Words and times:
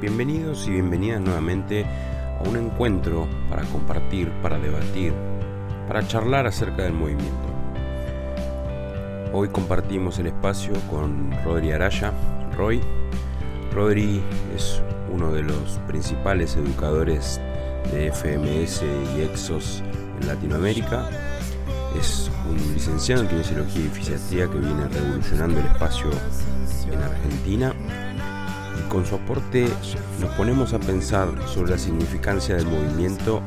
Bienvenidos 0.00 0.66
y 0.66 0.70
bienvenidas 0.70 1.20
nuevamente 1.20 1.84
a 1.84 2.48
un 2.48 2.56
encuentro 2.56 3.28
para 3.50 3.64
compartir, 3.64 4.30
para 4.40 4.58
debatir, 4.58 5.12
para 5.86 6.08
charlar 6.08 6.46
acerca 6.46 6.84
del 6.84 6.94
movimiento. 6.94 7.48
Hoy 9.34 9.48
compartimos 9.48 10.18
el 10.18 10.28
espacio 10.28 10.72
con 10.88 11.30
Rodri 11.44 11.72
Araya. 11.72 12.14
Roy. 12.56 12.80
Rodri 13.74 14.22
es 14.56 14.80
uno 15.12 15.32
de 15.32 15.42
los 15.42 15.78
principales 15.86 16.56
educadores 16.56 17.38
de 17.92 18.10
FMS 18.10 18.82
y 19.18 19.20
Exos 19.20 19.82
en 20.18 20.26
Latinoamérica. 20.26 21.10
Es 21.98 22.30
un 22.48 22.56
licenciado 22.72 23.20
en 23.20 23.28
Kinesiología 23.28 23.84
y 23.84 23.88
Fisiatría 23.88 24.46
que 24.46 24.58
viene 24.60 24.88
revolucionando 24.88 25.60
el 25.60 25.66
espacio 25.66 26.08
en 26.90 27.02
Argentina 27.02 27.74
con 28.90 29.06
su 29.06 29.14
aporte 29.14 29.68
nos 30.20 30.30
ponemos 30.34 30.74
a 30.74 30.80
pensar 30.80 31.28
sobre 31.46 31.70
la 31.70 31.78
significancia 31.78 32.56
del 32.56 32.66
movimiento 32.66 33.40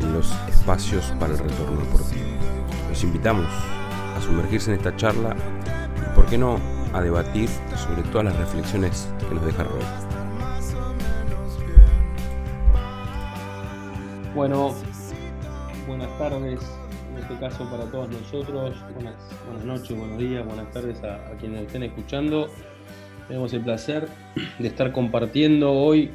en 0.00 0.12
los 0.12 0.30
espacios 0.48 1.06
para 1.18 1.32
el 1.32 1.38
retorno 1.38 1.80
deportivo. 1.80 2.24
Los 2.90 3.02
invitamos 3.02 3.46
a 3.46 4.20
sumergirse 4.20 4.70
en 4.70 4.76
esta 4.76 4.94
charla 4.94 5.34
y, 5.96 6.14
por 6.14 6.26
qué 6.26 6.36
no, 6.36 6.58
a 6.92 7.00
debatir 7.00 7.48
sobre 7.76 8.02
todas 8.10 8.26
las 8.26 8.36
reflexiones 8.36 9.08
que 9.26 9.34
nos 9.34 9.44
deja 9.46 9.64
Roy. 9.64 9.82
Bueno, 14.34 14.74
buenas 15.88 16.18
tardes, 16.18 16.60
en 17.10 17.22
este 17.22 17.38
caso 17.38 17.64
para 17.70 17.84
todos 17.86 18.10
nosotros, 18.10 18.76
buenas, 18.92 19.64
noches, 19.64 19.98
buenos 19.98 20.18
días, 20.18 20.44
buenas 20.44 20.70
tardes 20.72 21.02
a, 21.02 21.14
a 21.28 21.30
quienes 21.38 21.62
estén 21.62 21.84
escuchando. 21.84 22.48
Tenemos 23.28 23.54
el 23.54 23.62
placer 23.62 24.06
de 24.58 24.68
estar 24.68 24.92
compartiendo 24.92 25.72
hoy 25.72 26.10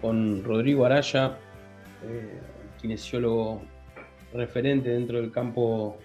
con 0.00 0.42
Rodrigo 0.42 0.84
Araya, 0.84 1.38
eh, 2.04 2.40
kinesiólogo 2.80 3.62
referente 4.32 4.90
dentro 4.90 5.20
del 5.20 5.30
campo 5.30 5.96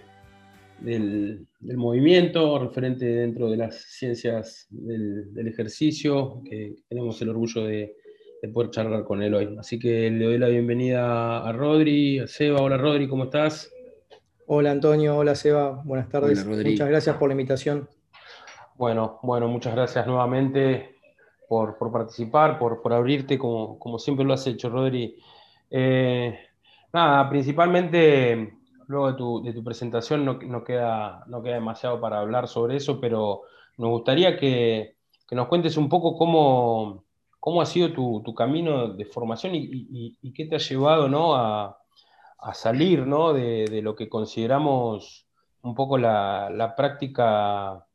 del, 0.80 1.48
movimiento, 1.60 2.60
referente 2.60 3.06
dentro 3.06 3.50
de 3.50 3.58
las 3.58 3.76
ciencias 3.76 4.68
del, 4.70 5.48
ejercicio, 5.48 6.42
que 6.46 6.76
tenemos 6.88 7.20
el 7.24 7.30
orgullo 7.30 7.64
de, 7.64 7.96
poder 8.54 8.70
charlar 8.70 9.04
con 9.04 9.22
él 9.24 9.34
hoy. 9.34 9.56
Así 9.60 9.80
que 9.80 10.10
le 10.12 10.26
doy 10.26 10.38
la 10.38 10.48
bienvenida 10.48 11.40
a 11.46 11.52
Rodri, 11.52 12.20
a 12.20 12.28
Seba. 12.28 12.62
Hola 12.62 12.78
Rodri, 12.78 13.08
¿cómo 13.08 13.26
estás? 13.26 13.70
Hola 14.46 14.72
Antonio, 14.72 15.18
hola 15.18 15.36
Seba, 15.36 15.82
buenas 15.84 16.08
tardes. 16.08 16.46
Muchas 16.46 16.88
gracias 16.88 17.18
por 17.18 17.30
la 17.30 17.34
invitación. 17.34 17.90
Bueno, 18.80 19.20
bueno, 19.24 19.50
muchas 19.50 19.76
gracias 19.76 20.08
nuevamente 20.08 20.96
por, 21.50 21.78
participar, 21.92 22.58
por, 22.58 22.94
abrirte 22.94 23.38
como, 23.38 24.00
siempre 24.00 24.24
lo 24.24 24.34
has 24.34 24.48
hecho, 24.48 24.70
Rodri. 24.70 25.18
Eh, 25.70 26.40
nada, 26.94 27.30
principalmente 27.30 28.54
luego 28.88 29.42
de 29.42 29.52
tu, 29.52 29.64
presentación 29.66 30.24
no, 30.24 30.64
queda, 30.64 31.26
no 31.28 31.44
queda 31.44 31.56
demasiado 31.56 32.00
para 32.00 32.22
hablar 32.22 32.48
sobre 32.48 32.78
eso, 32.78 33.02
pero 33.02 33.42
nos 33.78 33.90
gustaría 33.90 34.38
que, 34.38 34.96
nos 35.32 35.50
cuentes 35.50 35.76
un 35.76 35.90
poco 35.90 36.16
cómo, 36.18 37.04
cómo 37.38 37.62
ha 37.62 37.66
sido 37.66 37.92
tu, 37.92 38.34
camino 38.34 38.88
de 38.94 39.04
formación 39.04 39.56
y, 39.56 40.32
qué 40.34 40.46
te 40.46 40.56
ha 40.56 40.60
llevado 40.60 41.10
¿no? 41.10 41.36
a, 41.36 41.78
salir 42.54 43.06
¿no? 43.06 43.34
de, 43.34 43.82
lo 43.84 43.94
que 43.94 44.08
consideramos 44.08 45.28
un 45.64 45.76
poco 45.76 45.98
la, 45.98 46.50
la 46.50 46.78
práctica 46.78 47.86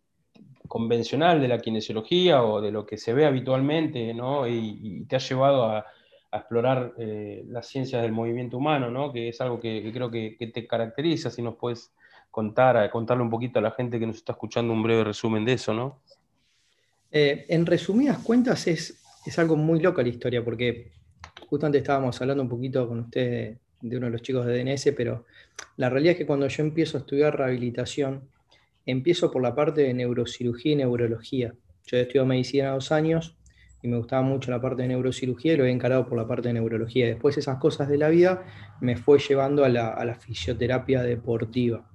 convencional 0.68 1.40
de 1.40 1.48
la 1.48 1.58
kinesiología 1.58 2.42
o 2.42 2.60
de 2.60 2.72
lo 2.72 2.86
que 2.86 2.96
se 2.96 3.12
ve 3.12 3.26
habitualmente, 3.26 4.14
¿no? 4.14 4.46
Y, 4.48 5.04
te 5.08 5.16
ha 5.16 5.18
llevado 5.18 5.64
a, 5.64 5.86
explorar 6.32 6.94
eh, 6.98 7.44
las 7.46 7.68
ciencias 7.68 8.02
del 8.02 8.10
movimiento 8.10 8.56
humano, 8.56 8.90
¿no? 8.90 9.12
Que 9.12 9.28
es 9.28 9.40
algo 9.40 9.60
que, 9.60 9.88
creo 9.92 10.10
que, 10.10 10.36
te 10.52 10.66
caracteriza, 10.66 11.30
si 11.30 11.42
nos 11.42 11.54
puedes 11.54 11.92
contar, 12.28 12.90
contarle 12.90 13.22
un 13.22 13.30
poquito 13.30 13.60
a 13.60 13.62
la 13.62 13.70
gente 13.70 14.00
que 14.00 14.06
nos 14.06 14.16
está 14.16 14.32
escuchando 14.32 14.72
un 14.72 14.82
breve 14.82 15.04
resumen 15.04 15.44
de 15.44 15.52
eso, 15.52 15.72
¿no? 15.72 16.00
Eh, 17.12 17.46
en 17.48 17.64
resumidas 17.64 18.18
cuentas 18.18 18.66
es, 18.66 19.00
es 19.24 19.38
algo 19.38 19.54
muy 19.54 19.78
loca 19.78 20.02
la 20.02 20.08
historia, 20.08 20.44
porque 20.44 20.90
justo 21.48 21.66
antes 21.66 21.82
estábamos 21.82 22.20
hablando 22.20 22.42
un 22.42 22.48
poquito 22.48 22.88
con 22.88 22.98
usted 22.98 23.58
de 23.80 23.96
uno 23.96 24.06
de 24.06 24.12
los 24.12 24.22
chicos 24.22 24.44
de 24.44 24.64
DNS, 24.64 24.92
pero 24.96 25.26
la 25.76 25.88
realidad 25.88 26.12
es 26.12 26.18
que 26.18 26.26
cuando 26.26 26.48
yo 26.48 26.64
empiezo 26.64 26.96
a 26.96 27.00
estudiar 27.00 27.38
rehabilitación, 27.38 28.28
empiezo 28.86 29.30
por 29.30 29.42
la 29.42 29.54
parte 29.54 29.82
de 29.82 29.94
neurocirugía 29.94 30.72
y 30.72 30.76
neurología. 30.76 31.54
Yo 31.86 31.96
he 31.96 32.02
estudiado 32.02 32.26
medicina 32.26 32.70
dos 32.70 32.92
años 32.92 33.36
y 33.82 33.88
me 33.88 33.98
gustaba 33.98 34.22
mucho 34.22 34.50
la 34.50 34.62
parte 34.62 34.82
de 34.82 34.88
neurocirugía 34.88 35.52
y 35.52 35.56
lo 35.58 35.66
he 35.66 35.70
encarado 35.70 36.06
por 36.08 36.16
la 36.16 36.26
parte 36.26 36.48
de 36.48 36.54
neurología. 36.54 37.06
Después 37.06 37.36
esas 37.36 37.58
cosas 37.58 37.86
de 37.88 37.98
la 37.98 38.08
vida 38.08 38.42
me 38.80 38.96
fue 38.96 39.18
llevando 39.18 39.62
a 39.62 39.68
la, 39.68 40.14
fisioterapia 40.14 41.02
deportiva. 41.02 41.86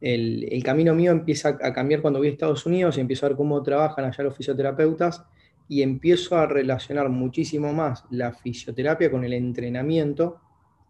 El, 0.00 0.62
camino 0.62 0.94
mío 0.94 1.10
empieza 1.10 1.58
a 1.60 1.72
cambiar 1.72 2.02
cuando 2.02 2.20
voy 2.20 2.28
a 2.28 2.30
Estados 2.30 2.66
Unidos 2.66 2.96
y 2.96 3.00
empiezo 3.00 3.26
a 3.26 3.30
ver 3.30 3.36
cómo 3.36 3.60
trabajan 3.64 4.04
allá 4.04 4.22
los 4.22 4.36
fisioterapeutas 4.36 5.24
y 5.68 5.82
empiezo 5.82 6.36
a 6.36 6.46
relacionar 6.46 7.08
muchísimo 7.08 7.72
más 7.72 8.04
la 8.10 8.32
fisioterapia 8.32 9.10
con 9.10 9.24
el 9.24 9.32
entrenamiento, 9.32 10.40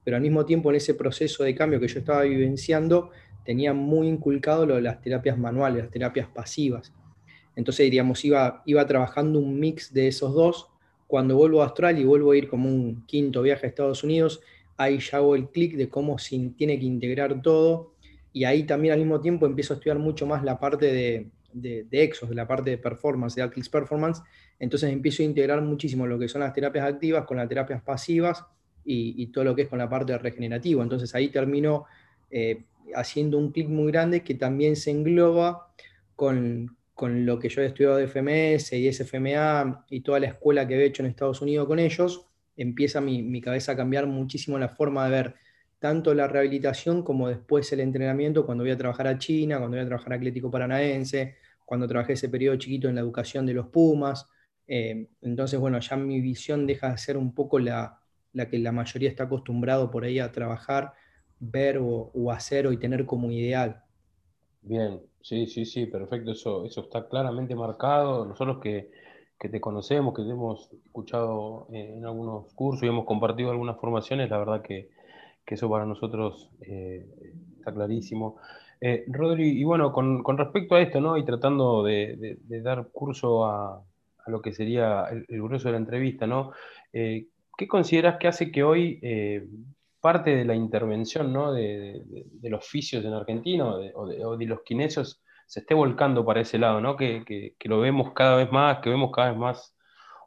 pero 0.05 0.17
al 0.17 0.23
mismo 0.23 0.45
tiempo 0.45 0.69
en 0.69 0.77
ese 0.77 0.93
proceso 0.93 1.45
de 1.45 1.55
cambio 1.55 1.81
que 1.81 1.89
yo 1.89 2.01
estaba 2.01 2.23
vivenciando, 2.23 3.11
tenía 3.45 3.73
muy 3.73 4.09
inculcado 4.09 4.67
lo 4.67 4.77
de 4.77 4.83
las 4.83 5.01
terapias 5.01 5.39
manuales, 5.39 5.85
las 5.85 5.93
terapias 5.93 6.29
pasivas. 6.29 6.93
Entonces, 7.57 7.85
diríamos, 7.85 8.25
iba, 8.25 8.63
iba 8.67 8.87
trabajando 8.87 9.39
un 9.39 9.59
mix 9.61 9.93
de 9.93 10.09
esos 10.09 10.35
dos. 10.35 10.69
Cuando 11.07 11.37
vuelvo 11.37 11.63
a 11.63 11.67
Astral 11.67 11.99
y 11.99 12.05
vuelvo 12.05 12.33
a 12.33 12.37
ir 12.37 12.49
como 12.49 12.69
un 12.69 13.05
quinto 13.07 13.43
viaje 13.43 13.67
a 13.67 13.69
Estados 13.69 14.03
Unidos, 14.03 14.41
ahí 14.77 14.99
ya 14.99 15.19
hago 15.19 15.37
el 15.37 15.49
clic 15.49 15.77
de 15.77 15.89
cómo 15.89 16.19
se 16.19 16.39
tiene 16.57 16.79
que 16.79 16.87
integrar 16.87 17.43
todo. 17.43 17.93
Y 18.33 18.45
ahí 18.45 18.65
también 18.65 18.95
al 18.95 18.99
mismo 18.99 19.21
tiempo 19.21 19.47
empiezo 19.47 19.75
a 19.75 19.77
estudiar 19.77 19.99
mucho 19.99 20.27
más 20.27 20.43
la 20.43 20.59
parte 20.59 20.87
de, 20.87 21.29
de, 21.53 21.87
de 21.89 22.03
Exos, 22.03 22.29
de 22.29 22.35
la 22.35 22.49
parte 22.49 22.71
de 22.71 22.79
performance, 22.79 23.37
de 23.37 23.43
Atlas 23.43 23.69
Performance. 23.69 24.23
Entonces 24.59 24.93
empiezo 24.93 25.23
a 25.23 25.27
integrar 25.27 25.63
muchísimo 25.63 26.07
lo 26.07 26.19
que 26.19 26.29
son 26.29 26.41
las 26.41 26.53
terapias 26.53 26.87
activas 26.87 27.25
con 27.25 27.37
las 27.37 27.49
terapias 27.49 27.83
pasivas 27.83 28.45
y, 28.85 29.27
todo 29.29 29.45
lo 29.45 29.55
que 29.55 29.63
es 29.63 29.69
con 29.69 29.79
la 29.79 29.89
parte 29.89 30.13
de 30.13 30.19
regenerativo. 30.19 30.83
Entonces 30.83 31.15
ahí 31.15 31.29
termino 31.29 31.85
eh, 32.31 32.63
haciendo 32.95 33.39
un 33.39 33.53
clic 33.53 33.69
muy 33.69 33.91
grande 33.91 34.23
que 34.23 34.35
también 34.35 34.77
se 34.77 34.91
engloba 34.91 35.69
con, 36.17 36.77
lo 36.97 37.39
que 37.39 37.49
yo 37.49 37.61
he 37.63 37.67
estudiado 37.67 37.97
de 37.97 38.07
FMS 38.07 38.73
y 38.73 38.93
SFMA 38.93 39.85
y 39.91 40.01
toda 40.01 40.21
la 40.21 40.29
escuela 40.29 40.67
que 40.67 40.77
he 40.77 40.85
hecho 40.85 41.03
en 41.03 41.09
Estados 41.09 41.43
Unidos 41.43 41.67
con 41.67 41.79
ellos, 41.79 42.27
empieza 42.57 43.01
mi, 43.01 43.41
cabeza 43.41 43.73
a 43.73 43.77
cambiar 43.77 44.07
muchísimo 44.07 44.59
la 44.59 44.69
forma 44.69 45.05
de 45.05 45.11
ver 45.11 45.35
tanto 45.79 46.15
la 46.15 46.29
rehabilitación 46.29 47.03
como 47.03 47.29
después 47.29 47.71
el 47.73 47.81
entrenamiento 47.81 48.47
cuando 48.47 48.65
voy 48.65 48.71
a 48.71 48.79
trabajar 48.79 49.07
a 49.07 49.19
China, 49.19 49.59
cuando 49.59 49.77
voy 49.77 49.85
a 49.85 49.89
trabajar 49.89 50.13
a 50.13 50.17
Atlético 50.17 50.51
Paranaense, 50.51 51.37
cuando 51.65 51.87
trabajé 51.87 52.15
ese 52.15 52.29
periodo 52.29 52.57
chiquito 52.57 52.89
en 52.89 52.95
la 52.95 53.01
educación 53.01 53.45
de 53.45 53.55
los 53.55 53.67
Pumas. 53.67 54.27
Eh, 54.67 55.09
entonces, 55.21 55.59
bueno, 55.59 55.79
ya 55.81 55.97
mi 55.97 56.21
visión 56.21 56.67
deja 56.67 56.93
de 56.93 56.99
ser 56.99 57.17
un 57.17 57.35
poco 57.35 57.59
la, 57.59 57.99
la 58.33 58.49
que 58.49 58.59
la 58.59 58.73
mayoría 58.73 59.09
está 59.09 59.25
acostumbrado 59.25 59.91
por 59.91 60.05
ahí 60.05 60.19
a 60.19 60.33
trabajar 60.33 60.93
ver 61.41 61.79
o, 61.81 62.11
hacer 62.31 62.67
o 62.67 62.73
y 62.73 62.79
tener 62.79 63.07
como 63.07 63.31
ideal. 63.31 63.83
Bien, 64.63 65.01
sí, 65.21 65.47
sí, 65.47 65.65
sí, 65.65 65.87
perfecto, 65.87 66.33
eso, 66.33 66.65
eso 66.65 66.83
está 66.83 67.09
claramente 67.09 67.55
marcado. 67.55 68.25
Nosotros 68.25 68.59
que, 68.61 68.91
te 69.39 69.61
conocemos, 69.61 70.15
que 70.15 70.23
te 70.23 70.31
hemos 70.31 70.73
escuchado 70.87 71.67
en 71.71 72.05
algunos 72.07 72.51
cursos 72.55 72.83
y 72.83 72.87
hemos 72.87 73.05
compartido 73.05 73.51
algunas 73.51 73.79
formaciones, 73.79 74.31
la 74.31 74.39
verdad 74.39 74.63
que, 74.63 74.89
eso 75.47 75.69
para 75.69 75.85
nosotros 75.85 76.51
eh, 76.63 77.07
está 77.59 77.73
clarísimo. 77.73 78.37
Eh, 78.81 79.05
Rodri, 79.09 79.51
y 79.51 79.65
bueno, 79.65 79.93
con, 79.93 80.39
respecto 80.39 80.75
a 80.75 80.81
esto, 80.81 81.01
¿no? 81.01 81.19
Y 81.19 81.25
tratando 81.25 81.85
de, 81.85 82.39
dar 82.63 82.89
curso 82.89 83.45
a, 83.45 83.83
lo 84.27 84.41
que 84.41 84.55
sería 84.55 85.05
el, 85.11 85.43
grueso 85.43 85.69
de 85.69 85.73
la 85.73 85.79
entrevista, 85.79 86.27
¿no? 86.27 86.53
Eh, 86.95 87.27
¿Qué 87.57 87.69
consideras 87.69 88.17
que 88.19 88.29
hace 88.29 88.51
que 88.51 88.65
hoy 88.65 88.99
parte 90.05 90.37
de 90.37 90.45
la 90.45 90.55
intervención 90.55 91.33
de, 91.55 92.27
los 92.43 92.67
fisios 92.67 93.03
en 93.07 93.15
Argentina 93.15 93.65
o 93.95 94.37
de, 94.37 94.47
los 94.47 94.61
kinesios 94.61 95.23
se 95.47 95.61
esté 95.61 95.73
volcando 95.73 96.27
para 96.27 96.43
ese 96.43 96.59
lado, 96.59 96.79
¿no? 96.79 96.95
que, 96.95 97.57
lo 97.65 97.81
vemos 97.81 98.13
cada 98.13 98.37
vez 98.37 98.53
más, 98.53 98.81
que 98.81 98.91
vemos 98.91 99.11
cada 99.11 99.31
vez 99.31 99.39
más 99.39 99.75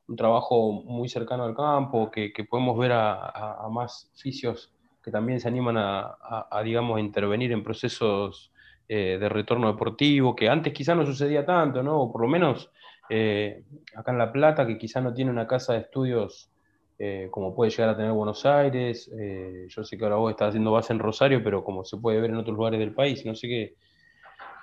un 0.07 0.15
trabajo 0.15 0.71
muy 0.71 1.07
cercano 1.09 1.43
al 1.43 1.55
campo, 1.55 2.09
que, 2.09 2.31
podemos 2.49 2.75
ver 2.75 2.91
a, 2.91 3.67
más 3.69 4.11
fisios 4.15 4.73
que 5.03 5.11
también 5.11 5.39
se 5.39 5.47
animan 5.47 5.77
a, 5.77 6.61
digamos, 6.63 6.99
intervenir 6.99 7.51
en 7.51 7.63
procesos 7.63 8.51
eh, 8.89 9.19
de 9.19 9.29
retorno 9.29 9.71
deportivo, 9.71 10.35
que 10.35 10.49
antes 10.49 10.73
quizás 10.73 10.97
no 10.97 11.05
sucedía 11.05 11.45
tanto, 11.45 11.83
¿no? 11.83 12.01
o 12.01 12.11
por 12.11 12.23
lo 12.23 12.27
menos 12.27 12.71
eh, 13.11 13.63
acá 13.95 14.11
en 14.11 14.17
La 14.17 14.31
Plata, 14.31 14.65
que 14.65 14.79
quizás 14.79 15.03
no 15.03 15.13
tiene 15.13 15.29
una 15.29 15.45
casa 15.45 15.73
de 15.73 15.81
estudios 15.81 16.49
eh, 16.99 17.27
como 17.29 17.53
puede 17.53 17.69
llegar 17.69 17.89
a 17.89 17.95
tener 17.95 18.11
Buenos 18.11 18.45
Aires. 18.45 19.11
Eh, 19.19 19.67
yo 19.69 19.83
sé 19.83 19.97
que 19.97 20.03
ahora 20.03 20.15
vos 20.15 20.31
estás 20.31 20.49
haciendo 20.49 20.71
base 20.71 20.93
en 20.93 20.99
Rosario, 20.99 21.43
pero 21.43 21.63
como 21.63 21.85
se 21.85 21.97
puede 21.97 22.19
ver 22.19 22.31
en 22.31 22.37
otros 22.37 22.55
lugares 22.55 22.79
del 22.79 22.93
país, 22.93 23.23
no 23.25 23.35
sé 23.35 23.47
qué, 23.47 23.75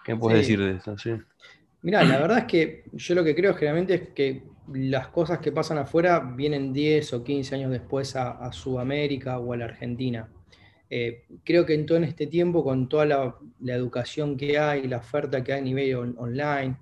qué 0.04 0.16
puedes 0.16 0.40
decir 0.40 0.60
de 0.60 0.76
eso. 0.76 0.96
Mira, 1.82 2.02
la 2.02 2.18
verdad 2.18 2.38
es 2.38 2.44
que 2.44 2.84
yo 2.92 3.14
lo 3.14 3.22
que 3.22 3.34
creo 3.34 3.54
generalmente 3.54 3.94
es 3.94 4.08
que 4.14 4.42
las 4.72 5.08
cosas 5.08 5.38
que 5.38 5.52
pasan 5.52 5.78
afuera 5.78 6.18
vienen 6.18 6.72
10 6.72 7.12
o 7.12 7.22
15 7.22 7.54
años 7.54 7.70
después 7.70 8.16
a, 8.16 8.50
Sudamérica 8.52 9.38
o 9.38 9.52
a 9.52 9.56
la 9.56 9.66
Argentina. 9.66 10.28
Eh, 10.90 11.24
creo 11.44 11.64
que 11.66 11.74
en 11.74 11.86
todo 11.86 11.98
este 11.98 12.26
tiempo, 12.26 12.64
con 12.64 12.88
toda 12.88 13.04
la, 13.04 13.36
educación 13.66 14.36
que 14.36 14.58
hay, 14.58 14.88
la 14.88 14.98
oferta 14.98 15.44
que 15.44 15.52
hay 15.52 15.60
a 15.60 15.62
nivel 15.62 16.14
online, 16.16 16.78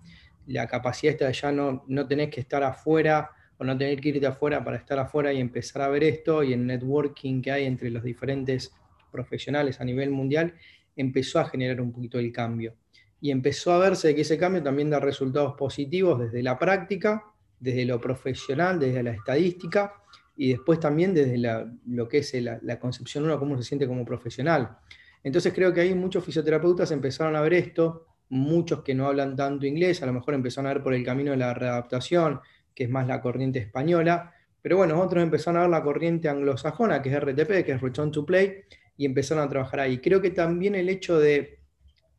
la 0.47 0.67
capacidad 0.67 1.13
esta 1.13 1.27
de 1.27 1.33
ya 1.33 1.53
no, 1.53 1.85
no 1.89 2.07
tenés 2.07 2.31
que 2.31 2.41
estar 2.41 2.63
afuera 2.63 3.31
o 3.63 3.65
no 3.65 3.79
tener 3.79 4.01
que 4.01 4.09
irte 4.09 4.27
afuera 4.27 4.65
para 4.65 4.77
estar 4.77 4.99
afuera 4.99 5.33
y 5.33 5.41
empezar 5.41 5.83
a 5.83 5.89
ver 5.89 6.03
esto, 6.03 6.43
y 6.43 6.53
el 6.53 6.67
networking 6.67 7.41
que 7.41 7.53
hay 7.53 7.65
entre 7.65 7.91
los 7.91 8.03
diferentes 8.03 8.73
profesionales 9.13 9.81
a 9.81 9.85
nivel 9.85 10.11
mundial, 10.11 10.55
empezó 10.97 11.39
a 11.39 11.45
generar 11.45 11.81
un 11.81 11.93
poquito 11.93 12.19
el 12.19 12.33
cambio 12.33 12.75
y 13.21 13.31
empezó 13.31 13.73
a 13.73 13.79
verse 13.79 14.17
que 14.17 14.23
ese 14.23 14.37
cambio 14.37 14.65
también 14.65 14.91
da 14.91 14.99
resultados 14.99 15.55
positivos 15.55 16.19
desde 16.19 16.43
la 16.43 16.59
práctica, 16.59 17.23
desde 17.61 17.85
lo 17.85 18.01
profesional, 18.01 18.81
desde 18.81 19.01
la 19.05 19.13
estadística 19.13 19.95
y 20.37 20.51
después 20.51 20.81
también 20.81 21.15
desde 21.15 21.39
lo 21.87 22.09
que 22.09 22.19
es 22.19 22.35
la, 22.35 22.81
concepción 22.81 23.23
uno, 23.23 23.39
cómo 23.39 23.57
se 23.57 23.63
siente 23.63 23.87
como 23.87 24.05
profesional. 24.05 24.77
Entonces 25.23 25.55
creo 25.55 25.73
que 25.73 25.83
ahí 25.83 25.95
muchos 25.95 26.25
fisioterapeutas 26.25 26.91
empezaron 26.91 27.37
a 27.37 27.43
ver 27.43 27.55
esto, 27.55 28.09
muchos 28.31 28.83
que 28.83 28.93
no 28.93 29.07
hablan 29.07 29.37
tanto 29.37 29.67
inglés, 29.67 30.03
a 30.03 30.07
lo 30.07 30.15
mejor 30.15 30.35
empezaron 30.35 30.69
a 30.69 30.75
ver 30.75 30.83
por 30.83 30.93
el 30.93 31.05
camino 31.05 31.31
de 31.31 31.37
la 31.37 31.55
readaptación, 31.55 32.41
que 32.75 32.85
es 32.85 32.91
más 32.91 33.07
la 33.07 33.21
corriente 33.21 33.59
española, 33.59 34.35
pero 34.61 34.77
bueno, 34.77 35.01
otros 35.01 35.23
empezaron 35.23 35.59
a 35.59 35.63
ver 35.63 35.71
la 35.71 35.83
corriente 35.83 36.29
anglosajona, 36.29 37.03
que 37.03 37.11
es 37.11 37.21
RTP, 37.21 37.65
que 37.65 37.73
es 37.73 37.81
Return 37.81 38.13
to 38.13 38.25
Play, 38.25 38.63
y 38.97 39.07
empezaron 39.07 39.45
a 39.45 39.49
trabajar 39.49 39.81
ahí. 39.81 39.99
Creo 39.99 40.21
que 40.23 40.31
también 40.31 40.75
el 40.75 40.89
hecho 40.89 41.19
de 41.19 41.59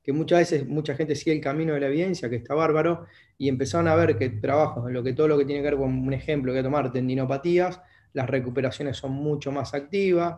que 0.04 0.12
muchas 0.12 0.40
veces 0.40 0.68
mucha 0.68 0.96
gente 0.96 1.16
sigue 1.16 1.32
el 1.32 1.42
camino 1.42 1.74
de 1.74 1.80
la 1.80 1.88
evidencia, 1.88 2.30
que 2.30 2.36
está 2.36 2.54
bárbaro, 2.54 3.06
y 3.38 3.48
empezaron 3.48 3.88
a 3.88 3.96
ver 3.96 4.18
que 4.18 4.30
trabajos, 4.30 4.92
lo 4.92 5.02
que 5.02 5.14
todo 5.14 5.30
lo 5.30 5.38
que 5.38 5.46
tiene 5.46 5.62
que 5.62 5.70
ver 5.70 5.78
con 5.78 6.06
un 6.06 6.14
ejemplo 6.14 6.54
que 6.54 6.62
tomar 6.62 6.92
tendinopatías, 6.92 7.82
las 8.12 8.30
recuperaciones 8.30 8.98
son 8.98 9.14
mucho 9.14 9.52
más 9.52 9.74
activas, 9.74 10.36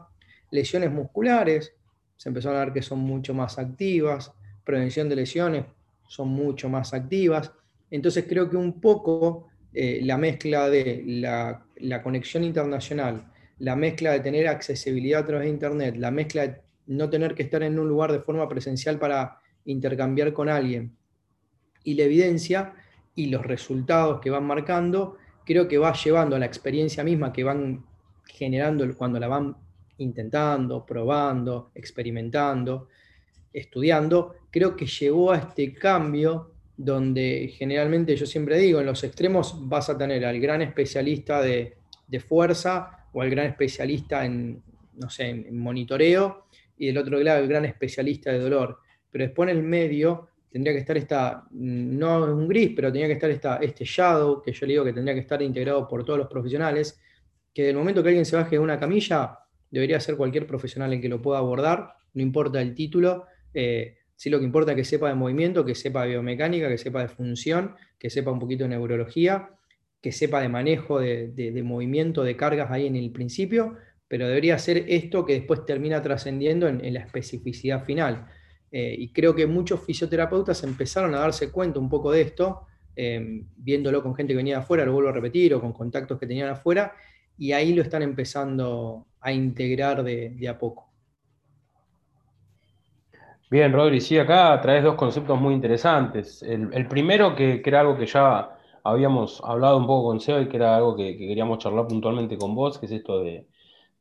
lesiones 0.51 0.91
musculares, 0.91 1.73
se 2.15 2.29
empezaron 2.29 2.57
a 2.57 2.65
ver 2.65 2.73
que 2.73 2.81
son 2.83 2.99
mucho 2.99 3.33
más 3.33 3.57
activas, 3.57 4.31
prevención 4.63 5.09
de 5.09 5.15
lesiones 5.15 5.65
son 6.07 6.29
mucho 6.29 6.69
más 6.69 6.93
activas. 6.93 7.51
Entonces 7.91 8.25
creo 8.27 8.49
que 8.49 8.57
un 8.57 8.79
poco 8.79 9.47
eh, 9.75 9.99
la 10.03 10.17
mezcla 10.17 10.69
de 10.69 11.03
la, 11.05 11.65
la, 11.75 12.01
conexión 12.01 12.45
internacional, 12.45 13.31
la 13.59 13.75
mezcla 13.75 14.13
de 14.13 14.21
tener 14.21 14.47
accesibilidad 14.47 15.23
a 15.23 15.25
través 15.25 15.45
de 15.45 15.53
Internet, 15.53 15.95
la 15.97 16.11
mezcla 16.11 16.47
de 16.47 16.61
no 16.87 17.09
tener 17.09 17.35
que 17.35 17.43
estar 17.43 17.61
en 17.61 17.77
un 17.77 17.89
lugar 17.89 18.11
de 18.13 18.21
forma 18.21 18.47
presencial 18.47 18.97
para 18.97 19.39
intercambiar 19.65 20.31
con 20.31 20.47
alguien 20.47 20.95
y 21.83 21.95
la 21.95 22.03
evidencia 22.03 22.73
y 23.15 23.27
los 23.27 23.45
resultados 23.45 24.21
que 24.21 24.29
van 24.29 24.45
marcando, 24.45 25.17
creo 25.45 25.67
que 25.67 25.77
va 25.77 25.93
llevando 25.93 26.35
a 26.35 26.39
la 26.39 26.45
experiencia 26.45 27.03
misma 27.03 27.33
que 27.33 27.43
van 27.43 27.85
generando 28.25 28.85
cuando 28.95 29.19
la 29.19 29.27
van 29.27 29.55
intentando, 29.97 30.85
probando, 30.85 31.71
experimentando, 31.75 32.87
estudiando, 33.53 34.35
creo 34.51 34.75
que 34.75 34.85
llegó 34.85 35.31
a 35.31 35.37
este 35.37 35.73
cambio 35.73 36.54
donde 36.77 37.53
generalmente 37.57 38.15
yo 38.15 38.25
siempre 38.25 38.57
digo, 38.57 38.79
en 38.79 38.85
los 38.85 39.03
extremos 39.03 39.67
vas 39.67 39.89
a 39.89 39.97
tener 39.97 40.25
al 40.25 40.39
gran 40.39 40.61
especialista 40.61 41.41
de, 41.41 41.77
fuerza 42.27 43.07
o 43.13 43.21
al 43.21 43.29
gran 43.29 43.47
especialista 43.47 44.25
en, 44.25 44.61
no 44.95 45.09
sé, 45.09 45.29
en 45.29 45.57
monitoreo 45.57 46.45
y 46.77 46.87
del 46.87 46.97
otro 46.97 47.19
lado 47.21 47.41
el 47.41 47.47
gran 47.47 47.65
especialista 47.65 48.31
de 48.31 48.39
dolor. 48.39 48.79
Pero 49.11 49.25
después 49.25 49.49
en 49.49 49.57
el 49.57 49.63
medio 49.63 50.29
tendría 50.49 50.73
que 50.73 50.79
estar 50.79 50.97
esta, 50.97 51.45
no 51.51 52.23
un 52.23 52.47
gris, 52.47 52.71
pero 52.75 52.87
tendría 52.87 53.07
que 53.07 53.13
estar 53.13 53.29
esta, 53.29 53.57
este 53.57 53.83
shadow, 53.83 54.41
que 54.41 54.53
yo 54.53 54.65
le 54.65 54.73
digo 54.73 54.85
que 54.85 54.93
tendría 54.93 55.13
que 55.13 55.21
estar 55.21 55.41
integrado 55.41 55.87
por 55.87 56.05
todos 56.05 56.19
los 56.19 56.27
profesionales, 56.27 56.99
que 57.53 57.63
del 57.63 57.75
momento 57.75 58.01
que 58.01 58.09
alguien 58.09 58.25
se 58.25 58.37
baje 58.37 58.51
de 58.51 58.59
una 58.59 58.79
camilla, 58.79 59.39
debería 59.69 59.99
ser 59.99 60.15
cualquier 60.15 60.47
profesional 60.47 60.93
el 60.93 61.01
que 61.01 61.09
lo 61.09 61.21
pueda 61.21 61.39
abordar, 61.39 61.95
no 62.13 62.21
importa 62.21 62.61
el 62.61 62.73
título, 62.73 63.25
eh, 63.53 63.97
sí 64.15 64.29
lo 64.29 64.39
que 64.39 64.45
importa 64.45 64.71
es 64.71 64.77
que 64.77 64.83
sepa 64.83 65.09
de 65.09 65.15
movimiento, 65.15 65.65
que 65.65 65.75
sepa 65.75 66.03
de 66.03 66.09
biomecánica, 66.09 66.69
que 66.69 66.77
sepa 66.77 67.01
de 67.01 67.07
función, 67.07 67.75
que 67.99 68.09
sepa 68.09 68.31
un 68.31 68.39
poquito 68.39 68.63
de 68.63 68.69
neurología, 68.69 69.49
que 70.01 70.11
sepa 70.11 70.41
de 70.41 70.49
manejo 70.49 70.99
de, 70.99 71.61
movimiento, 71.63 72.23
de 72.23 72.35
cargas 72.35 72.69
ahí 72.71 72.87
en 72.87 72.95
el 72.95 73.11
principio, 73.11 73.75
pero 74.07 74.27
debería 74.27 74.57
ser 74.59 74.85
esto 74.87 75.25
que 75.25 75.33
después 75.33 75.65
termina 75.65 76.01
trascendiendo 76.01 76.67
en 76.67 76.93
la 76.93 76.99
especificidad 76.99 77.83
final. 77.83 78.27
Eh, 78.77 78.93
y 78.97 79.13
creo 79.13 79.33
que 79.33 79.47
muchos 79.47 79.85
fisioterapeutas 79.85 80.61
empezaron 80.65 81.15
a 81.15 81.19
darse 81.19 81.49
cuenta 81.49 81.79
un 81.79 81.89
poco 81.89 82.11
de 82.11 82.19
esto, 82.19 82.67
eh, 82.93 83.43
viéndolo 83.55 84.03
con 84.03 84.13
gente 84.15 84.33
que 84.33 84.37
venía 84.37 84.57
de 84.57 84.63
afuera, 84.63 84.83
lo 84.83 84.91
vuelvo 84.91 85.11
a 85.11 85.13
repetir, 85.13 85.53
o 85.53 85.61
con 85.61 85.71
contactos 85.71 86.19
que 86.19 86.27
tenían 86.27 86.49
afuera, 86.49 86.93
y 87.37 87.53
ahí 87.53 87.73
lo 87.73 87.81
están 87.81 88.01
empezando 88.01 89.07
a 89.21 89.31
integrar 89.31 90.03
de, 90.03 90.47
a 90.49 90.59
poco. 90.59 90.91
Bien, 93.47 93.71
Rodri, 93.71 94.01
sí, 94.01 94.17
acá 94.17 94.59
traes 94.59 94.83
dos 94.83 94.95
conceptos 94.95 95.39
muy 95.39 95.53
interesantes. 95.53 96.41
El, 96.41 96.87
primero, 96.87 97.35
que, 97.35 97.61
era 97.63 97.81
algo 97.81 97.95
que 97.95 98.07
ya 98.07 98.57
habíamos 98.83 99.39
hablado 99.43 99.77
un 99.77 99.85
poco 99.85 100.07
con 100.07 100.19
Seba 100.19 100.41
y 100.41 100.47
que 100.47 100.57
era 100.57 100.75
algo 100.75 100.95
que 100.95 101.15
queríamos 101.15 101.59
charlar 101.59 101.87
puntualmente 101.87 102.37
con 102.37 102.55
vos, 102.55 102.79
que 102.79 102.87
es 102.87 102.91
esto 102.91 103.19
de, 103.19 103.45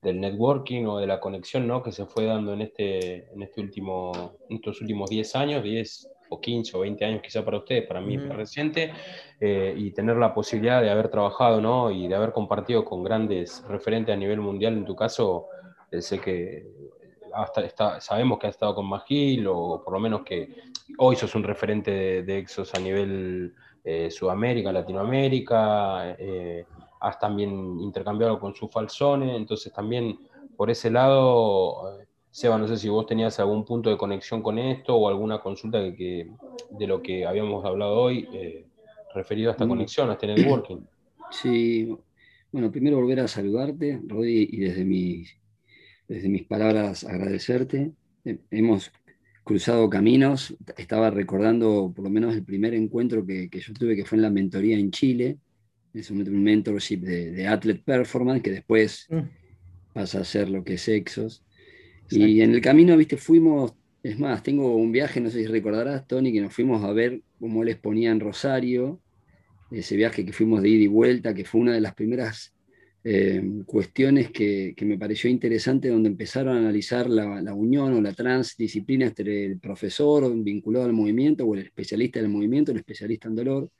del 0.00 0.18
networking 0.18 0.86
o 0.86 0.98
de 0.98 1.06
la 1.06 1.20
conexión 1.20 1.66
¿no? 1.66 1.82
que 1.82 1.92
se 1.92 2.06
fue 2.06 2.24
dando 2.24 2.54
en, 2.54 2.62
este, 2.62 3.32
en, 3.34 3.42
este 3.42 3.60
último, 3.60 4.12
estos 4.48 4.80
últimos 4.80 5.10
10 5.10 5.36
años, 5.36 5.62
10 5.62 6.08
o 6.30 6.40
15 6.40 6.76
o 6.78 6.80
20 6.80 7.04
años 7.04 7.22
quizá 7.22 7.44
para 7.44 7.58
ustedes, 7.58 7.86
para 7.86 8.00
mí 8.00 8.14
es 8.14 8.28
reciente, 8.28 8.92
eh, 9.40 9.74
y 9.76 9.90
tener 9.90 10.16
la 10.16 10.32
posibilidad 10.32 10.80
de 10.80 10.90
haber 10.90 11.10
trabajado 11.10 11.60
¿no? 11.60 11.90
y 11.90 12.08
de 12.08 12.14
haber 12.14 12.32
compartido 12.32 12.82
con 12.84 13.04
grandes 13.04 13.62
referentes 13.68 14.14
a 14.14 14.16
nivel 14.16 14.40
mundial, 14.40 14.72
en 14.72 14.86
tu 14.86 14.96
caso, 14.96 15.48
eh, 15.90 16.00
sé 16.00 16.18
que 16.18 16.66
hasta 17.34 17.64
está, 17.64 18.00
sabemos 18.00 18.38
que 18.38 18.46
has 18.46 18.54
estado 18.54 18.74
con 18.74 18.86
Magil, 18.86 19.46
o 19.46 19.82
por 19.82 19.92
lo 19.94 20.00
menos 20.00 20.22
que 20.22 20.54
hoy 20.98 21.16
sos 21.16 21.34
un 21.34 21.42
referente 21.42 22.22
de, 22.22 22.38
Exos 22.38 22.74
a 22.74 22.78
nivel 22.78 23.54
eh, 23.84 24.10
Sudamérica, 24.10 24.72
Latinoamérica, 24.72 26.16
has 27.00 27.18
también 27.18 27.80
intercambiado 27.80 28.40
con 28.40 28.54
su 28.54 28.68
falsone, 28.68 29.36
entonces 29.36 29.72
también 29.72 30.18
por 30.56 30.70
ese 30.70 30.90
lado, 30.90 32.00
eh, 32.00 32.06
Seba, 32.30 32.58
no 32.58 32.66
sé 32.66 32.76
si 32.76 32.88
vos 32.88 33.06
tenías 33.06 33.38
algún 33.38 33.64
punto 33.64 33.90
de 33.90 33.96
conexión 33.96 34.42
con 34.42 34.58
esto 34.58 34.96
o 34.96 35.08
alguna 35.08 35.40
consulta 35.40 35.78
que, 35.94 36.30
de 36.70 36.86
lo 36.86 37.02
que 37.02 37.26
habíamos 37.26 37.64
hablado 37.64 37.94
hoy 37.94 38.28
eh, 38.32 38.66
referido 39.14 39.50
a 39.50 39.52
esta 39.52 39.68
conexión, 39.68 40.10
a 40.10 40.14
este 40.14 40.26
networking. 40.26 40.78
Sí, 41.30 41.96
bueno, 42.50 42.70
primero 42.70 42.96
volver 42.96 43.20
a 43.20 43.28
saludarte, 43.28 44.00
Rodi, 44.06 44.48
y 44.50 44.58
desde 44.58 44.84
mis, 44.84 45.36
desde 46.08 46.28
mis 46.28 46.44
palabras 46.44 47.04
agradecerte. 47.04 47.92
Eh, 48.24 48.38
hemos 48.50 48.92
cruzado 49.44 49.90
caminos, 49.90 50.56
estaba 50.76 51.10
recordando 51.10 51.92
por 51.94 52.04
lo 52.04 52.10
menos 52.10 52.34
el 52.34 52.44
primer 52.44 52.74
encuentro 52.74 53.26
que, 53.26 53.50
que 53.50 53.60
yo 53.60 53.74
tuve, 53.74 53.94
que 53.96 54.04
fue 54.04 54.16
en 54.16 54.22
la 54.22 54.30
mentoría 54.30 54.78
en 54.78 54.90
Chile, 54.90 55.38
es 55.94 56.10
un 56.10 56.42
mentorship 56.42 56.98
de, 56.98 57.30
de 57.30 57.46
Athlete 57.46 57.82
Performance, 57.84 58.42
que 58.42 58.50
después 58.50 59.06
mm. 59.10 59.20
pasa 59.92 60.20
a 60.20 60.24
ser 60.24 60.48
lo 60.48 60.64
que 60.64 60.74
es 60.74 60.88
Exos. 60.88 61.44
Y 62.10 62.40
en 62.40 62.52
el 62.52 62.60
camino, 62.60 62.96
viste, 62.96 63.16
fuimos, 63.16 63.74
es 64.02 64.18
más, 64.18 64.42
tengo 64.42 64.76
un 64.76 64.92
viaje, 64.92 65.20
no 65.20 65.30
sé 65.30 65.40
si 65.40 65.46
recordarás, 65.46 66.06
Tony, 66.06 66.32
que 66.32 66.40
nos 66.40 66.52
fuimos 66.52 66.84
a 66.84 66.92
ver 66.92 67.22
cómo 67.38 67.62
él 67.62 67.68
exponía 67.68 68.10
en 68.10 68.20
Rosario, 68.20 69.00
ese 69.70 69.96
viaje 69.96 70.24
que 70.24 70.32
fuimos 70.32 70.62
de 70.62 70.68
ida 70.68 70.84
y 70.84 70.88
vuelta, 70.88 71.34
que 71.34 71.44
fue 71.44 71.60
una 71.60 71.72
de 71.72 71.80
las 71.80 71.94
primeras 71.94 72.53
eh, 73.04 73.42
cuestiones 73.66 74.30
que, 74.30 74.74
que, 74.74 74.84
me 74.86 74.98
pareció 74.98 75.28
interesante, 75.28 75.88
donde 75.88 76.08
empezaron 76.08 76.56
a 76.56 76.60
analizar 76.60 77.08
la, 77.08 77.42
la, 77.42 77.52
unión 77.54 77.92
o 77.92 78.00
la 78.00 78.14
transdisciplina 78.14 79.06
entre 79.06 79.44
el 79.44 79.58
profesor 79.60 80.34
vinculado 80.42 80.86
al 80.86 80.94
movimiento 80.94 81.44
o 81.44 81.54
el 81.54 81.60
especialista 81.62 82.20
del 82.20 82.30
movimiento, 82.30 82.72
el 82.72 82.78
especialista 82.78 83.28
en 83.28 83.34
dolor. 83.36 83.70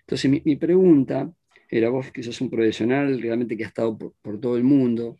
Entonces, 0.00 0.30
mi, 0.30 0.42
mi 0.44 0.56
pregunta 0.56 1.32
era 1.70 1.88
vos 1.90 2.10
que 2.12 2.22
sos 2.22 2.40
un 2.40 2.50
profesional 2.50 3.20
realmente 3.20 3.56
que 3.56 3.64
ha 3.64 3.68
estado 3.68 3.96
por, 3.98 4.40
todo 4.40 4.56
el 4.56 4.64
mundo. 4.64 5.18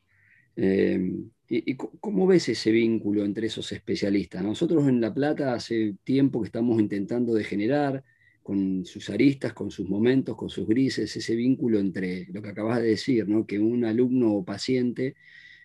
Eh, 0.56 1.12
y, 1.48 1.76
cómo 1.76 2.26
ves 2.26 2.48
ese 2.48 2.70
vínculo 2.70 3.24
entre 3.24 3.46
esos 3.46 3.70
especialistas? 3.72 4.42
Nosotros 4.42 4.88
en 4.88 5.00
La 5.00 5.12
Plata 5.14 5.54
hace 5.54 5.96
tiempo 6.04 6.40
que 6.40 6.46
estamos 6.46 6.80
intentando 6.80 7.34
de 7.34 7.44
generar 7.44 8.04
con 8.44 8.84
sus 8.84 9.10
aristas, 9.10 9.52
con 9.52 9.72
sus 9.72 9.88
momentos, 9.88 10.36
con 10.36 10.48
sus 10.48 10.68
grises, 10.68 11.16
ese 11.16 11.34
vínculo 11.34 11.80
entre 11.80 12.26
lo 12.32 12.40
que 12.42 12.50
acabas 12.50 12.80
de 12.80 12.88
decir, 12.88 13.26
¿no? 13.26 13.46
que 13.46 13.58
un 13.58 13.84
alumno 13.84 14.32
o 14.32 14.44
paciente 14.44 15.16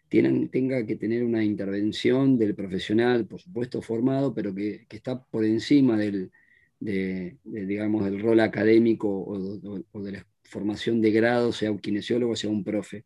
tenga 0.10 0.86
que 0.88 0.96
tener 0.96 1.24
una 1.24 1.44
intervención 1.44 2.40
del 2.40 2.56
profesional, 2.56 3.28
por 3.28 3.40
supuesto 3.40 3.82
formado, 3.82 4.34
pero 4.34 4.56
que, 4.56 4.86
que 4.88 4.98
está 4.98 5.24
por 5.24 5.46
encima 5.46 5.98
del, 5.98 6.32
de, 6.80 7.38
digamos, 7.44 8.06
del 8.06 8.20
rol 8.20 8.40
académico 8.40 9.08
o, 9.08 9.84
o, 9.92 10.02
de 10.02 10.12
la 10.14 10.28
formación 10.44 11.02
de 11.02 11.12
grado, 11.12 11.52
sea 11.52 11.72
un 11.72 11.80
kinesiólogo, 11.80 12.36
sea 12.36 12.50
un 12.50 12.64
profe. 12.64 13.06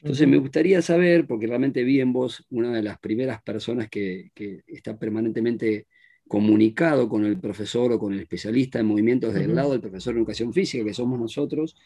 Entonces 0.00 0.28
me 0.28 0.36
gustaría 0.36 0.82
saber, 0.82 1.26
porque 1.26 1.46
realmente 1.46 1.82
vi 1.82 2.00
en 2.00 2.12
vos 2.12 2.46
una 2.50 2.70
de 2.72 2.82
las 2.82 2.98
primeras 2.98 3.42
personas 3.42 3.88
que, 3.88 4.30
está 4.66 4.98
permanentemente 4.98 5.86
comunicado 6.26 7.08
con 7.08 7.24
el 7.24 7.38
profesor 7.38 7.92
o 7.92 7.98
con 7.98 8.14
el 8.14 8.20
especialista 8.20 8.78
en 8.78 8.86
movimientos 8.86 9.34
del 9.34 9.54
lado 9.54 9.72
del 9.72 9.80
profesor 9.80 10.14
de 10.14 10.20
educación 10.20 10.52
física, 10.52 10.84
que 10.84 10.94
somos 10.94 11.18
nosotros. 11.18 11.76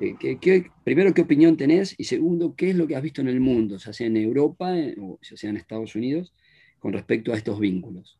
Eh, 0.00 0.38
primero, 0.82 1.12
¿qué 1.12 1.22
opinión 1.22 1.56
tenés? 1.56 1.94
Y 1.98 2.04
segundo, 2.04 2.54
¿qué 2.56 2.70
es 2.70 2.76
lo 2.76 2.86
que 2.86 2.96
has 2.96 3.02
visto 3.02 3.20
en 3.20 3.28
el 3.28 3.40
mundo, 3.40 3.76
ya 3.76 3.92
sea 3.92 4.06
en 4.06 4.16
Europa 4.16 4.76
eh, 4.76 4.96
o 4.98 5.18
ya 5.22 5.36
sea 5.36 5.50
en 5.50 5.58
Estados 5.58 5.94
Unidos, 5.94 6.32
con 6.78 6.92
respecto 6.92 7.32
a 7.32 7.36
estos 7.36 7.60
vínculos? 7.60 8.18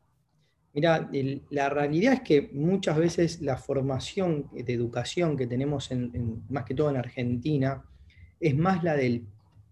Mira, 0.74 1.08
la 1.50 1.70
realidad 1.70 2.14
es 2.14 2.20
que 2.22 2.50
muchas 2.52 2.98
veces 2.98 3.40
la 3.40 3.56
formación 3.56 4.48
de 4.52 4.72
educación 4.72 5.36
que 5.36 5.46
tenemos, 5.46 5.90
en, 5.92 6.42
más 6.50 6.64
que 6.64 6.74
todo 6.74 6.90
en 6.90 6.96
Argentina, 6.96 7.84
es 8.40 8.56
más 8.56 8.82
la 8.82 8.96
del 8.96 9.24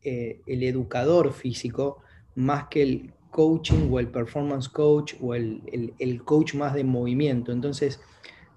eh, 0.05 0.41
el 0.47 0.65
educador 0.65 1.33
físico, 1.33 1.99
más 2.35 2.67
que 2.69 2.83
el 2.83 3.13
coaching 3.33 3.89
o 3.91 3.99
el 3.99 4.09
performance 4.09 4.69
coach 4.69 5.15
o 5.21 5.35
el, 5.35 6.23
coach 6.25 6.55
más 6.55 6.75
de 6.75 6.85
movimiento. 6.85 7.51
Entonces, 7.51 8.01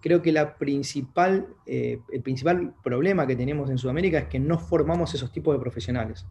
creo 0.02 0.22
que 0.22 0.32
la 0.32 0.58
principal, 0.58 1.48
eh, 1.66 2.00
el 2.12 2.22
principal 2.22 2.76
problema 2.84 3.26
que 3.26 3.36
tenemos 3.36 3.72
en 3.72 3.80
Sudamérica 3.80 4.20
es 4.20 4.26
que 4.26 4.40
no 4.40 4.60
formamos 4.60 5.16
esos 5.16 5.32
tipos 5.32 5.56
de 5.56 5.62
profesionales. 5.62 6.28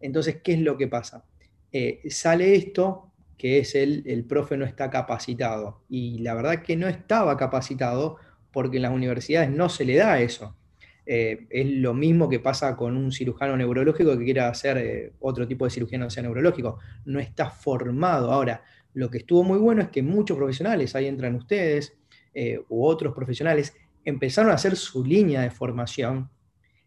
Entonces, 0.00 0.40
¿qué 0.42 0.54
es 0.54 0.60
lo 0.60 0.76
que 0.76 0.88
pasa? 0.88 1.24
Eh, 1.70 2.00
sale 2.08 2.56
esto 2.56 3.12
que 3.38 3.58
es 3.58 3.74
el, 3.74 4.02
el 4.06 4.24
profe 4.24 4.56
no 4.56 4.64
está 4.64 4.90
capacitado. 4.90 5.82
Y 5.88 6.18
la 6.20 6.34
verdad 6.34 6.62
que 6.62 6.76
no 6.76 6.88
estaba 6.88 7.36
capacitado 7.36 8.16
porque 8.50 8.76
en 8.76 8.82
las 8.82 8.92
universidades 8.92 9.50
no 9.50 9.68
se 9.68 9.84
le 9.84 9.96
da 9.96 10.20
eso. 10.20 10.56
Eh, 11.06 11.46
es 11.50 11.66
lo 11.66 11.92
mismo 11.92 12.28
que 12.30 12.40
pasa 12.40 12.74
con 12.76 12.96
un 12.96 13.12
cirujano 13.12 13.56
neurológico 13.56 14.16
que 14.16 14.24
quiera 14.24 14.48
hacer 14.48 14.78
eh, 14.78 15.12
otro 15.20 15.46
tipo 15.46 15.66
de 15.66 15.70
cirugía 15.70 15.98
no 15.98 16.10
sea 16.10 16.22
neurológico. 16.22 16.78
No 17.04 17.20
está 17.20 17.50
formado. 17.50 18.32
Ahora, 18.32 18.62
lo 18.94 19.10
que 19.10 19.18
estuvo 19.18 19.42
muy 19.42 19.58
bueno 19.58 19.82
es 19.82 19.88
que 19.88 20.02
muchos 20.02 20.36
profesionales, 20.36 20.94
ahí 20.94 21.06
entran 21.06 21.34
ustedes, 21.34 21.96
eh, 22.32 22.60
u 22.68 22.84
otros 22.84 23.14
profesionales, 23.14 23.76
empezaron 24.04 24.50
a 24.50 24.54
hacer 24.54 24.76
su 24.76 25.04
línea 25.04 25.42
de 25.42 25.50
formación. 25.50 26.30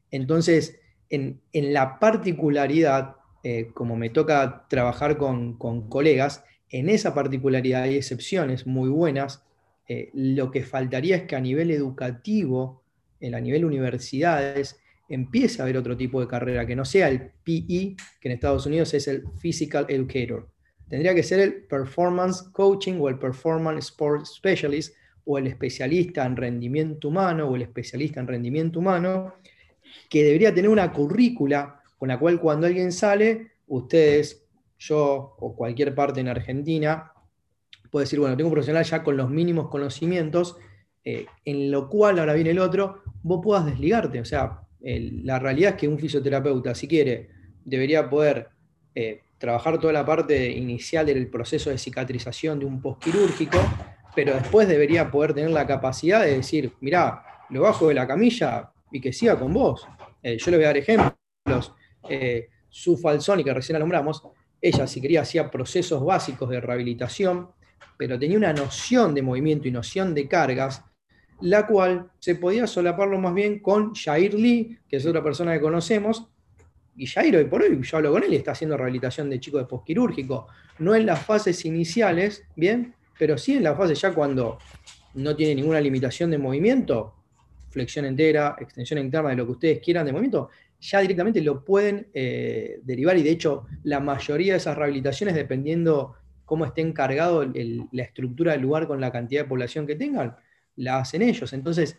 Entonces, 0.10 0.80
en, 1.10 1.42
la 1.54 2.00
particularidad, 2.00 3.16
como 3.74 3.96
me 3.96 4.10
toca 4.10 4.66
trabajar 4.68 5.18
con, 5.18 5.58
con, 5.58 5.90
colegas, 5.90 6.44
en 6.70 6.90
esa 6.90 7.14
particularidad 7.14 7.84
hay 7.84 7.96
excepciones 7.96 8.68
muy 8.68 8.90
buenas. 8.90 9.46
lo 10.14 10.52
que 10.52 10.64
faltaría 10.64 11.16
es 11.16 11.24
que 11.24 11.38
a 11.38 11.40
nivel 11.40 11.72
educativo, 11.72 12.84
en 12.84 12.87
a 13.22 13.40
nivel 13.40 13.66
universidades 13.66 14.80
empieza 15.10 15.62
a 15.62 15.66
haber 15.66 15.78
otro 15.78 15.96
tipo 15.96 16.20
de 16.20 16.28
carrera 16.28 16.66
que 16.66 16.76
no 16.76 16.86
sea 16.86 17.10
el 17.10 17.32
PE, 17.44 17.96
que 18.20 18.28
en 18.28 18.32
Estados 18.32 18.66
Unidos 18.66 18.94
es 18.94 19.08
el 19.08 19.24
Physical 19.40 19.86
Educator. 19.90 20.50
Tendría 20.90 21.14
que 21.14 21.24
ser 21.24 21.40
el 21.40 21.64
Performance 21.64 22.44
Coaching 22.52 22.96
o 23.00 23.10
el 23.10 23.18
Performance 23.18 23.86
Sport 23.86 24.26
Specialist 24.26 24.96
o 25.26 25.38
el 25.38 25.48
especialista 25.48 26.26
en 26.26 26.36
rendimiento 26.36 27.10
humano 27.10 27.48
o 27.48 27.56
el 27.56 27.64
especialista 27.64 28.20
en 28.20 28.28
rendimiento 28.28 28.80
humano, 28.80 29.36
que 30.10 30.24
debería 30.24 30.54
tener 30.54 30.70
una 30.70 30.92
currícula 30.92 31.82
con 31.98 32.10
la 32.10 32.20
cual 32.20 32.40
cuando 32.40 32.68
alguien 32.68 32.92
sale, 32.92 33.52
ustedes, 33.68 34.46
yo 34.78 35.36
o 35.40 35.56
cualquier 35.56 35.94
parte 35.94 36.22
en 36.22 36.30
Argentina, 36.30 37.12
puede 37.92 38.06
decir, 38.06 38.20
bueno, 38.20 38.38
tengo 38.38 38.50
un 38.50 38.54
profesional 38.54 38.86
ya 38.86 39.04
con 39.04 39.18
los 39.18 39.30
mínimos 39.30 39.70
conocimientos 39.70 40.58
eh, 41.04 41.26
en 41.46 41.72
lo 41.72 41.90
cual, 41.90 42.20
ahora 42.20 42.34
viene 42.34 42.52
el 42.52 42.60
otro, 42.60 43.02
vos 43.28 43.42
puedas 43.44 43.66
desligarte. 43.66 44.20
O 44.20 44.26
sea, 44.26 44.62
la 44.80 45.40
realidad 45.40 45.72
es 45.72 45.78
que 45.78 45.88
un 45.88 46.00
fisioterapeuta, 46.00 46.74
si 46.74 46.88
quiere, 46.88 47.30
debería 47.64 48.10
poder 48.10 48.50
eh, 48.96 49.22
trabajar 49.38 49.80
toda 49.80 49.94
la 49.94 50.06
parte 50.06 50.50
inicial 50.52 51.06
del 51.06 51.28
proceso 51.28 51.70
de 51.70 51.78
cicatrización 51.78 52.60
de 52.60 52.66
un 52.66 52.82
postquirúrgico, 52.82 53.60
pero 54.16 54.34
después 54.34 54.68
debería 54.68 55.12
poder 55.12 55.34
tener 55.34 55.52
la 55.52 55.68
capacidad 55.68 56.24
de 56.24 56.38
decir, 56.38 56.74
mirá, 56.80 57.24
lo 57.50 57.62
bajo 57.62 57.88
de 57.88 57.94
la 57.94 58.08
camilla 58.08 58.72
y 58.92 59.02
que 59.02 59.14
siga 59.14 59.38
con 59.38 59.54
vos. 59.54 59.88
Eh, 60.24 60.38
yo 60.38 60.52
le 60.52 60.58
voy 60.58 60.64
a 60.64 60.68
dar 60.68 60.78
ejemplos. 60.78 61.74
su 62.70 62.98
Falsoni, 62.98 63.44
que 63.44 63.54
recién 63.54 63.80
nombramos, 63.80 64.24
ella 64.62 64.88
si 64.88 65.02
quería 65.02 65.22
hacía 65.22 65.52
procesos 65.52 66.04
básicos 66.04 66.50
de 66.50 66.62
rehabilitación, 66.62 67.50
pero 67.98 68.18
tenía 68.18 68.38
una 68.38 68.54
noción 68.54 69.14
de 69.14 69.22
movimiento 69.22 69.68
y 69.68 69.72
noción 69.72 70.14
de 70.14 70.28
cargas 70.28 70.84
la 71.42 71.68
cual 71.68 72.10
se 72.20 72.36
podía 72.36 72.68
solaparlo 72.68 73.20
más 73.20 73.34
bien 73.34 73.60
con 73.60 73.94
Jair 73.94 74.34
Lee, 74.34 74.78
que 74.90 74.98
es 74.98 75.06
otra 75.06 75.24
persona 75.24 75.54
que 75.54 75.62
conocemos, 75.62 76.28
y 76.96 77.06
Jair 77.06 77.38
hoy 77.38 77.46
por 77.46 77.62
hoy, 77.62 77.80
yo 77.82 77.98
hablo 77.98 78.12
con 78.12 78.24
él 78.24 78.34
está 78.34 78.52
haciendo 78.52 78.76
rehabilitación 78.76 79.30
de 79.30 79.40
chicos 79.40 79.62
de 79.62 79.68
postquirúrgico, 79.68 80.48
no 80.80 80.96
en 80.96 81.06
las 81.06 81.24
fases 81.24 81.64
iniciales, 81.66 82.44
bien, 82.56 82.96
pero 83.20 83.38
sí 83.38 83.56
en 83.56 83.64
la 83.64 83.76
fase 83.76 83.94
ya 83.94 84.14
cuando 84.14 84.58
no 85.14 85.36
tiene 85.36 85.56
ninguna 85.56 85.80
limitación 85.80 86.32
de 86.32 86.38
movimiento, 86.38 87.14
flexión 87.70 88.06
entera, 88.06 88.56
extensión 88.60 89.00
interna 89.00 89.30
de 89.30 89.36
lo 89.36 89.46
que 89.46 89.52
ustedes 89.52 89.80
quieran 89.80 90.06
de 90.06 90.12
movimiento, 90.12 90.50
ya 90.80 91.00
directamente 91.00 91.42
lo 91.42 91.64
pueden 91.64 92.08
eh, 92.14 92.80
derivar. 92.84 93.18
Y 93.18 93.24
de 93.24 93.32
hecho 93.32 93.66
la 93.84 94.00
mayoría 94.00 94.54
de 94.54 94.58
esas 94.58 94.78
rehabilitaciones, 94.78 95.36
dependiendo 95.36 96.16
cómo 96.46 96.66
esté 96.66 96.82
encargado 96.82 97.44
la 97.44 98.04
estructura 98.04 98.54
del 98.54 98.62
lugar 98.62 98.88
con 98.88 99.02
la 99.02 99.12
cantidad 99.12 99.42
de 99.42 99.50
población 99.50 99.86
que 99.86 99.96
tengan, 99.96 100.36
la 100.78 101.00
hacen 101.00 101.22
ellos. 101.22 101.54
Entonces, 101.54 101.98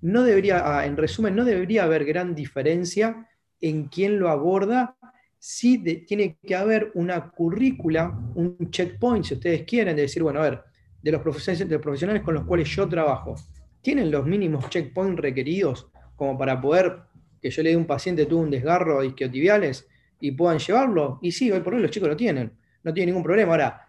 no 0.00 0.22
debería, 0.22 0.62
ah, 0.64 0.86
en 0.86 0.96
resumen, 0.96 1.36
no 1.36 1.44
debería 1.44 1.84
haber 1.84 2.04
gran 2.04 2.34
diferencia 2.34 3.28
en 3.60 3.84
quién 3.84 4.18
lo 4.18 4.30
aborda. 4.30 4.96
Sí 5.38 5.78
tiene 6.06 6.38
que 6.42 6.54
haber 6.54 6.90
una 6.94 7.30
currícula, 7.30 8.18
un 8.34 8.70
checkpoint, 8.70 9.24
si 9.24 9.34
ustedes 9.34 9.62
quieren, 9.64 9.96
de 9.96 10.02
decir, 10.02 10.22
bueno, 10.22 10.40
a 10.40 10.50
ver, 10.50 10.62
de 11.02 11.12
los 11.12 11.22
profesionales, 11.22 11.68
de 11.68 11.78
profesionales 11.78 12.22
con 12.22 12.34
los 12.34 12.44
cuales 12.44 12.68
yo 12.68 12.88
trabajo, 12.88 13.34
¿tienen 13.80 14.10
los 14.10 14.26
mínimos 14.26 14.68
checkpoints 14.68 15.20
requeridos 15.20 15.88
como 16.16 16.36
para 16.36 16.60
poder 16.60 17.00
que 17.40 17.50
yo 17.50 17.62
le 17.62 17.70
dé 17.70 17.76
un 17.76 17.86
paciente 17.86 18.26
tuvo 18.26 18.42
un 18.42 18.50
desgarro 18.50 19.00
de 19.00 19.08
isquiotibiales 19.08 19.86
y 20.20 20.32
puedan 20.32 20.58
llevarlo? 20.58 21.18
Y 21.22 21.32
sí, 21.32 21.50
hoy 21.50 21.60
por 21.60 21.74
hoy 21.74 21.80
los 21.80 21.90
chicos 21.90 22.08
lo 22.08 22.16
tienen, 22.16 22.52
no 22.82 22.92
tienen 22.92 23.14
ningún 23.14 23.24
problema. 23.24 23.52
Ahora, 23.52 23.88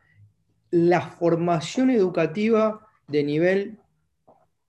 la 0.71 1.01
formación 1.01 1.89
educativa 1.89 2.87
de 3.07 3.23
nivel 3.23 3.80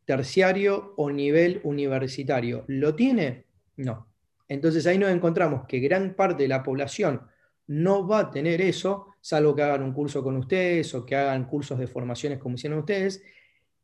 terciario 0.04 0.94
o 0.96 1.10
nivel 1.10 1.60
universitario. 1.64 2.64
¿Lo 2.68 2.94
tiene? 2.94 3.44
No. 3.76 4.06
Entonces 4.48 4.86
ahí 4.86 4.98
nos 4.98 5.10
encontramos 5.10 5.66
que 5.66 5.80
gran 5.80 6.14
parte 6.14 6.42
de 6.42 6.48
la 6.48 6.62
población 6.62 7.22
no 7.68 8.06
va 8.06 8.20
a 8.20 8.30
tener 8.30 8.60
eso, 8.60 9.14
salvo 9.20 9.54
que 9.54 9.62
hagan 9.62 9.82
un 9.82 9.92
curso 9.92 10.22
con 10.22 10.36
ustedes 10.36 10.94
o 10.94 11.06
que 11.06 11.16
hagan 11.16 11.46
cursos 11.46 11.78
de 11.78 11.86
formaciones 11.86 12.38
como 12.38 12.56
hicieron 12.56 12.80
ustedes, 12.80 13.22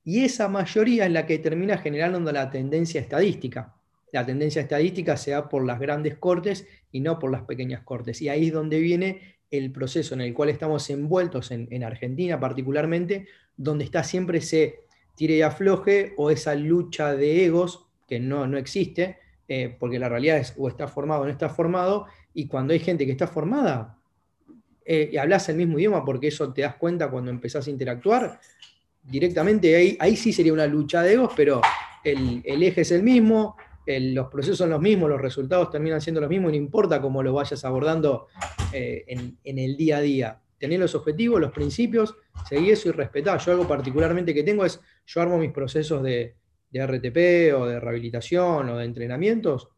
y 0.05 0.25
esa 0.25 0.49
mayoría 0.49 1.07
es 1.07 1.13
la 1.13 1.27
que 1.27 1.39
termina 1.39 1.79
generando 1.79 2.33
la 2.33 2.51
tendencia 2.51 3.01
estadística. 3.01 3.75
La 4.13 4.25
tendencia 4.25 4.63
estadística 4.63 5.17
se 5.17 5.33
da 5.33 5.49
por 5.49 5.65
las 5.65 5.79
grandes 5.79 6.17
cortes 6.17 6.67
y 6.91 7.01
no 7.01 7.19
por 7.19 7.31
las 7.31 7.43
pequeñas 7.43 7.83
cortes. 7.83 8.23
Y 8.23 8.29
ahí 8.31 8.47
es 8.47 8.53
donde 8.53 8.81
viene 8.81 9.37
el 9.51 9.71
proceso 9.71 10.15
en 10.15 10.23
el 10.23 10.33
cual 10.33 10.49
estamos 10.49 10.89
envueltos 10.89 11.51
en, 11.51 11.69
en 11.71 11.85
Argentina 11.85 12.41
particularmente, 12.41 13.27
donde 13.57 13.85
está 13.85 14.03
siempre 14.03 14.39
ese 14.39 14.81
tire 15.19 15.37
y 15.37 15.43
afloje 15.43 16.15
o 16.17 16.31
esa 16.31 16.55
lucha 16.55 17.15
de 17.15 17.45
egos 17.45 17.87
que 18.07 18.21
no, 18.21 18.47
no 18.47 18.57
existe, 18.57 19.19
eh, 19.49 19.77
porque 19.79 19.99
la 19.99 20.09
realidad 20.09 20.39
es 20.39 20.55
o 20.57 20.69
está 20.69 20.87
formado 20.87 21.23
o 21.23 21.25
no 21.25 21.31
está 21.33 21.49
formado, 21.49 22.07
y 22.33 22.47
cuando 22.47 22.73
hay 22.73 22.79
gente 22.79 23.05
que 23.05 23.11
está 23.13 23.27
formada, 23.27 23.99
eh, 24.85 25.11
y 25.13 25.17
hablas 25.17 25.49
el 25.49 25.57
mismo 25.57 25.77
idioma 25.79 26.05
porque 26.05 26.29
eso 26.29 26.53
te 26.53 26.63
das 26.63 26.77
cuenta 26.77 27.11
cuando 27.11 27.33
empezás 27.33 27.67
a 27.67 27.71
interactuar, 27.71 28.39
directamente 29.03 29.75
ahí, 29.75 29.97
ahí 29.99 30.17
sí 30.17 30.33
sería 30.33 30.53
una 30.53 30.67
lucha 30.67 31.03
de 31.03 31.15
egos, 31.15 31.33
pero 31.37 31.61
el, 32.05 32.63
eje 32.63 32.83
es 32.83 32.93
el 32.93 33.03
mismo, 33.03 33.57
los 33.87 34.29
procesos 34.29 34.59
son 34.59 34.71
los 34.71 34.81
mismos, 34.81 35.11
los 35.11 35.21
resultados 35.21 35.71
terminan 35.71 36.01
siendo 36.01 36.21
los 36.21 36.31
mismos, 36.31 36.53
no 36.53 36.57
importa 36.57 37.01
cómo 37.01 37.25
lo 37.25 37.33
vayas 37.33 37.65
abordando 37.65 38.29
eh, 38.73 39.05
en, 39.09 39.37
en 39.43 39.59
el 39.59 39.77
día 39.77 39.97
a 39.97 40.01
día 40.01 40.41
tener 40.59 40.81
los 40.81 40.95
objetivos, 40.95 41.41
los 41.41 41.53
principios, 41.53 42.17
seguir 42.49 42.73
eso 42.73 42.89
y 42.89 42.93
respetar. 42.93 43.39
Yo 43.41 43.53
algo 43.53 43.67
particularmente 43.67 44.35
que 44.35 44.43
tengo 44.43 44.65
es, 44.65 44.81
yo 45.07 45.21
armo 45.21 45.39
mis 45.39 45.53
procesos 45.53 46.03
de, 46.03 46.35
RTP 46.71 47.55
o 47.57 47.67
de 47.67 47.81
rehabilitación 47.81 48.69
o 48.69 48.77
de 48.77 48.85
entrenamientos 48.85 49.69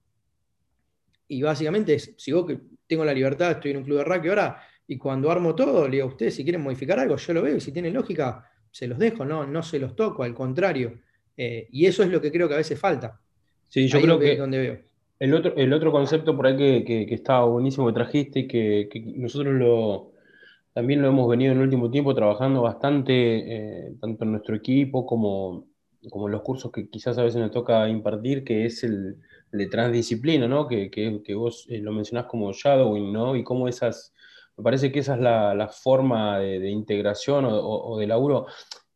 y 1.28 1.40
básicamente 1.40 1.96
si 2.00 2.32
vos 2.32 2.44
que 2.44 2.58
tengo 2.88 3.04
la 3.04 3.14
libertad, 3.14 3.52
estoy 3.52 3.70
en 3.70 3.76
un 3.76 3.84
club 3.84 3.98
de 3.98 4.04
rugby 4.04 4.28
ahora 4.30 4.60
y 4.88 4.98
cuando 4.98 5.30
armo 5.30 5.54
todo, 5.54 5.84
le 5.86 5.98
digo 5.98 6.08
a 6.08 6.10
ustedes 6.10 6.34
si 6.34 6.42
quieren 6.42 6.62
modificar 6.62 6.98
algo, 6.98 7.14
yo 7.14 7.32
lo 7.32 7.42
veo 7.42 7.56
y 7.56 7.60
si 7.60 7.70
tienen 7.70 7.94
lógica, 7.94 8.44
se 8.72 8.88
los 8.88 8.98
dejo, 8.98 9.24
no, 9.24 9.46
no 9.46 9.62
se 9.62 9.78
los 9.78 9.94
toco, 9.94 10.24
al 10.24 10.34
contrario. 10.34 10.98
Eh, 11.36 11.68
y 11.70 11.86
eso 11.86 12.02
es 12.02 12.10
lo 12.10 12.20
que 12.20 12.32
creo 12.32 12.48
que 12.48 12.54
a 12.54 12.58
veces 12.58 12.78
falta. 12.78 13.20
Sí, 13.68 13.86
yo 13.86 14.00
creo 14.00 14.18
que, 14.18 14.36
donde 14.36 14.58
veo. 14.58 14.78
El 15.20 15.34
otro, 15.34 15.54
el 15.56 15.72
otro 15.72 15.92
concepto 15.92 16.34
por 16.36 16.48
ahí 16.48 16.56
que, 16.56 17.06
que, 17.06 17.14
estaba 17.14 17.44
buenísimo 17.44 17.86
que 17.86 17.92
trajiste 17.92 18.40
y 18.40 18.48
que, 18.48 18.88
que 18.90 19.00
nosotros 19.00 19.54
lo, 19.54 20.09
también 20.72 21.02
lo 21.02 21.08
hemos 21.08 21.28
venido 21.28 21.52
en 21.52 21.58
el 21.58 21.64
último 21.64 21.90
tiempo 21.90 22.14
trabajando 22.14 22.62
bastante, 22.62 23.86
eh, 23.86 23.94
tanto 24.00 24.24
en 24.24 24.32
nuestro 24.32 24.54
equipo 24.54 25.04
como, 25.06 25.66
como 26.10 26.26
en 26.28 26.32
los 26.32 26.42
cursos 26.42 26.70
que 26.72 26.88
quizás 26.88 27.18
a 27.18 27.24
veces 27.24 27.40
nos 27.40 27.50
toca 27.50 27.88
impartir, 27.88 28.44
que 28.44 28.66
es 28.66 28.84
el, 28.84 29.18
de 29.52 29.66
transdisciplina, 29.66 30.46
¿no? 30.48 30.66
Que, 30.68 30.90
que, 30.90 31.34
vos 31.34 31.66
eh, 31.68 31.78
lo 31.78 31.92
mencionás 31.92 32.26
como 32.26 32.52
shadowing, 32.52 33.12
¿no? 33.12 33.36
Y 33.36 33.44
cómo 33.44 33.68
esas, 33.68 34.14
Me 34.56 34.64
parece 34.64 34.92
que 34.92 35.00
esa 35.00 35.14
es 35.14 35.20
la, 35.20 35.68
forma 35.68 36.38
de, 36.38 36.70
integración 36.70 37.46
o, 37.48 37.96
de 37.98 38.06
laburo, 38.06 38.46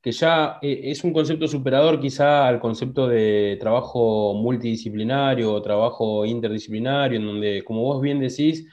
que 0.01 0.13
ya 0.13 0.59
eh, 0.63 0.81
es 0.85 1.03
un 1.05 1.13
concepto 1.13 1.49
superador 1.49 2.01
quizá 2.01 2.47
al 2.47 2.61
concepto 2.61 3.09
de 3.09 3.57
trabajo 3.61 4.35
multidisciplinario 4.35 5.53
o 5.53 5.63
trabajo 5.63 6.25
interdisciplinario, 6.25 7.19
en 7.19 7.27
donde, 7.27 7.65
como 7.65 7.83
vos 7.83 8.01
bien 8.01 8.21
decís, 8.21 8.67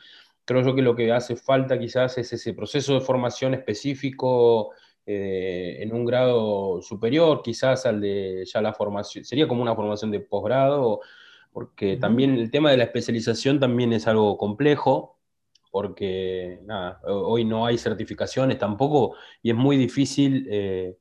creo 0.46 0.62
yo 0.62 0.76
que 0.76 0.82
lo 0.82 0.96
que 0.96 1.12
hace 1.12 1.36
falta 1.36 1.80
quizás 1.80 2.18
es 2.18 2.34
ese 2.34 2.54
proceso 2.54 2.94
de 2.94 3.02
formación 3.02 3.54
específico 3.54 4.72
eh, 5.06 5.78
en 5.80 5.94
un 5.94 6.06
grado 6.06 6.82
superior, 6.82 7.42
quizás 7.44 7.86
al 7.86 8.02
de 8.02 8.46
ya 8.46 8.62
la 8.62 8.74
formación, 8.74 9.26
sería 9.26 9.48
como 9.48 9.62
una 9.62 9.76
formación 9.76 10.12
de 10.12 10.20
posgrado, 10.20 11.02
porque 11.52 11.98
también 11.98 12.36
el 12.36 12.52
tema 12.52 12.72
de 12.72 12.78
la 12.78 12.86
especialización 12.86 13.60
también 13.60 13.94
es 13.94 14.08
algo 14.08 14.38
complejo, 14.38 15.18
porque 15.72 16.60
nada, 16.66 17.02
hoy 17.06 17.46
no 17.46 17.66
hay 17.66 17.78
certificaciones 17.78 18.58
tampoco 18.58 19.16
y 19.42 19.52
es 19.52 19.56
muy 19.56 19.78
difícil 19.78 20.48
eh, 20.52 20.98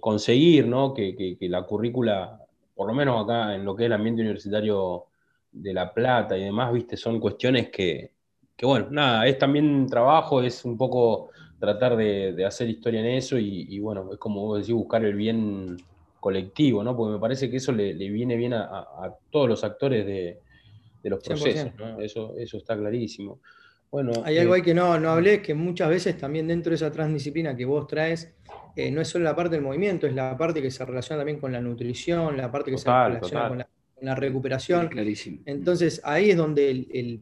conseguir 0.00 0.66
¿no? 0.66 0.92
que, 0.92 1.36
la 1.42 1.62
currícula, 1.62 2.40
por 2.74 2.88
lo 2.88 2.94
menos 2.94 3.24
acá 3.24 3.54
en 3.54 3.64
lo 3.64 3.74
que 3.74 3.84
es 3.84 3.86
el 3.86 3.92
ambiente 3.92 4.22
universitario 4.22 5.06
de 5.50 5.72
La 5.72 5.94
Plata 5.94 6.36
y 6.36 6.44
demás, 6.44 6.72
viste, 6.72 6.96
son 6.96 7.20
cuestiones 7.20 7.70
que, 7.70 8.12
bueno, 8.66 8.88
nada, 8.90 9.26
es 9.26 9.38
también 9.38 9.86
trabajo, 9.86 10.42
es 10.42 10.64
un 10.64 10.76
poco 10.76 11.30
tratar 11.58 11.96
de, 11.96 12.44
hacer 12.44 12.68
historia 12.68 13.00
en 13.00 13.06
eso 13.06 13.38
y, 13.38 13.78
bueno, 13.78 14.08
es 14.12 14.18
como 14.18 14.42
vos 14.42 14.60
decís, 14.60 14.74
buscar 14.74 15.04
el 15.04 15.14
bien 15.14 15.76
colectivo, 16.20 16.82
¿no? 16.82 16.96
Porque 16.96 17.14
me 17.14 17.20
parece 17.20 17.50
que 17.50 17.58
eso 17.58 17.72
le, 17.72 17.94
viene 17.94 18.36
bien 18.36 18.54
a, 18.54 19.14
todos 19.30 19.48
los 19.48 19.64
actores 19.64 20.06
de, 20.06 20.38
los 21.04 21.22
procesos, 21.22 21.72
¿no? 21.78 22.00
Eso, 22.00 22.34
eso 22.36 22.58
está 22.58 22.76
clarísimo. 22.76 23.40
Bueno, 23.90 24.12
Hay 24.24 24.36
algo 24.36 24.52
ahí 24.52 24.62
que 24.62 24.74
no, 24.74 24.98
no 25.00 25.10
hablé, 25.10 25.40
que 25.40 25.54
muchas 25.54 25.88
veces 25.88 26.18
también 26.18 26.46
dentro 26.46 26.70
de 26.70 26.76
esa 26.76 26.92
transdisciplina 26.92 27.56
que 27.56 27.64
vos 27.64 27.86
traes, 27.86 28.34
eh, 28.76 28.90
no 28.90 29.00
es 29.00 29.08
solo 29.08 29.24
la 29.24 29.34
parte 29.34 29.54
del 29.54 29.64
movimiento, 29.64 30.06
es 30.06 30.14
la 30.14 30.36
parte 30.36 30.60
que 30.60 30.70
se 30.70 30.84
relaciona 30.84 31.20
también 31.20 31.40
con 31.40 31.52
la 31.52 31.60
nutrición, 31.60 32.36
la 32.36 32.50
parte 32.50 32.70
que 32.70 32.78
se 32.78 32.88
relaciona 32.88 33.48
con 33.48 33.58
la, 34.02 34.14
recuperación. 34.14 34.88
clarísimo. 34.88 35.40
Entonces 35.46 36.02
ahí 36.04 36.30
es 36.30 36.36
donde, 36.36 36.70
el, 36.70 37.20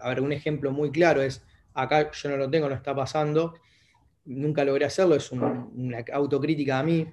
a 0.00 0.20
un 0.20 0.32
ejemplo 0.32 0.70
muy 0.70 0.90
claro 0.90 1.22
es, 1.22 1.44
acá 1.74 2.10
yo 2.12 2.30
no 2.30 2.36
lo 2.36 2.50
tengo, 2.50 2.68
no 2.68 2.74
está 2.74 2.94
pasando, 2.94 3.54
nunca 4.24 4.64
logré 4.64 4.84
hacerlo, 4.84 5.14
es 5.14 5.30
una 5.32 6.04
autocrítica 6.12 6.78
a 6.78 6.82
mí, 6.82 7.06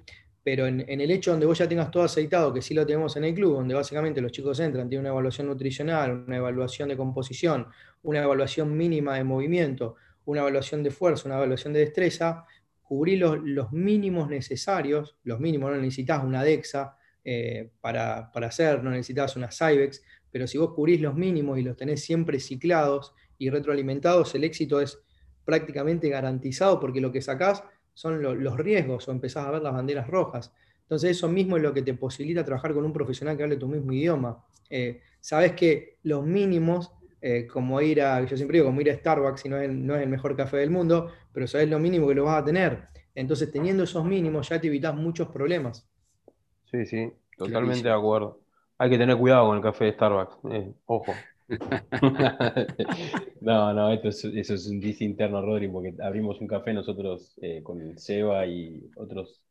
pero 0.44 0.66
en, 0.66 0.84
el 0.88 1.10
hecho 1.10 1.30
donde 1.30 1.46
vos 1.46 1.56
ya 1.56 1.66
tengas 1.66 1.90
todo 1.90 2.02
aceitado, 2.02 2.52
que 2.52 2.60
sí 2.60 2.74
lo 2.74 2.84
tenemos 2.84 3.16
en 3.16 3.24
el 3.24 3.34
club, 3.34 3.54
donde 3.54 3.74
básicamente 3.74 4.20
los 4.20 4.30
chicos 4.30 4.60
entran, 4.60 4.90
tienen 4.90 5.04
una 5.06 5.08
evaluación 5.08 5.46
nutricional, 5.46 6.24
una 6.26 6.36
evaluación 6.36 6.90
de 6.90 6.98
composición, 6.98 7.66
una 8.02 8.22
evaluación 8.22 8.76
mínima 8.76 9.16
de 9.16 9.24
movimiento, 9.24 9.96
una 10.26 10.42
evaluación 10.42 10.82
de 10.82 10.90
fuerza, 10.90 11.28
una 11.28 11.36
evaluación 11.38 11.72
de 11.72 11.80
destreza, 11.80 12.44
cubrir 12.82 13.20
los, 13.20 13.72
mínimos 13.72 14.28
necesarios, 14.28 15.16
los 15.24 15.40
mínimos, 15.40 15.70
no 15.70 15.78
necesitas 15.78 16.22
una 16.22 16.44
DEXA 16.44 16.94
eh, 17.24 17.70
para, 17.80 18.30
hacer, 18.34 18.84
no 18.84 18.90
necesitas 18.90 19.36
una 19.36 19.50
Cybex, 19.50 20.02
pero 20.34 20.48
si 20.48 20.58
vos 20.58 20.74
cubrís 20.74 21.00
los 21.00 21.14
mínimos 21.14 21.60
y 21.60 21.62
los 21.62 21.76
tenés 21.76 22.02
siempre 22.02 22.40
ciclados 22.40 23.14
y 23.38 23.50
retroalimentados, 23.50 24.34
el 24.34 24.42
éxito 24.42 24.80
es 24.80 24.98
prácticamente 25.44 26.08
garantizado 26.08 26.80
porque 26.80 27.00
lo 27.00 27.12
que 27.12 27.22
sacás 27.22 27.62
son 27.92 28.20
los 28.20 28.56
riesgos 28.56 29.06
o 29.06 29.12
empezás 29.12 29.46
a 29.46 29.52
ver 29.52 29.62
las 29.62 29.72
banderas 29.72 30.08
rojas. 30.08 30.52
Entonces 30.82 31.12
eso 31.12 31.28
mismo 31.28 31.56
es 31.56 31.62
lo 31.62 31.72
que 31.72 31.82
te 31.82 31.94
posibilita 31.94 32.44
trabajar 32.44 32.74
con 32.74 32.84
un 32.84 32.92
profesional 32.92 33.36
que 33.36 33.44
hable 33.44 33.56
tu 33.58 33.68
mismo 33.68 33.92
idioma. 33.92 34.44
Eh, 34.68 35.02
sabes 35.20 35.52
que 35.52 35.98
los 36.02 36.26
mínimos, 36.26 36.90
eh, 37.20 37.46
como 37.46 37.80
ir 37.80 38.02
a, 38.02 38.24
yo 38.24 38.36
siempre 38.36 38.58
digo, 38.58 38.66
como 38.66 38.80
ir 38.80 38.90
a 38.90 38.96
Starbucks, 38.96 39.46
y 39.46 39.48
no 39.48 39.58
es, 39.60 39.70
no 39.70 39.94
es 39.94 40.02
el 40.02 40.08
mejor 40.08 40.36
café 40.36 40.56
del 40.56 40.70
mundo, 40.70 41.12
pero 41.32 41.46
sabes 41.46 41.68
lo 41.68 41.78
mínimo 41.78 42.08
que 42.08 42.16
lo 42.16 42.24
vas 42.24 42.42
a 42.42 42.44
tener. 42.44 42.88
Entonces 43.14 43.52
teniendo 43.52 43.84
esos 43.84 44.04
mínimos 44.04 44.48
ya 44.48 44.60
te 44.60 44.66
evitas 44.66 44.96
muchos 44.96 45.28
problemas. 45.28 45.88
Sí, 46.64 46.86
sí, 46.86 47.12
totalmente 47.38 47.86
de 47.86 47.94
acuerdo. 47.94 48.43
Hay 48.78 48.90
que 48.90 48.98
tener 48.98 49.16
cuidado 49.16 49.46
con 49.46 49.56
el 49.56 49.62
café 49.62 49.84
de 49.84 49.92
Starbucks, 49.92 50.38
eh, 50.50 50.72
ojo. 50.86 51.12
no, 53.40 53.72
no, 53.74 53.92
esto 53.92 54.08
es, 54.08 54.24
eso 54.24 54.54
es 54.54 54.66
un 54.66 54.80
dice 54.80 55.04
interno, 55.04 55.42
Rodri, 55.42 55.68
porque 55.68 55.94
abrimos 56.02 56.40
un 56.40 56.46
café 56.46 56.72
nosotros 56.72 57.34
eh, 57.40 57.62
con 57.62 57.98
Seba 57.98 58.46
y 58.46 58.90
otros 58.96 59.42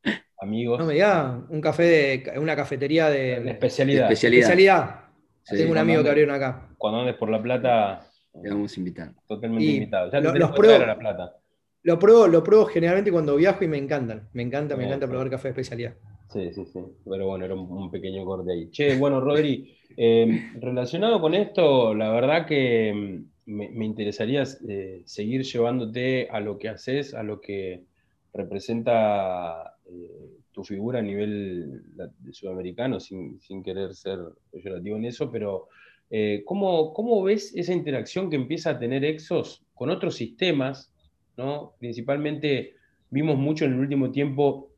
amigos. 0.42 0.80
No 0.80 0.86
me 0.86 0.94
diga, 0.94 1.46
un 1.50 1.62
café 1.62 1.84
de 1.84 2.40
una 2.40 2.56
cafetería 2.56 3.10
de, 3.10 3.50
especialidad. 3.52 4.12
especialidad. 4.12 5.02
Tengo 5.46 5.72
un 5.72 5.78
amigo 5.78 6.04
que 6.04 6.10
abrieron 6.10 6.36
acá. 6.36 6.70
Cuando 6.78 7.02
andes 7.02 7.16
por 7.16 7.30
La 7.30 7.42
Plata, 7.42 8.08
te 8.42 8.50
vamos 8.50 8.76
a 8.76 8.80
invitar. 8.80 9.12
Totalmente 9.28 9.66
invitado. 9.66 10.12
Ya 10.12 10.20
lo, 10.20 10.34
los 10.34 10.52
pruebo, 10.52 10.86
La 10.86 10.98
Plata. 10.98 11.36
Lo 11.84 12.00
pruebo, 12.00 12.28
lo 12.28 12.44
pruebo 12.44 12.66
generalmente 12.66 13.12
cuando 13.12 13.36
viajo 13.36 13.64
y 13.64 13.68
me 13.68 13.78
encantan. 13.78 14.30
Me 14.34 14.42
encanta, 14.42 14.76
me 14.76 14.86
encanta 14.86 15.08
probar 15.08 15.30
café 15.30 15.50
de 15.50 15.52
especialidad. 15.52 15.94
Sí, 16.30 16.52
sí, 16.54 16.66
sí. 16.66 16.80
Pero 17.06 17.28
bueno, 17.28 17.46
era 17.46 17.54
un, 17.54 17.92
pequeño 17.92 18.26
corte 18.26 18.52
ahí. 18.52 18.70
Che, 18.72 18.98
bueno, 18.98 19.22
Rodri, 19.22 19.76
eh, 19.96 20.52
relacionado 20.60 21.22
con 21.22 21.34
esto, 21.36 21.94
la 21.94 22.10
verdad 22.12 22.48
que 22.48 22.92
mm, 23.46 23.52
me, 23.52 23.86
interesaría 23.86 24.44
eh, 24.68 25.04
seguir 25.06 25.44
llevándote 25.44 26.28
a 26.30 26.40
lo 26.40 26.58
que 26.58 26.70
haces, 26.70 27.14
a 27.14 27.24
lo 27.24 27.40
que 27.40 27.84
representa 28.34 29.76
eh, 29.86 30.40
tu 30.52 30.64
figura 30.64 31.00
a 31.00 31.04
nivel 31.04 31.84
sudamericano, 32.32 33.00
sin, 33.00 33.40
querer 33.64 33.94
ser 33.94 34.20
peyorativo 34.52 34.98
en 34.98 35.06
eso, 35.06 35.32
pero 35.32 35.68
¿cómo, 36.46 36.94
¿cómo, 36.94 37.24
ves 37.24 37.56
esa 37.56 37.74
interacción 37.74 38.30
que 38.30 38.36
empieza 38.36 38.72
a 38.72 38.80
tener 38.80 39.04
Exos 39.04 39.66
con 39.74 39.90
otros 39.90 40.16
sistemas? 40.16 40.92
¿no? 41.38 41.74
Principalmente 41.80 42.76
vimos 43.10 43.38
mucho 43.38 43.66
en 43.66 43.74
el 43.74 43.80
último 43.80 44.12
tiempo 44.12 44.73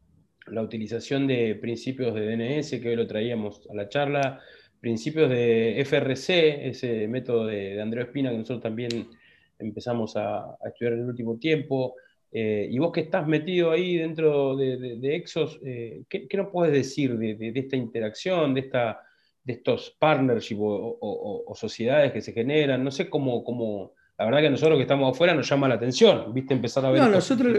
la 0.47 0.61
utilización 0.61 1.27
de 1.27 1.55
principios 1.55 2.13
de 2.13 2.35
DNS, 2.35 2.69
que 2.79 2.89
hoy 2.89 2.95
lo 2.95 3.07
traíamos 3.07 3.67
a 3.69 3.73
la 3.73 3.89
charla, 3.89 4.41
principios 4.79 5.29
de 5.29 5.83
FRC, 5.85 6.69
ese 6.69 7.07
método 7.07 7.47
de, 7.47 7.81
Andrés 7.81 8.05
Espina 8.05 8.29
que 8.29 8.37
nosotros 8.37 8.61
también 8.61 9.09
empezamos 9.57 10.15
a, 10.15 10.57
estudiar 10.65 10.93
en 10.93 10.99
el 10.99 11.05
último 11.07 11.37
tiempo. 11.37 11.95
Eh, 12.31 12.67
y 12.69 12.77
vos 12.79 12.91
que 12.91 13.01
estás 13.01 13.25
metido 13.27 13.71
ahí 13.71 13.97
dentro 13.97 14.55
de, 14.55 15.15
Exos, 15.15 15.59
eh, 15.65 16.03
¿qué, 16.09 16.27
nos 16.37 16.49
puedes 16.49 16.73
decir 16.73 17.17
de, 17.17 17.51
esta 17.55 17.75
interacción, 17.75 18.53
de, 18.53 18.59
esta, 18.61 19.01
de 19.43 19.53
estos 19.53 19.95
partnerships 19.97 20.61
o, 20.61 21.53
sociedades 21.55 22.11
que 22.11 22.21
se 22.21 22.33
generan? 22.33 22.83
No 22.83 22.91
sé 22.91 23.09
cómo, 23.09 23.43
cómo, 23.43 23.93
la 24.19 24.25
verdad 24.25 24.41
que 24.41 24.49
nosotros 24.49 24.77
que 24.77 24.83
estamos 24.83 25.15
afuera 25.15 25.33
nos 25.33 25.49
llama 25.49 25.67
la 25.67 25.75
atención, 25.75 26.33
¿viste? 26.33 26.53
Empezar 26.53 26.85
a 26.85 26.91
ver... 26.91 27.01
No, 27.01 27.09
nosotros 27.09 27.57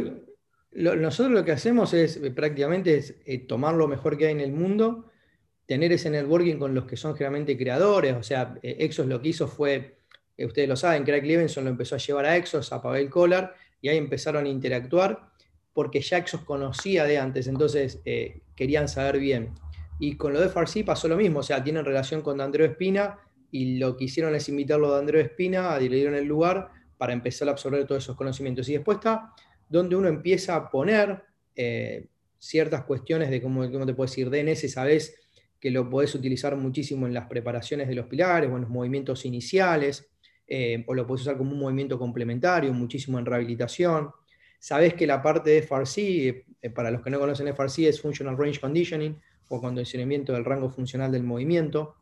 lo, 0.73 0.97
nosotros 0.97 1.33
lo 1.33 1.45
que 1.45 1.53
hacemos 1.53 1.95
es 1.95 2.17
eh, 2.17 2.31
prácticamente 2.31 2.97
es, 2.97 3.15
eh, 3.25 3.39
tomar 3.39 3.75
lo 3.75 3.89
mejor 3.89 4.17
que 4.17 4.27
hay 4.27 4.33
en 4.33 4.41
el 4.41 4.53
mundo, 4.53 5.11
tener 5.67 5.93
ese 5.93 6.11
networking 6.11 6.57
con 6.57 6.75
los 6.75 6.85
que 6.85 6.97
son 6.97 7.15
generalmente 7.15 7.57
creadores, 7.57 8.15
o 8.15 8.23
sea, 8.23 8.59
eh, 8.63 8.77
Exos 8.81 9.07
lo 9.07 9.21
que 9.21 9.29
hizo 9.29 9.49
fue, 9.49 9.99
ustedes 10.39 10.69
lo 10.69 10.77
saben, 10.77 11.05
Craig 11.05 11.23
Levinson 11.23 11.65
lo 11.65 11.71
empezó 11.71 11.95
a 11.95 11.99
llevar 11.99 12.27
a 12.27 12.37
Exos, 12.37 12.73
a 12.73 12.83
Pavel 12.83 13.11
Collar, 13.11 13.55
y 13.81 13.89
ahí 13.89 13.97
empezaron 13.97 14.45
a 14.45 14.49
interactuar 14.49 15.31
porque 15.73 16.01
ya 16.01 16.19
Exos 16.19 16.43
conocía 16.43 17.05
de 17.05 17.19
antes, 17.19 17.47
entonces 17.49 18.01
querían 18.55 18.89
saber 18.89 19.19
bien. 19.19 19.53
Y 19.99 20.17
con 20.17 20.33
lo 20.33 20.41
de 20.41 20.49
Farsi 20.49 20.83
pasó 20.83 21.07
lo 21.07 21.17
mismo, 21.17 21.41
o 21.41 21.43
sea, 21.43 21.63
tienen 21.63 21.85
relación 21.85 22.23
con 22.23 22.41
Andreu 22.41 22.67
Espina 22.67 23.19
y 23.51 23.77
lo 23.79 23.97
que 23.97 24.05
hicieron 24.05 24.35
es 24.35 24.49
invitarlo 24.49 24.95
a 24.95 24.99
Andreu 24.99 25.21
Espina, 25.21 25.79
le 25.79 25.89
dieron 25.89 26.15
el 26.15 26.25
lugar 26.25 26.71
para 26.97 27.13
empezar 27.13 27.49
a 27.49 27.53
absorber 27.53 27.87
todos 27.87 28.05
esos 28.05 28.17
conocimientos. 28.17 28.69
Y 28.69 28.73
después 28.73 28.97
está 28.97 29.35
donde 29.69 29.97
uno 29.97 30.09
empieza 30.09 30.55
a 30.57 30.71
poner 30.71 31.23
eh, 31.55 32.07
ciertas 32.39 32.85
cuestiones 32.85 33.31
de 33.31 33.43
cómo, 33.43 33.69
te 33.69 33.95
puedes 33.95 34.13
decir, 34.13 34.31
DNS, 34.31 34.73
sabes 34.73 35.17
que 35.59 35.71
lo 35.71 35.89
podés 35.89 36.15
utilizar 36.15 36.57
muchísimo 36.57 37.07
en 37.07 37.15
las 37.15 37.27
preparaciones 37.27 37.89
de 37.89 37.95
los 37.95 38.07
pilares 38.07 38.51
o 38.51 38.57
en 38.57 38.63
los 38.63 38.71
movimientos 38.71 39.25
iniciales, 39.25 40.09
eh, 40.47 40.85
o 40.87 40.95
lo 40.95 41.07
podés 41.07 41.23
usar 41.23 41.37
como 41.37 41.53
un 41.53 41.59
movimiento 41.59 41.99
complementario, 41.99 42.73
muchísimo 42.73 43.19
en 43.19 43.27
rehabilitación. 43.27 44.11
Sabés 44.59 44.95
que 44.95 45.07
la 45.07 45.23
parte 45.23 45.51
de 45.51 45.59
FRC, 45.63 46.45
eh, 46.63 46.71
para 46.71 46.91
los 46.91 47.03
que 47.03 47.11
no 47.11 47.19
conocen 47.19 47.49
FRC, 47.49 47.89
es 47.89 48.01
Functional 48.01 48.37
Range 48.37 48.61
Conditioning 48.61 49.17
o 49.49 49.61
condicionamiento 49.61 50.33
del 50.33 50.45
rango 50.45 50.71
funcional 50.71 51.11
del 51.11 51.23
movimiento. 51.23 51.97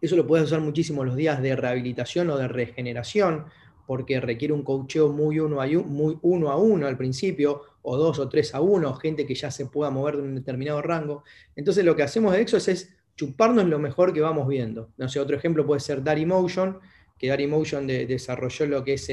Eso 0.00 0.16
lo 0.16 0.26
puedes 0.26 0.46
usar 0.46 0.60
muchísimo 0.60 1.04
los 1.04 1.16
días 1.16 1.40
de 1.42 1.56
rehabilitación 1.56 2.30
o 2.30 2.36
de 2.36 2.48
regeneración, 2.48 3.46
porque 3.86 4.20
requiere 4.20 4.54
un 4.54 4.62
coacheo 4.62 5.10
muy 5.10 5.38
uno, 5.38 5.60
a 5.60 6.56
uno, 6.56 6.86
al 6.86 6.96
principio, 6.96 7.62
o 7.82 7.96
dos 7.96 8.18
o 8.18 8.28
tres 8.28 8.54
a 8.54 8.60
uno, 8.60 8.94
gente 8.94 9.26
que 9.26 9.34
ya 9.34 9.50
se 9.50 9.66
pueda 9.66 9.90
mover 9.90 10.16
de 10.16 10.22
un 10.22 10.34
determinado 10.34 10.80
rango. 10.82 11.24
Entonces 11.54 11.84
lo 11.84 11.94
que 11.94 12.02
hacemos 12.02 12.32
de 12.32 12.40
Exos 12.40 12.68
es 12.68 12.94
chuparnos 13.16 13.66
lo 13.66 13.78
mejor 13.78 14.12
que 14.12 14.20
vamos 14.20 14.48
viendo. 14.48 14.90
No 14.96 15.08
sé, 15.08 15.20
otro 15.20 15.36
ejemplo 15.36 15.66
puede 15.66 15.80
ser 15.80 16.02
Motion 16.26 16.78
que 17.18 17.46
Motion 17.46 17.86
de, 17.86 18.06
desarrolló 18.06 18.66
lo 18.66 18.84
que 18.84 18.94
es 18.94 19.08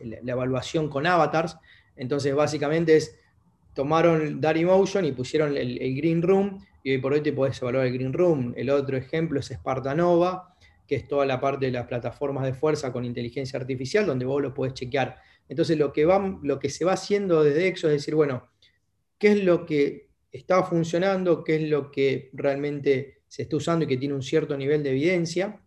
la 0.00 0.32
evaluación 0.32 0.88
con 0.88 1.06
avatars. 1.06 1.56
Entonces 1.96 2.34
básicamente 2.34 2.96
es, 2.96 3.16
tomaron 3.74 4.40
Motion 4.40 5.04
y 5.04 5.12
pusieron 5.12 5.56
el, 5.56 5.96
Green 5.96 6.22
Room, 6.22 6.64
y 6.82 6.92
hoy 6.92 6.98
por 6.98 7.12
hoy 7.12 7.20
te 7.20 7.32
podés 7.32 7.60
evaluar 7.60 7.86
el 7.86 7.92
Green 7.92 8.12
Room. 8.12 8.54
El 8.56 8.70
otro 8.70 8.96
ejemplo 8.96 9.40
es 9.40 9.46
Spartanova, 9.46 10.55
que 10.86 10.96
es 10.96 11.08
toda 11.08 11.26
la 11.26 11.40
parte 11.40 11.66
de 11.66 11.72
las 11.72 11.86
plataformas 11.86 12.44
de 12.44 12.54
fuerza 12.54 12.92
con 12.92 13.04
inteligencia 13.04 13.58
artificial, 13.58 14.06
donde 14.06 14.24
vos 14.24 14.40
lo 14.40 14.54
podés 14.54 14.74
chequear. 14.74 15.16
Entonces, 15.48 15.78
lo 15.78 15.92
que, 15.92 16.04
va, 16.04 16.38
lo 16.42 16.58
que 16.58 16.68
se 16.68 16.84
va 16.84 16.92
haciendo 16.92 17.42
desde 17.42 17.68
EXO 17.68 17.88
es 17.88 17.94
decir, 17.94 18.14
bueno, 18.14 18.48
¿qué 19.18 19.32
es 19.32 19.44
lo 19.44 19.66
que 19.66 20.08
está 20.32 20.62
funcionando? 20.62 21.44
¿Qué 21.44 21.56
es 21.56 21.70
lo 21.70 21.90
que 21.90 22.30
realmente 22.32 23.22
se 23.28 23.42
está 23.42 23.56
usando 23.56 23.84
y 23.84 23.88
que 23.88 23.96
tiene 23.96 24.14
un 24.14 24.22
cierto 24.22 24.56
nivel 24.56 24.82
de 24.82 24.90
evidencia? 24.90 25.60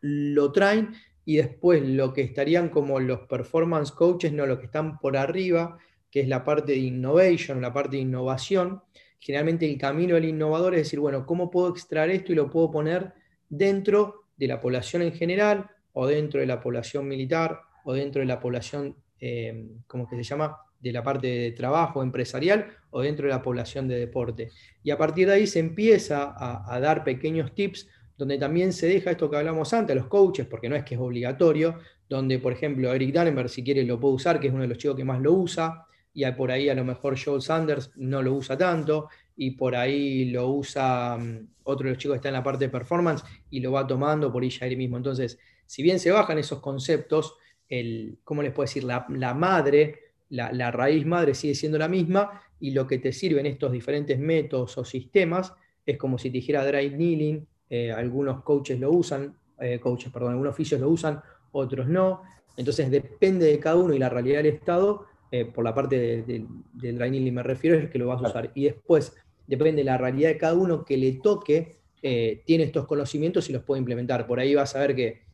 Lo 0.00 0.52
traen 0.52 0.94
y 1.24 1.36
después 1.36 1.82
lo 1.82 2.12
que 2.12 2.22
estarían 2.22 2.68
como 2.68 3.00
los 3.00 3.20
performance 3.20 3.92
coaches, 3.92 4.32
no 4.32 4.46
lo 4.46 4.58
que 4.58 4.66
están 4.66 4.98
por 4.98 5.16
arriba, 5.16 5.78
que 6.10 6.20
es 6.20 6.28
la 6.28 6.44
parte 6.44 6.72
de 6.72 6.78
innovation, 6.78 7.60
la 7.60 7.72
parte 7.72 7.96
de 7.96 8.02
innovación. 8.02 8.82
Generalmente 9.18 9.68
el 9.68 9.78
camino 9.78 10.14
del 10.14 10.26
innovador 10.26 10.74
es 10.74 10.82
decir, 10.82 11.00
bueno, 11.00 11.24
¿cómo 11.24 11.50
puedo 11.50 11.70
extraer 11.70 12.10
esto 12.10 12.32
y 12.32 12.36
lo 12.36 12.50
puedo 12.50 12.70
poner 12.70 13.14
dentro 13.48 14.23
de 14.36 14.46
la 14.46 14.60
población 14.60 15.02
en 15.02 15.12
general 15.12 15.70
o 15.92 16.06
dentro 16.06 16.40
de 16.40 16.46
la 16.46 16.60
población 16.60 17.06
militar 17.08 17.60
o 17.84 17.92
dentro 17.92 18.20
de 18.20 18.26
la 18.26 18.40
población, 18.40 18.96
eh, 19.20 19.68
¿cómo 19.86 20.08
que 20.08 20.16
se 20.16 20.22
llama? 20.22 20.56
De 20.80 20.92
la 20.92 21.02
parte 21.02 21.26
de 21.26 21.52
trabajo 21.52 22.02
empresarial 22.02 22.66
o 22.90 23.02
dentro 23.02 23.26
de 23.26 23.32
la 23.32 23.42
población 23.42 23.88
de 23.88 23.98
deporte. 23.98 24.50
Y 24.82 24.90
a 24.90 24.98
partir 24.98 25.28
de 25.28 25.34
ahí 25.34 25.46
se 25.46 25.60
empieza 25.60 26.34
a, 26.36 26.80
dar 26.80 27.04
pequeños 27.04 27.54
tips 27.54 27.88
donde 28.16 28.38
también 28.38 28.72
se 28.72 28.86
deja 28.86 29.10
esto 29.10 29.28
que 29.30 29.36
hablamos 29.36 29.72
antes, 29.72 29.96
a 29.96 29.98
los 29.98 30.08
coaches, 30.08 30.46
porque 30.46 30.68
no 30.68 30.76
es 30.76 30.84
que 30.84 30.94
es 30.94 31.00
obligatorio, 31.00 31.78
donde, 32.08 32.38
por 32.38 32.52
ejemplo, 32.52 32.92
Eric 32.92 33.12
Dannenberg, 33.12 33.48
si 33.48 33.64
quiere, 33.64 33.82
lo 33.84 33.98
puede 33.98 34.14
usar, 34.14 34.38
que 34.38 34.46
es 34.46 34.52
uno 34.52 34.62
de 34.62 34.68
los 34.68 34.78
chicos 34.78 34.96
que 34.96 35.04
más 35.04 35.20
lo 35.20 35.32
usa, 35.32 35.86
y 36.12 36.24
por 36.32 36.52
ahí 36.52 36.68
a 36.68 36.74
lo 36.74 36.84
mejor 36.84 37.18
Joel 37.18 37.42
Sanders 37.42 37.90
no 37.96 38.22
lo 38.22 38.34
usa 38.34 38.56
tanto, 38.56 39.08
y 39.36 39.52
por 39.52 39.74
ahí 39.74 40.26
lo 40.26 40.48
usa 40.48 41.16
mm, 41.16 41.48
otro 41.64 41.84
de 41.84 41.94
los 41.94 41.98
chicos 41.98 42.14
que 42.14 42.18
está 42.18 42.28
en 42.28 42.34
la 42.34 42.42
parte 42.42 42.64
de 42.66 42.70
performance 42.70 43.24
y 43.50 43.60
lo 43.60 43.72
va 43.72 43.86
tomando 43.86 44.32
por 44.32 44.42
ahí 44.42 44.76
mismo. 44.76 44.96
Entonces, 44.96 45.38
si 45.66 45.82
bien 45.82 45.98
se 45.98 46.10
bajan 46.10 46.38
esos 46.38 46.60
conceptos, 46.60 47.36
el, 47.68 48.18
¿cómo 48.24 48.42
les 48.42 48.52
puedo 48.52 48.66
decir? 48.66 48.84
La, 48.84 49.34
madre, 49.34 49.98
la, 50.28 50.70
raíz 50.70 51.06
madre 51.06 51.34
sigue 51.34 51.54
siendo 51.54 51.78
la 51.78 51.88
misma 51.88 52.42
y 52.60 52.70
lo 52.70 52.86
que 52.86 52.98
te 52.98 53.12
sirven 53.12 53.46
estos 53.46 53.72
diferentes 53.72 54.18
métodos 54.18 54.76
o 54.78 54.84
sistemas 54.84 55.52
es 55.84 55.98
como 55.98 56.18
si 56.18 56.30
te 56.30 56.34
dijera 56.34 56.64
dry 56.64 56.90
kneeling, 56.90 57.46
eh, 57.68 57.92
algunos 57.92 58.42
coaches 58.42 58.78
lo 58.78 58.90
usan, 58.90 59.36
eh, 59.58 59.78
coaches, 59.80 60.12
perdón, 60.12 60.32
algunos 60.32 60.52
oficios 60.52 60.80
lo 60.80 60.88
usan, 60.88 61.20
otros 61.52 61.88
no. 61.88 62.22
Entonces 62.56 62.90
depende 62.90 63.46
de 63.46 63.58
cada 63.58 63.76
uno 63.76 63.94
y 63.94 63.98
la 63.98 64.08
realidad 64.08 64.38
del 64.38 64.54
Estado, 64.54 65.06
eh, 65.30 65.44
por 65.44 65.64
la 65.64 65.74
parte 65.74 66.22
del 66.22 66.46
dry 66.76 67.08
kneeling 67.08 67.34
me 67.34 67.42
refiero, 67.42 67.76
es 67.76 67.84
el 67.84 67.90
que 67.90 67.98
lo 67.98 68.06
vas 68.06 68.22
a 68.22 68.28
usar. 68.28 68.50
Y 68.54 68.64
después, 68.64 69.14
depende 69.46 69.82
de 69.82 69.86
la 69.86 69.98
realidad 69.98 70.30
de 70.30 70.38
cada 70.38 70.54
uno 70.54 70.84
que 70.84 70.96
le 70.96 71.12
toque, 71.22 71.76
tiene 72.00 72.64
estos 72.64 72.86
conocimientos 72.86 73.48
y 73.48 73.52
los 73.54 73.62
puede 73.62 73.78
implementar. 73.78 74.26
Por 74.26 74.38
ahí 74.38 74.54
vas 74.54 74.76
a 74.76 74.80
ver 74.80 74.94
que 74.94 75.24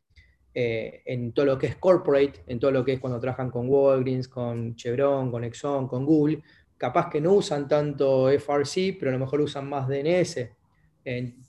eh, 0.52 1.02
en 1.04 1.32
todo 1.32 1.46
lo 1.46 1.58
que 1.58 1.68
es 1.68 1.76
corporate, 1.76 2.42
en 2.48 2.58
todo 2.58 2.72
lo 2.72 2.84
que 2.84 2.94
es 2.94 3.00
cuando 3.00 3.20
trabajan 3.20 3.50
con 3.50 3.68
Walgreens, 3.68 4.26
con 4.26 4.74
Chevron, 4.74 5.30
con 5.30 5.44
Exxon, 5.44 5.86
con 5.86 6.04
Google, 6.04 6.42
capaz 6.76 7.08
que 7.08 7.20
no 7.20 7.34
usan 7.34 7.68
tanto 7.68 8.28
FRC, 8.30 8.96
pero 8.98 9.10
a 9.10 9.14
lo 9.14 9.20
mejor 9.20 9.40
usan 9.40 9.68
más 9.68 9.86
DNS, 9.86 10.48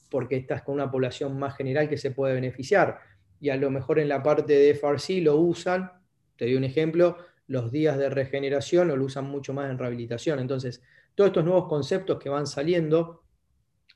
porque 0.10 0.36
estás 0.36 0.62
con 0.62 0.76
una 0.76 0.92
población 0.92 1.40
más 1.40 1.56
general 1.56 1.90
que 1.90 1.98
se 1.98 2.12
puede 2.12 2.36
beneficiar. 2.36 3.00
Y 3.40 3.50
a 3.50 3.56
lo 3.56 3.72
mejor 3.72 3.98
en 3.98 4.08
la 4.08 4.22
parte 4.22 4.54
de 4.54 4.76
FRC 4.76 5.22
lo 5.22 5.38
usan, 5.38 5.92
te 6.36 6.46
doy 6.46 6.56
un 6.56 6.64
ejemplo, 6.64 7.18
los 7.48 7.72
días 7.72 7.98
de 7.98 8.10
regeneración 8.10 8.92
o 8.92 8.96
lo 8.96 9.06
usan 9.06 9.26
mucho 9.26 9.52
más 9.54 9.72
en 9.72 9.80
rehabilitación. 9.80 10.40
Entonces, 10.40 10.84
todos 11.16 11.30
estos 11.30 11.44
nuevos 11.44 11.68
conceptos 11.68 12.20
que 12.20 12.30
van 12.30 12.48
saliendo, 12.48 13.24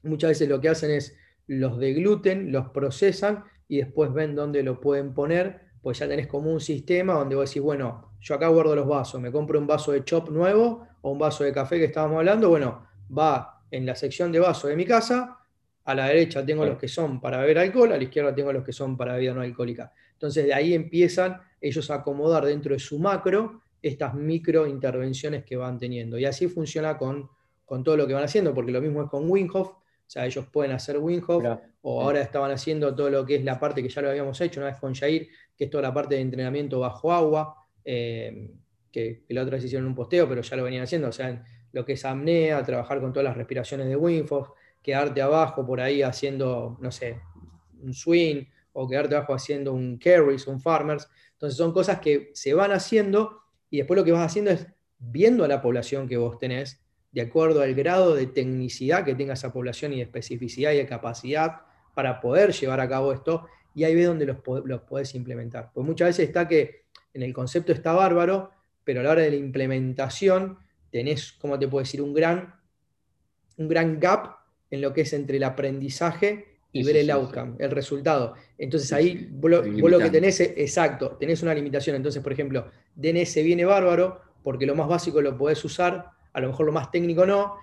muchas 0.03 0.31
veces 0.31 0.49
lo 0.49 0.59
que 0.59 0.69
hacen 0.69 0.91
es 0.91 1.17
los 1.47 1.77
de 1.77 1.93
gluten, 1.93 2.51
los 2.51 2.69
procesan 2.69 3.43
y 3.67 3.77
después 3.77 4.13
ven 4.13 4.35
dónde 4.35 4.63
lo 4.63 4.79
pueden 4.79 5.13
poner, 5.13 5.61
pues 5.81 5.99
ya 5.99 6.07
tenés 6.07 6.27
como 6.27 6.51
un 6.51 6.59
sistema 6.59 7.13
donde 7.13 7.35
vos 7.35 7.49
decís, 7.49 7.61
bueno, 7.61 8.11
yo 8.19 8.35
acá 8.35 8.47
guardo 8.47 8.75
los 8.75 8.87
vasos, 8.87 9.21
me 9.21 9.31
compro 9.31 9.59
un 9.59 9.67
vaso 9.67 9.91
de 9.91 10.03
chop 10.03 10.29
nuevo 10.29 10.87
o 11.01 11.11
un 11.11 11.19
vaso 11.19 11.43
de 11.43 11.53
café 11.53 11.77
que 11.77 11.85
estábamos 11.85 12.17
hablando, 12.17 12.49
bueno, 12.49 12.87
va 13.15 13.63
en 13.69 13.85
la 13.85 13.95
sección 13.95 14.31
de 14.31 14.39
vaso 14.39 14.67
de 14.67 14.75
mi 14.75 14.85
casa, 14.85 15.37
a 15.83 15.93
la 15.93 16.07
derecha 16.07 16.43
tengo 16.43 16.65
los 16.65 16.77
que 16.77 16.87
son 16.87 17.21
para 17.21 17.37
beber 17.37 17.59
alcohol, 17.59 17.91
a 17.91 17.97
la 17.97 18.03
izquierda 18.03 18.33
tengo 18.33 18.51
los 18.51 18.63
que 18.63 18.73
son 18.73 18.97
para 18.97 19.13
bebida 19.13 19.35
no 19.35 19.41
alcohólica. 19.41 19.93
Entonces 20.13 20.45
de 20.45 20.53
ahí 20.53 20.73
empiezan 20.73 21.39
ellos 21.61 21.91
a 21.91 21.95
acomodar 21.95 22.45
dentro 22.45 22.73
de 22.73 22.79
su 22.79 22.97
macro 22.97 23.61
estas 23.87 24.15
micro 24.15 24.65
intervenciones 24.65 25.43
que 25.43 25.55
van 25.55 25.77
teniendo. 25.77 26.17
Y 26.17 26.25
así 26.25 26.47
funciona 26.47 26.97
con, 26.97 27.29
con 27.65 27.83
todo 27.83 27.95
lo 27.95 28.07
que 28.07 28.15
van 28.15 28.23
haciendo, 28.23 28.51
porque 28.51 28.71
lo 28.71 28.81
mismo 28.81 29.03
es 29.03 29.09
con 29.09 29.29
Winghoff, 29.29 29.69
o 29.69 30.07
sea, 30.07 30.25
ellos 30.25 30.47
pueden 30.51 30.71
hacer 30.71 30.97
Winghoff, 30.97 31.43
o 31.81 32.01
ahora 32.01 32.21
estaban 32.21 32.49
haciendo 32.49 32.95
todo 32.95 33.11
lo 33.11 33.25
que 33.25 33.35
es 33.35 33.43
la 33.43 33.59
parte 33.59 33.83
que 33.83 33.89
ya 33.89 34.01
lo 34.01 34.09
habíamos 34.09 34.41
hecho 34.41 34.59
una 34.59 34.71
vez 34.71 34.79
con 34.79 34.95
Jair, 34.95 35.27
que 35.55 35.65
es 35.65 35.69
toda 35.69 35.83
la 35.83 35.93
parte 35.93 36.15
de 36.15 36.21
entrenamiento 36.21 36.79
bajo 36.79 37.11
agua, 37.13 37.55
eh, 37.83 38.51
que, 38.91 39.23
la 39.29 39.43
otra 39.43 39.57
vez 39.57 39.65
hicieron 39.65 39.87
un 39.87 39.93
posteo, 39.93 40.27
pero 40.27 40.41
ya 40.41 40.55
lo 40.55 40.63
venían 40.63 40.83
haciendo, 40.83 41.09
o 41.09 41.11
sea, 41.11 41.43
lo 41.71 41.85
que 41.85 41.93
es 41.93 42.05
apnea, 42.05 42.63
trabajar 42.63 42.99
con 42.99 43.13
todas 43.13 43.25
las 43.25 43.37
respiraciones 43.37 43.87
de 43.87 43.95
Winghoff, 43.95 44.49
quedarte 44.81 45.21
abajo 45.21 45.63
por 45.63 45.79
ahí 45.79 46.01
haciendo, 46.01 46.77
no 46.81 46.91
sé, 46.91 47.19
un 47.83 47.93
swing, 47.93 48.45
o 48.73 48.87
quedarte 48.87 49.15
abajo 49.15 49.35
haciendo 49.35 49.73
un 49.73 49.97
carries, 49.97 50.47
un 50.47 50.59
farmers. 50.59 51.07
Entonces 51.33 51.55
son 51.55 51.71
cosas 51.71 51.99
que 51.99 52.31
se 52.33 52.53
van 52.53 52.71
haciendo 52.71 53.44
y 53.69 53.77
después 53.77 53.97
lo 53.97 54.03
que 54.03 54.11
vas 54.11 54.25
haciendo 54.25 54.51
es 54.51 54.67
viendo 54.97 55.43
a 55.43 55.47
la 55.47 55.61
población 55.61 56.07
que 56.07 56.17
vos 56.17 56.37
tenés, 56.37 56.81
de 57.11 57.21
acuerdo 57.21 57.61
al 57.61 57.73
grado 57.73 58.15
de 58.15 58.27
tecnicidad 58.27 59.05
que 59.05 59.15
tenga 59.15 59.33
esa 59.33 59.53
población 59.53 59.93
y 59.93 59.97
de 59.97 60.03
especificidad 60.03 60.73
y 60.73 60.77
de 60.77 60.85
capacidad 60.85 61.61
para 61.93 62.19
poder 62.19 62.51
llevar 62.51 62.79
a 62.81 62.89
cabo 62.89 63.13
esto, 63.13 63.47
y 63.73 63.83
ahí 63.83 63.95
ve 63.95 64.03
donde 64.03 64.25
los, 64.25 64.37
los 64.65 64.81
podés 64.81 65.15
implementar. 65.15 65.71
Pues 65.73 65.85
muchas 65.85 66.09
veces 66.09 66.27
está 66.27 66.47
que 66.47 66.85
en 67.13 67.23
el 67.23 67.33
concepto 67.33 67.71
está 67.71 67.93
bárbaro, 67.93 68.51
pero 68.83 68.99
a 68.99 69.03
la 69.03 69.11
hora 69.11 69.21
de 69.21 69.31
la 69.31 69.35
implementación 69.37 70.59
tenés, 70.91 71.33
¿cómo 71.33 71.57
te 71.59 71.67
puedo 71.67 71.83
decir?, 71.83 72.01
un 72.01 72.13
gran, 72.13 72.55
un 73.57 73.67
gran 73.67 73.99
gap 73.99 74.37
en 74.69 74.81
lo 74.81 74.93
que 74.93 75.01
es 75.01 75.13
entre 75.13 75.37
el 75.37 75.43
aprendizaje 75.43 76.54
y 76.75 76.83
ver 76.83 76.97
el 76.97 77.09
outcome, 77.09 77.53
el 77.57 77.71
resultado. 77.71 78.35
Entonces 78.57 78.91
ahí 78.91 79.29
vos, 79.31 79.49
lo 79.49 79.99
que 79.99 80.09
tenés 80.09 80.41
es, 80.41 80.53
exacto, 80.57 81.15
tenés 81.17 81.41
una 81.41 81.53
limitación. 81.53 81.95
Entonces, 81.95 82.21
por 82.21 82.33
ejemplo, 82.33 82.67
DNS 82.95 83.35
viene 83.35 83.63
bárbaro 83.63 84.19
porque 84.43 84.65
lo 84.65 84.75
más 84.75 84.89
básico 84.89 85.21
lo 85.21 85.37
podés 85.37 85.63
usar, 85.63 86.07
a 86.33 86.41
lo 86.41 86.49
mejor 86.49 86.65
lo 86.65 86.73
más 86.73 86.91
técnico 86.91 87.25
no, 87.25 87.55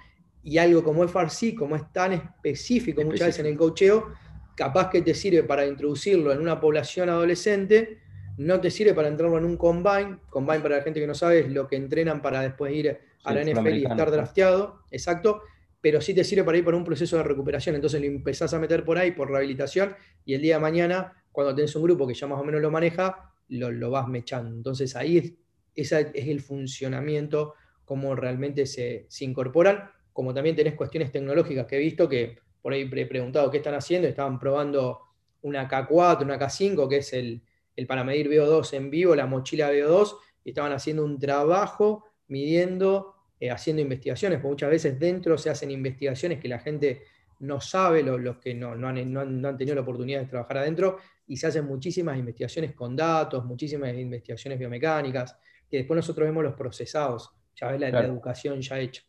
y 0.42 0.56
algo 0.56 0.82
como 0.82 1.06
FRC, 1.06 1.54
como 1.54 1.76
es 1.76 1.92
tan 1.92 2.14
específico, 2.14 3.04
muchas 3.04 3.28
veces 3.28 3.40
en 3.40 3.46
el 3.46 3.56
cocheo, 3.58 4.14
capaz 4.56 4.88
que 4.88 5.02
te 5.02 5.12
sirve 5.12 5.42
para 5.42 5.66
introducirlo 5.66 6.32
en 6.32 6.40
una 6.40 6.58
población 6.58 7.10
adolescente, 7.10 7.98
no 8.38 8.62
te 8.62 8.70
sirve 8.70 8.94
para 8.94 9.08
entrarlo 9.08 9.36
en 9.36 9.44
un 9.44 9.58
combine. 9.58 10.20
Combine, 10.30 10.60
para 10.60 10.78
la 10.78 10.82
gente 10.82 11.00
que 11.00 11.06
no 11.06 11.14
sabe, 11.14 11.40
es 11.40 11.50
lo 11.50 11.68
que 11.68 11.76
entrenan 11.76 12.22
para 12.22 12.40
después 12.40 12.74
ir 12.74 12.98
a 13.24 13.34
la 13.34 13.44
NFL 13.44 13.74
y 13.74 13.84
estar 13.84 14.10
drafteado, 14.10 14.80
exacto, 14.90 15.42
pero 15.82 16.00
sí 16.00 16.14
te 16.14 16.24
sirve 16.24 16.44
para 16.44 16.56
ir 16.56 16.64
por 16.64 16.74
un 16.74 16.84
proceso 16.84 17.18
de 17.18 17.24
recuperación. 17.24 17.74
Entonces 17.74 18.00
lo 18.00 18.06
empezás 18.06 18.54
a 18.54 18.58
meter 18.58 18.84
por 18.84 18.96
ahí, 18.96 19.10
por 19.10 19.28
rehabilitación, 19.28 19.94
y 20.24 20.32
el 20.32 20.40
día 20.40 20.54
de 20.54 20.62
mañana, 20.62 21.24
cuando 21.32 21.54
tenés 21.54 21.76
un 21.76 21.82
grupo 21.82 22.06
que 22.06 22.14
ya 22.14 22.26
más 22.26 22.40
o 22.40 22.44
menos 22.44 22.62
lo 22.62 22.70
maneja, 22.70 23.34
lo, 23.48 23.90
vas 23.90 24.08
mechando. 24.08 24.54
Entonces 24.54 24.96
ahí 24.96 25.18
es, 25.18 25.32
ese 25.74 26.12
es 26.14 26.28
el 26.28 26.40
funcionamiento 26.40 27.54
cómo 27.84 28.14
realmente 28.14 28.64
se, 28.64 29.08
incorporan, 29.20 29.90
como 30.12 30.32
también 30.32 30.54
tenés 30.56 30.74
cuestiones 30.74 31.10
tecnológicas 31.10 31.66
que 31.66 31.76
he 31.76 31.80
visto 31.80 32.08
que 32.08 32.38
por 32.62 32.72
ahí 32.72 32.88
he 32.90 33.06
preguntado 33.06 33.50
qué 33.50 33.56
están 33.58 33.74
haciendo, 33.74 34.06
estaban 34.06 34.38
probando 34.38 35.00
una 35.42 35.68
K4, 35.68 36.22
una 36.22 36.38
K5, 36.38 36.88
que 36.88 36.98
es 36.98 37.12
el, 37.12 37.42
para 37.88 38.04
medir 38.04 38.28
VO2 38.30 38.72
en 38.74 38.90
vivo, 38.90 39.16
la 39.16 39.26
mochila 39.26 39.72
VO2, 39.72 40.16
y 40.44 40.50
estaban 40.50 40.72
haciendo 40.72 41.04
un 41.04 41.18
trabajo 41.18 42.04
midiendo, 42.28 43.16
eh, 43.42 43.50
haciendo 43.50 43.82
investigaciones, 43.82 44.38
porque 44.38 44.50
muchas 44.50 44.70
veces 44.70 45.00
dentro 45.00 45.36
se 45.36 45.50
hacen 45.50 45.68
investigaciones 45.72 46.38
que 46.38 46.46
la 46.46 46.60
gente 46.60 47.02
no 47.40 47.60
sabe, 47.60 48.04
los, 48.04 48.36
que 48.36 48.54
no, 48.54 48.70
han, 48.70 49.12
no, 49.12 49.20
han, 49.20 49.56
tenido 49.58 49.74
la 49.74 49.80
oportunidad 49.80 50.20
de 50.20 50.26
trabajar 50.26 50.58
adentro, 50.58 50.98
y 51.26 51.36
se 51.36 51.48
hacen 51.48 51.66
muchísimas 51.66 52.16
investigaciones 52.16 52.72
con 52.72 52.94
datos, 52.94 53.44
muchísimas 53.44 53.92
investigaciones 53.94 54.60
biomecánicas, 54.60 55.36
que 55.68 55.78
después 55.78 55.96
nosotros 55.96 56.28
vemos 56.28 56.44
los 56.44 56.54
procesados 56.54 57.32
ya 57.56 57.72
ves 57.72 57.80
la, 57.80 57.88
educación 57.88 58.60
ya 58.60 58.78
hecha. 58.78 59.02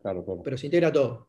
Claro, 0.00 0.24
claro. 0.24 0.42
Pero 0.42 0.58
se 0.58 0.66
integra 0.66 0.90
todo, 0.90 1.28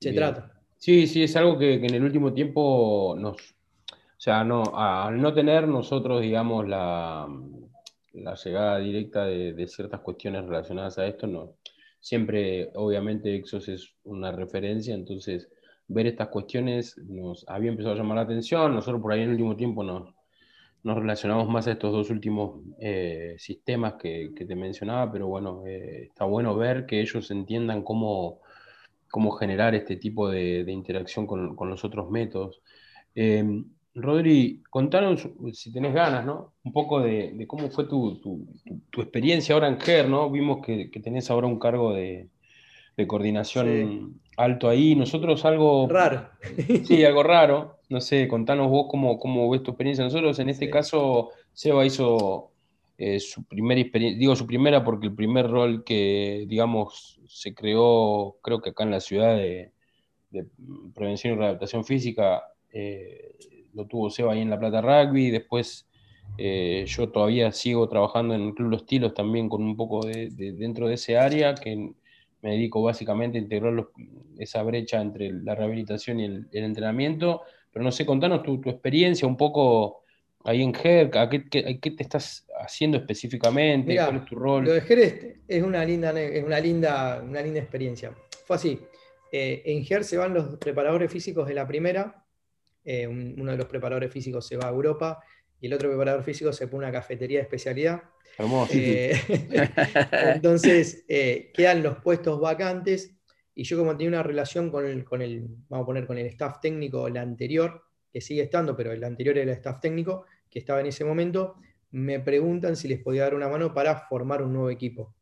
se 0.00 0.14
trata. 0.14 0.62
Sí, 0.78 1.06
sí, 1.06 1.24
es 1.24 1.36
algo 1.36 1.58
que, 1.58 1.74
en 1.74 1.94
el 1.94 2.02
último 2.02 2.32
tiempo 2.32 3.14
nos, 3.18 3.36
o 3.36 4.16
sea, 4.16 4.44
no, 4.44 4.62
al 4.74 5.20
no 5.20 5.34
tener 5.34 5.68
nosotros, 5.68 6.22
digamos, 6.22 6.66
la, 6.66 7.28
la 8.12 8.34
llegada 8.34 8.78
directa 8.78 9.24
de, 9.26 9.66
ciertas 9.68 10.00
cuestiones 10.00 10.44
relacionadas 10.44 10.98
a 10.98 11.06
esto, 11.06 11.26
no, 11.26 11.56
siempre, 12.00 12.70
obviamente, 12.74 13.34
Exos 13.34 13.68
es 13.68 13.94
una 14.04 14.32
referencia, 14.32 14.94
entonces 14.94 15.48
ver 15.88 16.06
estas 16.06 16.28
cuestiones 16.28 16.96
nos 16.98 17.44
había 17.48 17.70
empezado 17.70 17.94
a 17.94 17.98
llamar 17.98 18.16
la 18.16 18.22
atención, 18.22 18.74
nosotros 18.74 19.02
por 19.02 19.12
ahí 19.12 19.20
en 19.22 19.30
el 19.30 19.32
último 19.32 19.56
tiempo 19.56 19.82
nos, 19.82 20.14
nos 20.82 20.96
relacionamos 20.96 21.48
más 21.48 21.66
a 21.66 21.72
estos 21.72 21.92
dos 21.92 22.10
últimos 22.10 22.60
eh, 22.80 23.34
sistemas 23.38 23.94
que, 23.94 24.32
te 24.34 24.54
mencionaba, 24.56 25.12
pero 25.12 25.26
bueno, 25.28 25.62
eh, 25.66 26.04
está 26.08 26.24
bueno 26.24 26.56
ver 26.56 26.86
que 26.86 27.00
ellos 27.00 27.30
entiendan 27.30 27.82
cómo, 27.82 28.40
cómo 29.10 29.32
generar 29.32 29.74
este 29.74 29.96
tipo 29.96 30.30
de, 30.30 30.64
interacción 30.68 31.26
con, 31.26 31.56
los 31.68 31.84
otros 31.84 32.10
métodos. 32.10 32.62
Em, 33.14 33.64
Rodri, 33.94 34.62
contanos, 34.70 35.28
si 35.52 35.72
tenés 35.72 35.92
ganas, 35.94 36.24
¿no? 36.24 36.52
Un 36.62 36.72
poco 36.72 37.00
de, 37.00 37.44
cómo 37.48 37.70
fue 37.70 37.84
tu, 37.84 38.46
experiencia 38.96 39.54
ahora 39.54 39.68
en 39.68 39.80
GER, 39.80 40.08
¿no? 40.08 40.30
Vimos 40.30 40.64
que, 40.64 40.88
tenés 41.02 41.30
ahora 41.30 41.46
un 41.46 41.58
cargo 41.58 41.92
de, 41.92 42.28
coordinación 43.06 44.20
alto 44.36 44.68
ahí. 44.68 44.94
Nosotros 44.94 45.44
algo... 45.44 45.88
Raro. 45.88 46.28
Sí, 46.84 47.04
algo 47.04 47.22
raro. 47.22 47.78
No 47.88 48.00
sé, 48.00 48.28
contanos 48.28 48.68
vos 48.68 48.86
cómo, 48.90 49.18
cómo 49.18 49.48
ves 49.50 49.62
tu 49.62 49.70
experiencia. 49.70 50.04
Nosotros 50.04 50.38
en 50.38 50.50
este 50.50 50.68
caso, 50.70 51.30
Seba 51.52 51.84
hizo 51.84 52.50
eh, 53.02 53.18
su 53.18 53.44
primera 53.44 53.80
experiencia, 53.80 54.18
digo 54.18 54.36
su 54.36 54.46
primera 54.46 54.84
porque 54.84 55.06
el 55.06 55.14
primer 55.14 55.48
rol 55.48 55.84
que, 55.84 56.44
digamos, 56.46 57.18
se 57.26 57.54
creó, 57.54 58.36
creo 58.42 58.60
que 58.60 58.70
acá 58.70 58.84
en 58.84 58.90
la 58.90 59.00
ciudad 59.00 59.36
de, 59.36 59.72
prevención 60.94 61.32
y 61.32 61.36
readaptación 61.38 61.82
física, 61.82 62.42
eh, 62.70 63.36
lo 63.74 63.86
tuvo 63.86 64.10
Seba 64.10 64.32
ahí 64.32 64.40
en 64.40 64.50
La 64.50 64.58
Plata 64.58 64.80
Rugby, 64.80 65.30
después 65.30 65.86
eh, 66.38 66.84
yo 66.86 67.08
todavía 67.10 67.52
sigo 67.52 67.88
trabajando 67.88 68.34
en 68.34 68.42
el 68.42 68.54
Club 68.54 68.70
Los 68.70 68.86
Tilos 68.86 69.14
también 69.14 69.48
con 69.48 69.62
un 69.62 69.76
poco 69.76 70.06
de, 70.06 70.30
dentro 70.30 70.88
de 70.88 70.94
ese 70.94 71.18
área, 71.18 71.54
que 71.54 71.92
me 72.42 72.50
dedico 72.52 72.82
básicamente 72.82 73.38
a 73.38 73.40
integrar 73.40 73.86
esa 74.38 74.62
brecha 74.62 75.00
entre 75.00 75.30
la 75.32 75.54
rehabilitación 75.54 76.20
y 76.20 76.24
el, 76.24 76.48
entrenamiento, 76.52 77.42
pero 77.72 77.84
no 77.84 77.92
sé, 77.92 78.06
contanos 78.06 78.42
tu, 78.42 78.60
experiencia 78.64 79.28
un 79.28 79.36
poco 79.36 80.02
ahí 80.44 80.62
en 80.62 80.72
GER, 80.72 81.10
¿a 81.18 81.28
qué, 81.28 81.40
te 81.40 82.02
estás 82.02 82.46
haciendo 82.58 82.96
específicamente? 82.96 83.94
¿Cuál 83.94 84.16
es 84.16 84.24
tu 84.24 84.34
rol? 84.36 84.64
Lo 84.64 84.72
de 84.72 84.80
GER 84.80 85.42
es, 85.46 85.62
una, 85.62 85.84
linda, 85.84 86.18
es 86.18 86.42
una, 86.42 86.58
linda, 86.58 87.22
una 87.22 87.42
linda 87.42 87.60
experiencia. 87.60 88.12
Fue 88.46 88.56
así. 88.56 88.80
Eh, 89.32 89.62
en 89.66 89.84
GER 89.84 90.02
se 90.04 90.16
van 90.16 90.34
los 90.34 90.56
preparadores 90.56 91.12
físicos 91.12 91.46
de 91.46 91.54
la 91.54 91.66
primera, 91.66 92.19
eh, 92.84 93.06
uno 93.06 93.52
de 93.52 93.58
los 93.58 93.66
preparadores 93.66 94.12
físicos 94.12 94.46
se 94.46 94.56
va 94.56 94.66
a 94.66 94.70
Europa 94.70 95.22
y 95.60 95.66
el 95.66 95.74
otro 95.74 95.88
preparador 95.88 96.22
físico 96.22 96.52
se 96.52 96.68
pone 96.68 96.86
una 96.86 96.92
cafetería 96.92 97.38
de 97.38 97.42
especialidad. 97.42 98.02
Hermoso. 98.38 98.72
Eh, 98.74 99.12
entonces, 100.34 101.04
eh, 101.08 101.50
quedan 101.54 101.82
los 101.82 101.98
puestos 101.98 102.40
vacantes 102.40 103.14
y 103.54 103.64
yo 103.64 103.76
como 103.76 103.96
tenía 103.96 104.08
una 104.08 104.22
relación 104.22 104.70
con 104.70 104.86
el, 104.86 105.04
con 105.04 105.20
el, 105.20 105.46
vamos 105.68 105.84
a 105.84 105.86
poner, 105.86 106.06
con 106.06 106.16
el 106.16 106.26
staff 106.26 106.60
técnico, 106.60 107.06
el 107.06 107.16
anterior, 107.16 107.82
que 108.10 108.20
sigue 108.20 108.42
estando, 108.42 108.76
pero 108.76 108.92
el 108.92 109.04
anterior 109.04 109.36
era 109.36 109.50
el 109.52 109.56
staff 109.58 109.80
técnico, 109.80 110.24
que 110.48 110.58
estaba 110.58 110.80
en 110.80 110.86
ese 110.86 111.04
momento, 111.04 111.56
me 111.90 112.20
preguntan 112.20 112.76
si 112.76 112.88
les 112.88 113.00
podía 113.00 113.24
dar 113.24 113.34
una 113.34 113.48
mano 113.48 113.74
para 113.74 113.96
formar 114.08 114.42
un 114.42 114.52
nuevo 114.52 114.70
equipo. 114.70 115.14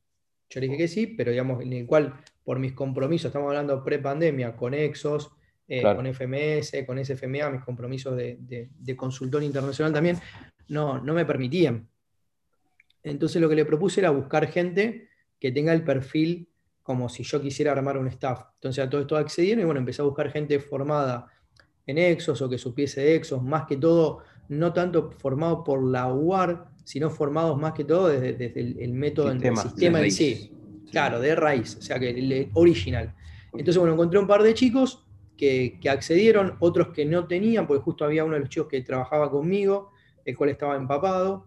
Yo 0.51 0.61
le 0.61 0.66
dije 0.66 0.79
que 0.79 0.88
sí, 0.88 1.07
pero 1.07 1.31
digamos, 1.31 1.62
en 1.62 1.73
el 1.73 1.87
cual, 1.87 2.14
por 2.44 2.59
mis 2.59 2.73
compromisos, 2.73 3.27
estamos 3.27 3.49
hablando 3.49 3.83
pre-pandemia, 3.85 4.57
con 4.57 4.73
Exos, 4.73 5.31
eh, 5.68 5.83
con 5.83 6.07
FMS, 6.07 6.72
con 6.87 7.04
SFMA, 7.04 7.50
mis 7.50 7.62
compromisos 7.62 8.16
de, 8.16 8.96
consultor 8.96 9.42
internacional 9.42 9.92
también, 9.92 10.18
no, 10.68 10.98
no 10.98 11.12
me 11.12 11.26
permitían. 11.26 11.87
Entonces 13.02 13.40
lo 13.40 13.48
que 13.48 13.54
le 13.54 13.64
propuse 13.64 14.00
era 14.00 14.11
buscar 14.11 14.48
gente 14.48 15.09
que 15.38 15.52
tenga 15.52 15.72
el 15.72 15.85
perfil 15.85 16.48
como 16.83 17.11
si 17.11 17.22
yo 17.22 17.40
quisiera 17.40 17.72
armar 17.72 17.98
un 17.98 18.09
staff. 18.09 18.46
Entonces 18.54 18.83
a 18.83 18.88
todo 18.88 19.02
esto 19.02 19.16
accedieron 19.16 19.61
y 19.61 19.64
bueno, 19.66 19.81
empecé 19.81 20.00
a 20.00 20.07
buscar 20.07 20.31
gente 20.31 20.59
formada 20.59 21.26
en 21.87 21.98
Exos 21.98 22.40
o 22.40 22.48
que 22.48 22.57
supiese 22.57 23.02
de 23.02 23.14
Exos, 23.16 23.42
más 23.42 23.66
que 23.66 23.76
todo, 23.76 24.20
no 24.48 24.72
tanto 24.72 25.11
formado 25.11 25.64
por 25.64 25.85
la 25.85 26.12
UAR, 26.12 26.68
sino 26.85 27.11
formados 27.11 27.59
más 27.59 27.74
que 27.74 27.85
todo 27.85 28.09
desde, 28.09 28.59
el, 28.59 28.94
método, 28.94 29.35
del 29.35 29.57
sistema 29.59 30.00
en 30.00 30.11
sí. 30.11 30.50
Claro, 30.90 31.20
de 31.20 31.35
raíz, 31.35 31.76
o 31.76 31.83
sea, 31.83 31.98
que 31.98 32.09
el 32.09 32.50
original. 32.54 33.14
Entonces, 33.52 33.76
bueno, 33.76 33.92
encontré 33.92 34.18
un 34.18 34.26
par 34.26 34.42
de 34.42 34.54
chicos 34.54 35.07
que, 35.38 35.79
accedieron, 35.88 36.57
otros 36.59 36.88
que 36.88 37.07
no 37.07 37.27
tenían, 37.27 37.66
porque 37.66 37.83
justo 37.83 38.05
había 38.05 38.24
uno 38.24 38.35
de 38.35 38.40
los 38.40 38.48
chicos 38.51 38.68
que 38.68 38.83
trabajaba 38.83 39.31
conmigo, 39.31 39.92
el 40.24 40.37
cual 40.37 40.51
estaba 40.51 40.77
empapado. 40.77 41.46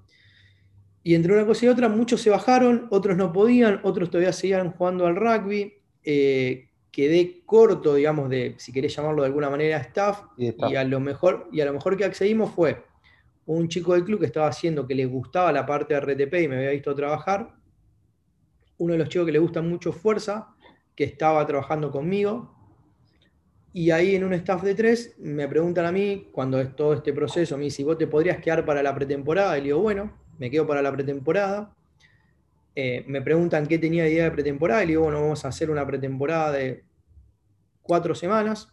Y 1.03 1.13
entre 1.13 1.33
una 1.33 1.45
cosa 1.45 1.65
y 1.65 1.69
otra, 1.69 1.89
muchos 1.89 2.21
se 2.21 2.29
bajaron, 2.29 2.87
otros 2.89 3.17
no 3.17 3.31
podían, 3.31 3.81
otros 3.83 4.09
todavía 4.09 4.33
seguían 4.33 4.71
jugando 4.71 5.05
al 5.05 5.15
rugby. 5.15 5.73
Eh, 6.03 6.69
quedé 6.91 7.43
corto, 7.45 7.93
digamos, 7.95 8.29
de, 8.29 8.55
si 8.57 8.71
querés 8.71 8.95
llamarlo 8.95 9.21
de 9.23 9.27
alguna 9.27 9.49
manera, 9.49 9.77
staff, 9.77 10.23
y, 10.37 10.75
a 10.75 10.83
lo 10.83 10.99
mejor, 10.99 11.49
y 11.51 11.61
a 11.61 11.65
lo 11.65 11.73
mejor 11.73 11.97
que 11.97 12.05
accedimos 12.05 12.51
fue 12.51 12.83
un 13.45 13.67
chico 13.67 13.93
del 13.93 14.03
club 14.03 14.19
que 14.19 14.25
estaba 14.25 14.47
haciendo 14.47 14.87
que 14.87 14.95
le 14.95 15.05
gustaba 15.05 15.51
la 15.51 15.65
parte 15.65 15.93
de 15.93 15.99
RTP 15.99 16.33
y 16.43 16.47
me 16.47 16.57
había 16.57 16.71
visto 16.71 16.95
trabajar, 16.95 17.55
uno 18.77 18.93
de 18.93 18.99
los 18.99 19.09
chicos 19.09 19.25
que 19.25 19.31
le 19.31 19.39
gusta 19.39 19.61
mucho 19.61 19.91
fuerza, 19.91 20.55
que 20.95 21.03
estaba 21.03 21.45
trabajando 21.45 21.91
conmigo, 21.91 22.60
y 23.73 23.91
ahí 23.91 24.15
en 24.15 24.23
un 24.25 24.33
staff 24.33 24.63
de 24.63 24.75
tres 24.75 25.15
me 25.17 25.47
preguntan 25.47 25.85
a 25.85 25.91
mí, 25.91 26.27
cuando 26.31 26.59
es 26.59 26.75
todo 26.75 26.93
este 26.93 27.13
proceso, 27.13 27.57
me 27.57 27.69
si 27.69 27.83
vos 27.83 27.97
te 27.97 28.07
podrías 28.07 28.39
quedar 28.39 28.65
para 28.65 28.83
la 28.83 28.93
pretemporada. 28.93 29.57
Y 29.57 29.61
le 29.61 29.67
digo, 29.67 29.79
bueno, 29.79 30.11
me 30.37 30.51
quedo 30.51 30.67
para 30.67 30.81
la 30.81 30.91
pretemporada. 30.91 31.73
Eh, 32.75 33.05
me 33.07 33.21
preguntan 33.21 33.67
qué 33.67 33.77
tenía 33.77 34.03
de 34.03 34.11
idea 34.11 34.23
de 34.25 34.31
pretemporada. 34.31 34.83
Y 34.83 34.87
le 34.87 34.91
digo, 34.91 35.03
bueno, 35.03 35.21
vamos 35.21 35.45
a 35.45 35.47
hacer 35.47 35.71
una 35.71 35.87
pretemporada 35.87 36.51
de 36.51 36.83
cuatro 37.81 38.13
semanas. 38.13 38.67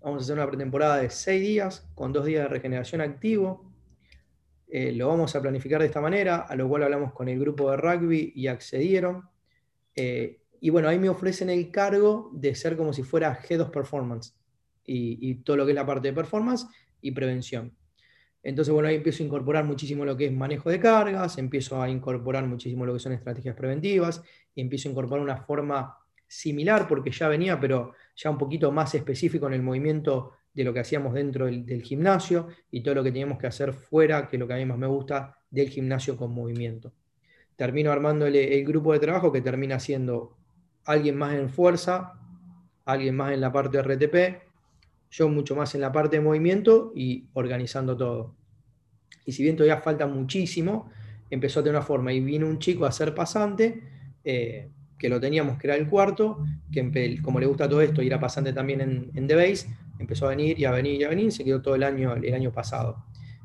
Vamos 0.00 0.22
a 0.22 0.24
hacer 0.24 0.36
una 0.36 0.46
pretemporada 0.46 0.96
de 0.96 1.10
seis 1.10 1.42
días, 1.42 1.86
con 1.94 2.12
dos 2.12 2.24
días 2.24 2.44
de 2.44 2.48
regeneración 2.48 3.02
activo. 3.02 3.70
Eh, 4.68 4.92
lo 4.92 5.08
vamos 5.08 5.36
a 5.36 5.42
planificar 5.42 5.80
de 5.80 5.86
esta 5.86 6.00
manera, 6.00 6.38
a 6.38 6.56
lo 6.56 6.68
cual 6.68 6.84
hablamos 6.84 7.12
con 7.12 7.28
el 7.28 7.38
grupo 7.38 7.70
de 7.70 7.76
rugby 7.76 8.32
y 8.34 8.46
accedieron. 8.46 9.28
Eh, 9.94 10.40
y 10.66 10.70
bueno, 10.70 10.88
ahí 10.88 10.98
me 10.98 11.08
ofrecen 11.08 11.48
el 11.48 11.70
cargo 11.70 12.28
de 12.32 12.52
ser 12.56 12.76
como 12.76 12.92
si 12.92 13.04
fuera 13.04 13.38
Head 13.48 13.60
of 13.60 13.70
Performance 13.70 14.34
y, 14.84 15.36
todo 15.44 15.58
lo 15.58 15.64
que 15.64 15.70
es 15.70 15.76
la 15.76 15.86
parte 15.86 16.08
de 16.08 16.12
performance 16.12 16.66
y 17.00 17.12
prevención. 17.12 17.72
Entonces, 18.42 18.74
bueno, 18.74 18.88
ahí 18.88 18.96
empiezo 18.96 19.22
a 19.22 19.26
incorporar 19.26 19.62
muchísimo 19.62 20.04
lo 20.04 20.16
que 20.16 20.26
es 20.26 20.32
manejo 20.32 20.68
de 20.68 20.80
cargas, 20.80 21.38
empiezo 21.38 21.80
a 21.80 21.88
incorporar 21.88 22.48
muchísimo 22.48 22.84
lo 22.84 22.94
que 22.94 22.98
son 22.98 23.12
estrategias 23.12 23.54
preventivas, 23.54 24.24
y 24.56 24.60
empiezo 24.60 24.88
a 24.88 24.90
incorporar 24.90 25.22
una 25.22 25.36
forma 25.36 25.98
similar, 26.26 26.88
porque 26.88 27.12
ya 27.12 27.28
venía, 27.28 27.60
pero 27.60 27.92
ya 28.16 28.30
un 28.30 28.38
poquito 28.38 28.72
más 28.72 28.92
específico 28.92 29.46
en 29.46 29.52
el 29.52 29.62
movimiento 29.62 30.32
de 30.52 30.64
lo 30.64 30.74
que 30.74 30.80
hacíamos 30.80 31.14
dentro 31.14 31.46
del, 31.46 31.80
gimnasio 31.84 32.48
y 32.72 32.82
todo 32.82 32.96
lo 32.96 33.04
que 33.04 33.12
teníamos 33.12 33.38
que 33.38 33.46
hacer 33.46 33.72
fuera, 33.72 34.26
que 34.26 34.34
es 34.34 34.40
lo 34.40 34.48
que 34.48 34.54
a 34.54 34.56
mí 34.56 34.64
más 34.64 34.78
me 34.78 34.88
gusta, 34.88 35.38
del 35.48 35.68
gimnasio 35.68 36.16
con 36.16 36.34
movimiento. 36.34 36.92
Termino 37.54 37.92
armando 37.92 38.26
el 38.26 38.64
grupo 38.64 38.92
de 38.92 38.98
trabajo 38.98 39.30
que 39.30 39.40
termina 39.40 39.78
siendo 39.78 40.35
alguien 40.86 41.16
más 41.16 41.34
en 41.34 41.50
fuerza, 41.50 42.14
alguien 42.84 43.16
más 43.16 43.32
en 43.32 43.40
la 43.40 43.52
parte 43.52 43.82
RTP, 43.82 44.42
yo 45.10 45.28
mucho 45.28 45.54
más 45.54 45.74
en 45.74 45.80
la 45.80 45.92
parte 45.92 46.16
de 46.16 46.22
movimiento 46.22 46.92
y 46.94 47.26
organizando 47.34 47.96
todo. 47.96 48.34
Y 49.24 49.32
si 49.32 49.42
bien 49.42 49.56
todavía 49.56 49.80
falta 49.80 50.06
muchísimo, 50.06 50.90
empezó 51.30 51.60
a 51.60 51.64
una 51.64 51.82
forma 51.82 52.12
y 52.12 52.20
vino 52.20 52.46
un 52.46 52.58
chico 52.58 52.86
a 52.86 52.92
ser 52.92 53.14
pasante, 53.14 53.82
eh, 54.24 54.68
que 54.98 55.08
lo 55.08 55.20
teníamos 55.20 55.58
que 55.58 55.66
era 55.66 55.76
el 55.76 55.88
cuarto, 55.88 56.44
que 56.72 57.20
como 57.22 57.40
le 57.40 57.46
gusta 57.46 57.68
todo 57.68 57.82
esto 57.82 58.02
y 58.02 58.06
era 58.06 58.18
pasante 58.18 58.52
también 58.52 58.80
en, 58.80 59.10
en 59.14 59.26
The 59.26 59.34
Base, 59.34 59.66
empezó 59.98 60.26
a 60.26 60.30
venir 60.30 60.58
y 60.58 60.64
a 60.64 60.70
venir 60.70 61.00
y 61.00 61.04
a 61.04 61.08
venir, 61.08 61.32
se 61.32 61.44
quedó 61.44 61.60
todo 61.60 61.74
el 61.74 61.82
año, 61.82 62.14
el 62.14 62.34
año 62.34 62.52
pasado. 62.52 63.04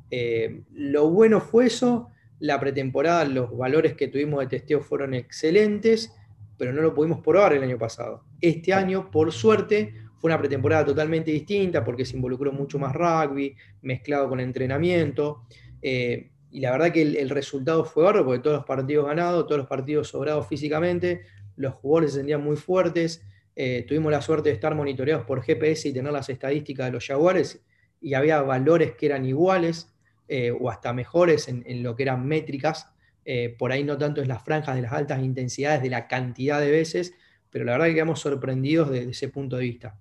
Eh, 0.09 0.63
lo 0.73 1.09
bueno 1.09 1.41
fue 1.41 1.65
eso, 1.67 2.09
la 2.39 2.59
pretemporada, 2.59 3.25
los 3.25 3.55
valores 3.55 3.93
que 3.93 4.07
tuvimos 4.07 4.41
de 4.41 4.47
testeo 4.47 4.81
fueron 4.81 5.13
excelentes, 5.13 6.13
pero 6.61 6.73
no 6.73 6.83
lo 6.83 6.93
pudimos 6.93 7.21
probar 7.21 7.53
el 7.53 7.63
año 7.63 7.79
pasado. 7.79 8.23
Este 8.39 8.71
año, 8.71 9.09
por 9.09 9.31
suerte, 9.31 9.95
fue 10.19 10.29
una 10.29 10.37
pretemporada 10.37 10.85
totalmente 10.85 11.31
distinta 11.31 11.83
porque 11.83 12.05
se 12.05 12.15
involucró 12.15 12.51
mucho 12.51 12.77
más 12.77 12.93
rugby, 12.93 13.55
mezclado 13.81 14.29
con 14.29 14.39
entrenamiento. 14.39 15.41
Eh, 15.81 16.29
y 16.51 16.59
la 16.59 16.69
verdad 16.69 16.91
que 16.91 17.01
el, 17.01 17.31
resultado 17.31 17.83
fue 17.83 18.03
bárbaro 18.03 18.25
porque 18.25 18.43
todos 18.43 18.57
los 18.57 18.65
partidos 18.67 19.07
ganados, 19.07 19.47
todos 19.47 19.57
los 19.57 19.67
partidos 19.67 20.09
sobrados 20.09 20.45
físicamente, 20.45 21.21
los 21.55 21.73
jugadores 21.73 22.11
se 22.11 22.17
sentían 22.19 22.43
muy 22.43 22.57
fuertes. 22.57 23.25
Eh, 23.55 23.83
tuvimos 23.87 24.11
la 24.11 24.21
suerte 24.21 24.49
de 24.49 24.53
estar 24.53 24.75
monitoreados 24.75 25.25
por 25.25 25.41
GPS 25.41 25.89
y 25.89 25.93
tener 25.93 26.13
las 26.13 26.29
estadísticas 26.29 26.85
de 26.85 26.91
los 26.91 27.07
jaguares 27.07 27.65
y 27.99 28.13
había 28.13 28.39
valores 28.43 28.91
que 28.91 29.07
eran 29.07 29.25
iguales 29.25 29.91
eh, 30.27 30.51
o 30.51 30.69
hasta 30.69 30.93
mejores 30.93 31.47
en, 31.47 31.63
en, 31.65 31.81
lo 31.81 31.95
que 31.95 32.03
eran 32.03 32.27
métricas 32.27 32.90
eh, 33.23 33.55
por 33.57 33.71
ahí 33.71 33.83
no 33.83 33.97
tanto 33.97 34.21
es 34.21 34.27
las 34.27 34.43
franjas 34.43 34.75
de 34.75 34.81
las 34.81 34.93
altas 34.93 35.21
intensidades, 35.21 35.81
de 35.81 35.89
la 35.89 36.07
cantidad 36.07 36.59
de 36.59 36.71
veces, 36.71 37.13
pero 37.49 37.65
la 37.65 37.73
verdad 37.73 37.87
que 37.87 37.93
quedamos 37.93 38.19
sorprendidos 38.19 38.89
desde 38.89 39.11
ese 39.11 39.29
punto 39.29 39.57
de 39.57 39.63
vista. 39.63 39.95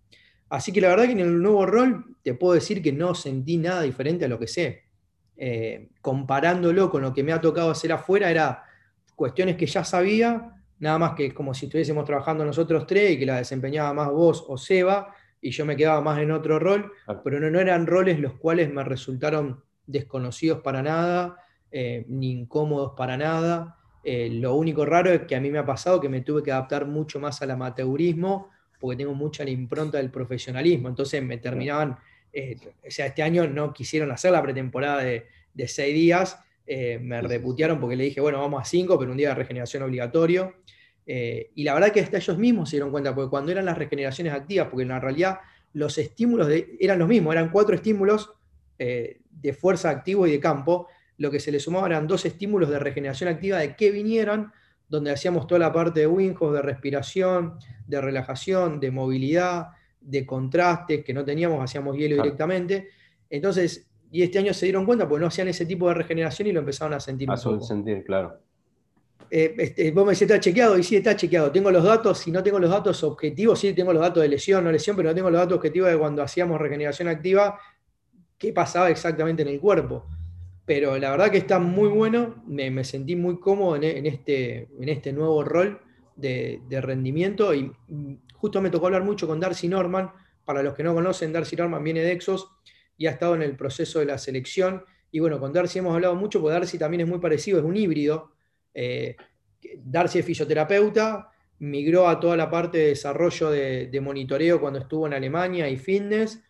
Así 0.48 0.72
que 0.72 0.80
la 0.80 0.88
verdad 0.88 1.04
que 1.04 1.12
en 1.12 1.20
el 1.20 1.42
nuevo 1.42 1.66
rol 1.66 2.16
te 2.22 2.34
puedo 2.34 2.54
decir 2.54 2.82
que 2.82 2.92
no 2.92 3.14
sentí 3.14 3.56
nada 3.56 3.82
diferente 3.82 4.24
a 4.24 4.28
lo 4.28 4.38
que 4.38 4.46
sé. 4.46 4.84
Eh, 5.36 5.90
comparándolo 6.00 6.90
con 6.90 7.02
lo 7.02 7.14
que 7.14 7.22
me 7.22 7.32
ha 7.32 7.40
tocado 7.40 7.70
hacer 7.70 7.92
afuera, 7.92 8.30
era 8.30 8.64
cuestiones 9.14 9.56
que 9.56 9.66
ya 9.66 9.84
sabía, 9.84 10.54
nada 10.78 10.98
más 10.98 11.14
que 11.14 11.32
como 11.32 11.54
si 11.54 11.66
estuviésemos 11.66 12.04
trabajando 12.04 12.44
nosotros 12.44 12.86
tres 12.86 13.12
y 13.12 13.18
que 13.18 13.26
la 13.26 13.36
desempeñaba 13.36 13.92
más 13.92 14.10
vos 14.10 14.44
o 14.48 14.58
Seba, 14.58 15.14
y 15.40 15.50
yo 15.50 15.64
me 15.64 15.76
quedaba 15.76 16.00
más 16.00 16.18
en 16.18 16.30
otro 16.30 16.58
rol, 16.58 16.92
pero 17.24 17.38
no 17.38 17.58
eran 17.58 17.86
roles 17.86 18.18
los 18.18 18.34
cuales 18.34 18.70
me 18.70 18.84
resultaron 18.84 19.62
desconocidos 19.86 20.60
para 20.60 20.82
nada 20.82 21.36
eh, 21.72 22.04
ni 22.08 22.32
incómodos 22.32 22.94
para 22.96 23.16
nada. 23.16 23.76
Eh, 24.02 24.28
lo 24.32 24.56
único 24.56 24.84
raro 24.84 25.12
es 25.12 25.22
que 25.22 25.36
a 25.36 25.40
mí 25.40 25.50
me 25.50 25.58
ha 25.58 25.64
pasado 25.64 26.00
que 26.00 26.08
me 26.08 26.22
tuve 26.22 26.42
que 26.42 26.50
adaptar 26.50 26.86
mucho 26.86 27.20
más 27.20 27.42
al 27.42 27.52
amateurismo 27.52 28.48
porque 28.80 28.96
tengo 28.96 29.14
mucha 29.14 29.44
la 29.44 29.50
impronta 29.50 29.98
del 29.98 30.10
profesionalismo. 30.10 30.88
Entonces 30.88 31.22
me 31.22 31.36
terminaban 31.36 31.98
eh, 32.32 32.56
o 32.86 32.90
sea, 32.90 33.06
este 33.06 33.22
año 33.22 33.46
no 33.46 33.72
quisieron 33.72 34.10
hacer 34.10 34.32
la 34.32 34.42
pretemporada 34.42 35.02
de, 35.02 35.26
seis 35.66 35.94
días, 35.94 36.38
me 36.66 37.20
reputearon 37.20 37.78
porque 37.80 37.96
le 37.96 38.04
dije, 38.04 38.20
bueno, 38.20 38.40
vamos 38.40 38.62
a 38.62 38.64
cinco, 38.64 38.98
pero 38.98 39.10
un 39.10 39.16
día 39.16 39.30
de 39.30 39.34
regeneración 39.34 39.82
obligatorio. 39.82 40.54
Y 41.04 41.64
la 41.64 41.74
verdad 41.74 41.92
que 41.92 42.00
hasta 42.00 42.16
ellos 42.16 42.38
mismos 42.38 42.70
se 42.70 42.76
dieron 42.76 42.90
cuenta, 42.90 43.14
porque 43.14 43.28
cuando 43.28 43.52
eran 43.52 43.66
las 43.66 43.76
regeneraciones 43.76 44.32
activas, 44.32 44.68
porque 44.68 44.84
en 44.84 44.88
la 44.88 45.00
realidad 45.00 45.40
los 45.74 45.98
estímulos 45.98 46.48
eran 46.78 46.98
los 46.98 47.08
mismos, 47.08 47.34
eran 47.34 47.50
cuatro 47.50 47.74
estímulos 47.74 48.32
de 48.78 49.52
fuerza 49.52 49.90
activo 49.90 50.26
y 50.26 50.30
de 50.30 50.40
campo, 50.40 50.86
lo 51.20 51.30
que 51.30 51.38
se 51.38 51.52
le 51.52 51.60
sumaba 51.60 51.86
eran 51.86 52.06
dos 52.06 52.24
estímulos 52.24 52.70
de 52.70 52.78
regeneración 52.78 53.28
activa 53.28 53.58
de 53.58 53.76
que 53.76 53.90
vinieran, 53.90 54.50
donde 54.88 55.10
hacíamos 55.10 55.46
toda 55.46 55.58
la 55.58 55.70
parte 55.70 56.00
de 56.00 56.06
Winhouse, 56.06 56.54
de 56.54 56.62
respiración, 56.62 57.58
de 57.86 58.00
relajación, 58.00 58.80
de 58.80 58.90
movilidad, 58.90 59.66
de 60.00 60.24
contrastes 60.24 61.04
que 61.04 61.12
no 61.12 61.22
teníamos, 61.22 61.62
hacíamos 61.62 61.94
hielo 61.98 62.22
directamente. 62.22 62.88
Entonces, 63.28 63.86
y 64.10 64.22
este 64.22 64.38
año 64.38 64.54
se 64.54 64.64
dieron 64.64 64.86
cuenta 64.86 65.06
porque 65.06 65.20
no 65.20 65.26
hacían 65.26 65.48
ese 65.48 65.66
tipo 65.66 65.88
de 65.88 65.94
regeneración 65.94 66.48
y 66.48 66.52
lo 66.52 66.60
empezaron 66.60 66.94
a 66.94 67.00
sentir. 67.00 67.30
A 67.30 67.36
sentir, 67.36 68.02
claro. 68.02 68.38
Eh, 69.30 69.54
este, 69.58 69.90
vos 69.90 70.06
me 70.06 70.12
decís, 70.12 70.22
¿está 70.22 70.40
chequeado? 70.40 70.78
Y 70.78 70.82
sí, 70.82 70.96
está 70.96 71.14
chequeado. 71.14 71.52
Tengo 71.52 71.70
los 71.70 71.84
datos, 71.84 72.18
si 72.18 72.30
no 72.30 72.42
tengo 72.42 72.58
los 72.58 72.70
datos 72.70 73.04
objetivos, 73.04 73.60
sí 73.60 73.74
tengo 73.74 73.92
los 73.92 74.00
datos 74.00 74.22
de 74.22 74.28
lesión, 74.30 74.64
no 74.64 74.72
lesión, 74.72 74.96
pero 74.96 75.10
no 75.10 75.14
tengo 75.14 75.28
los 75.28 75.38
datos 75.38 75.58
objetivos 75.58 75.90
de 75.90 75.98
cuando 75.98 76.22
hacíamos 76.22 76.58
regeneración 76.58 77.08
activa, 77.08 77.60
qué 78.38 78.54
pasaba 78.54 78.88
exactamente 78.88 79.42
en 79.42 79.48
el 79.48 79.60
cuerpo. 79.60 80.06
Pero 80.70 80.96
la 80.98 81.10
verdad 81.10 81.32
que 81.32 81.38
está 81.38 81.58
muy 81.58 81.88
bueno, 81.88 82.44
me, 82.46 82.84
sentí 82.84 83.16
muy 83.16 83.40
cómodo 83.40 83.74
en, 83.74 84.06
este, 84.06 84.68
en 84.78 84.88
este 84.88 85.12
nuevo 85.12 85.42
rol 85.42 85.80
de, 86.14 86.60
de 86.68 86.80
rendimiento 86.80 87.52
y 87.52 87.72
Justo 88.34 88.60
me 88.62 88.70
tocó 88.70 88.86
hablar 88.86 89.02
mucho 89.02 89.26
con 89.26 89.40
Darcy 89.40 89.66
Norman. 89.66 90.12
Para 90.44 90.62
los 90.62 90.74
que 90.74 90.84
no 90.84 90.94
conocen, 90.94 91.32
Darcy 91.32 91.56
Norman 91.56 91.82
viene 91.82 92.02
de 92.02 92.12
Exos 92.12 92.52
y 92.96 93.08
ha 93.08 93.10
estado 93.10 93.34
en 93.34 93.42
el 93.42 93.56
proceso 93.56 93.98
de 93.98 94.04
la 94.04 94.16
selección. 94.16 94.84
Y 95.10 95.18
bueno, 95.18 95.40
con 95.40 95.52
Darcy 95.52 95.80
hemos 95.80 95.92
hablado 95.92 96.14
mucho, 96.14 96.40
porque 96.40 96.54
Darcy 96.54 96.78
también 96.78 97.00
es 97.00 97.08
muy 97.08 97.18
parecido, 97.18 97.58
es 97.58 97.64
un 97.64 97.76
híbrido. 97.76 98.30
Eh, 98.72 99.16
Darcy 99.76 100.20
es 100.20 100.24
fisioterapeuta, 100.24 101.32
migró 101.58 102.06
a 102.06 102.20
toda 102.20 102.36
la 102.36 102.48
parte 102.48 102.78
de 102.78 102.86
desarrollo 102.90 103.50
de, 103.50 104.00
monitoreo 104.00 104.60
cuando 104.60 104.78
estuvo 104.78 105.08
en 105.08 105.14
Alemania 105.14 105.68
y 105.68 105.76
fitness, 105.76 106.40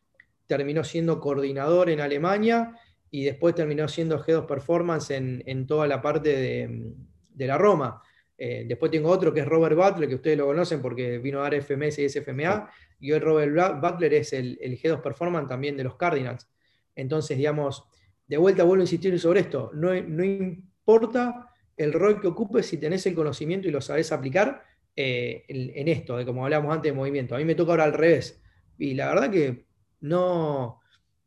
terminó 0.47 0.85
siendo 0.85 1.19
coordinador 1.21 1.89
en 1.89 2.03
Alemania 2.03 2.77
y 3.11 3.25
después 3.25 3.55
terminó 3.55 3.89
siendo 3.89 4.23
G2 4.23 4.47
Performance 4.47 5.11
en, 5.11 5.67
toda 5.67 5.87
la 5.87 6.01
parte 6.01 6.37
de, 6.37 6.93
de 7.29 7.47
la 7.47 7.59
Roma. 7.59 8.03
Eh, 8.43 8.65
después 8.67 8.91
tengo 8.91 9.11
otro 9.11 9.35
que 9.35 9.41
es 9.41 9.47
Robert 9.47 9.77
Butler, 9.77 10.09
que 10.09 10.15
ustedes 10.15 10.39
lo 10.39 10.47
conocen 10.47 10.81
porque 10.81 11.19
vino 11.19 11.41
a 11.41 11.43
dar 11.43 11.55
FMS 11.55 11.99
y 11.99 12.09
SFMA. 12.09 12.71
Y 12.99 13.13
hoy 13.13 13.19
Robert 13.19 13.81
Butler 13.81 14.15
es 14.15 14.33
el, 14.33 14.59
G2 14.59 15.03
Performance 15.03 15.47
también 15.47 15.77
de 15.77 15.85
los 15.85 15.97
Cardinals. 15.97 16.49
Entonces, 16.95 17.37
digamos, 17.37 17.85
de 18.27 18.39
vuelta 18.39 18.65
vuelvo 18.65 18.81
a 18.81 18.85
insistir 18.85 19.19
sobre 19.21 19.41
esto. 19.41 19.71
No, 19.75 19.93
no 19.95 20.25
importa 20.25 21.49
el 21.77 21.93
rol 21.93 22.19
que 22.19 22.29
ocupes 22.29 22.65
si 22.65 22.79
tenés 22.79 23.05
el 23.07 23.15
conocimiento 23.15 23.69
y 23.69 23.73
lo 23.73 23.83
sabés 23.83 24.11
aplicar 24.11 24.63
eh, 24.97 25.45
en, 25.49 25.89
esto, 25.89 26.17
de 26.17 26.25
como 26.25 26.45
hablábamos 26.45 26.75
antes 26.75 26.93
de 26.93 26.97
movimiento. 26.97 27.35
A 27.35 27.39
mí 27.39 27.45
me 27.45 27.55
toca 27.55 27.73
ahora 27.73 27.85
al 27.85 27.93
revés. 27.93 28.43
Y 28.79 28.95
la 28.95 29.09
verdad 29.09 29.31
que 29.31 29.67
no, 30.01 30.80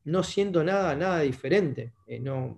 no 0.06 0.24
siento 0.24 0.64
nada, 0.64 0.96
nada 0.96 1.22
diferente. 1.22 1.94
Eh, 2.06 2.20
no, 2.20 2.58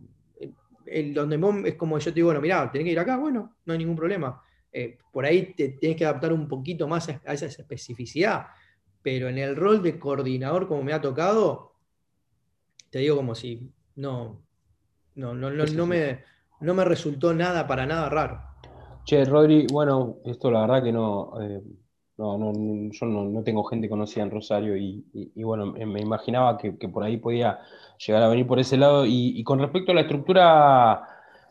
el, 0.86 1.14
donde 1.14 1.70
es 1.70 1.76
como 1.76 1.98
yo 2.00 2.12
te 2.12 2.16
digo, 2.16 2.28
bueno, 2.28 2.42
mirá, 2.42 2.72
tenés 2.72 2.86
que 2.86 2.92
ir 2.92 3.00
acá, 3.00 3.18
bueno, 3.18 3.56
no 3.66 3.74
hay 3.74 3.80
ningún 3.80 3.96
problema. 3.96 4.42
Eh, 4.72 4.98
por 5.12 5.26
ahí 5.26 5.54
te 5.54 5.70
tienes 5.70 5.98
que 5.98 6.06
adaptar 6.06 6.34
un 6.34 6.48
poquito 6.48 6.88
más 6.88 7.10
a, 7.10 7.34
esa 7.34 7.46
especificidad, 7.46 8.48
pero 9.02 9.30
en 9.30 9.38
el 9.38 9.56
rol 9.56 9.82
de 9.82 9.98
coordinador 9.98 10.68
como 10.68 10.84
me 10.84 10.94
ha 10.94 11.02
tocado, 11.02 11.74
te 12.90 13.00
digo 13.00 13.16
como 13.16 13.36
si 13.36 13.72
no, 13.96 14.42
no, 15.16 15.34
no, 15.34 15.50
no, 15.50 15.86
me, 15.86 16.24
no 16.60 16.74
me 16.74 16.86
resultó 16.86 17.34
nada 17.34 17.66
para 17.68 17.86
nada 17.86 18.10
raro. 18.10 18.42
Che, 19.06 19.24
Rodri, 19.24 19.68
bueno, 19.72 20.18
esto 20.26 20.50
la 20.50 20.62
verdad 20.62 20.84
que 20.84 20.92
no, 20.92 21.40
eh, 21.42 21.62
no, 22.18 22.38
no, 22.38 22.92
yo 22.92 23.06
no, 23.06 23.44
tengo 23.44 23.64
gente 23.66 23.90
conocida 23.90 24.24
en 24.24 24.32
Rosario 24.32 24.78
y, 24.78 25.04
bueno, 25.36 25.74
me 25.74 26.00
imaginaba 26.00 26.58
que, 26.58 26.72
por 26.72 27.04
ahí 27.04 27.18
podía 27.18 27.60
llegar 28.06 28.24
a 28.24 28.30
venir 28.30 28.48
por 28.48 28.60
ese 28.60 28.78
lado. 28.78 29.06
Y, 29.06 29.44
con 29.44 29.60
respecto 29.60 29.92
a 29.92 29.96
la 29.96 30.02
estructura 30.02 31.02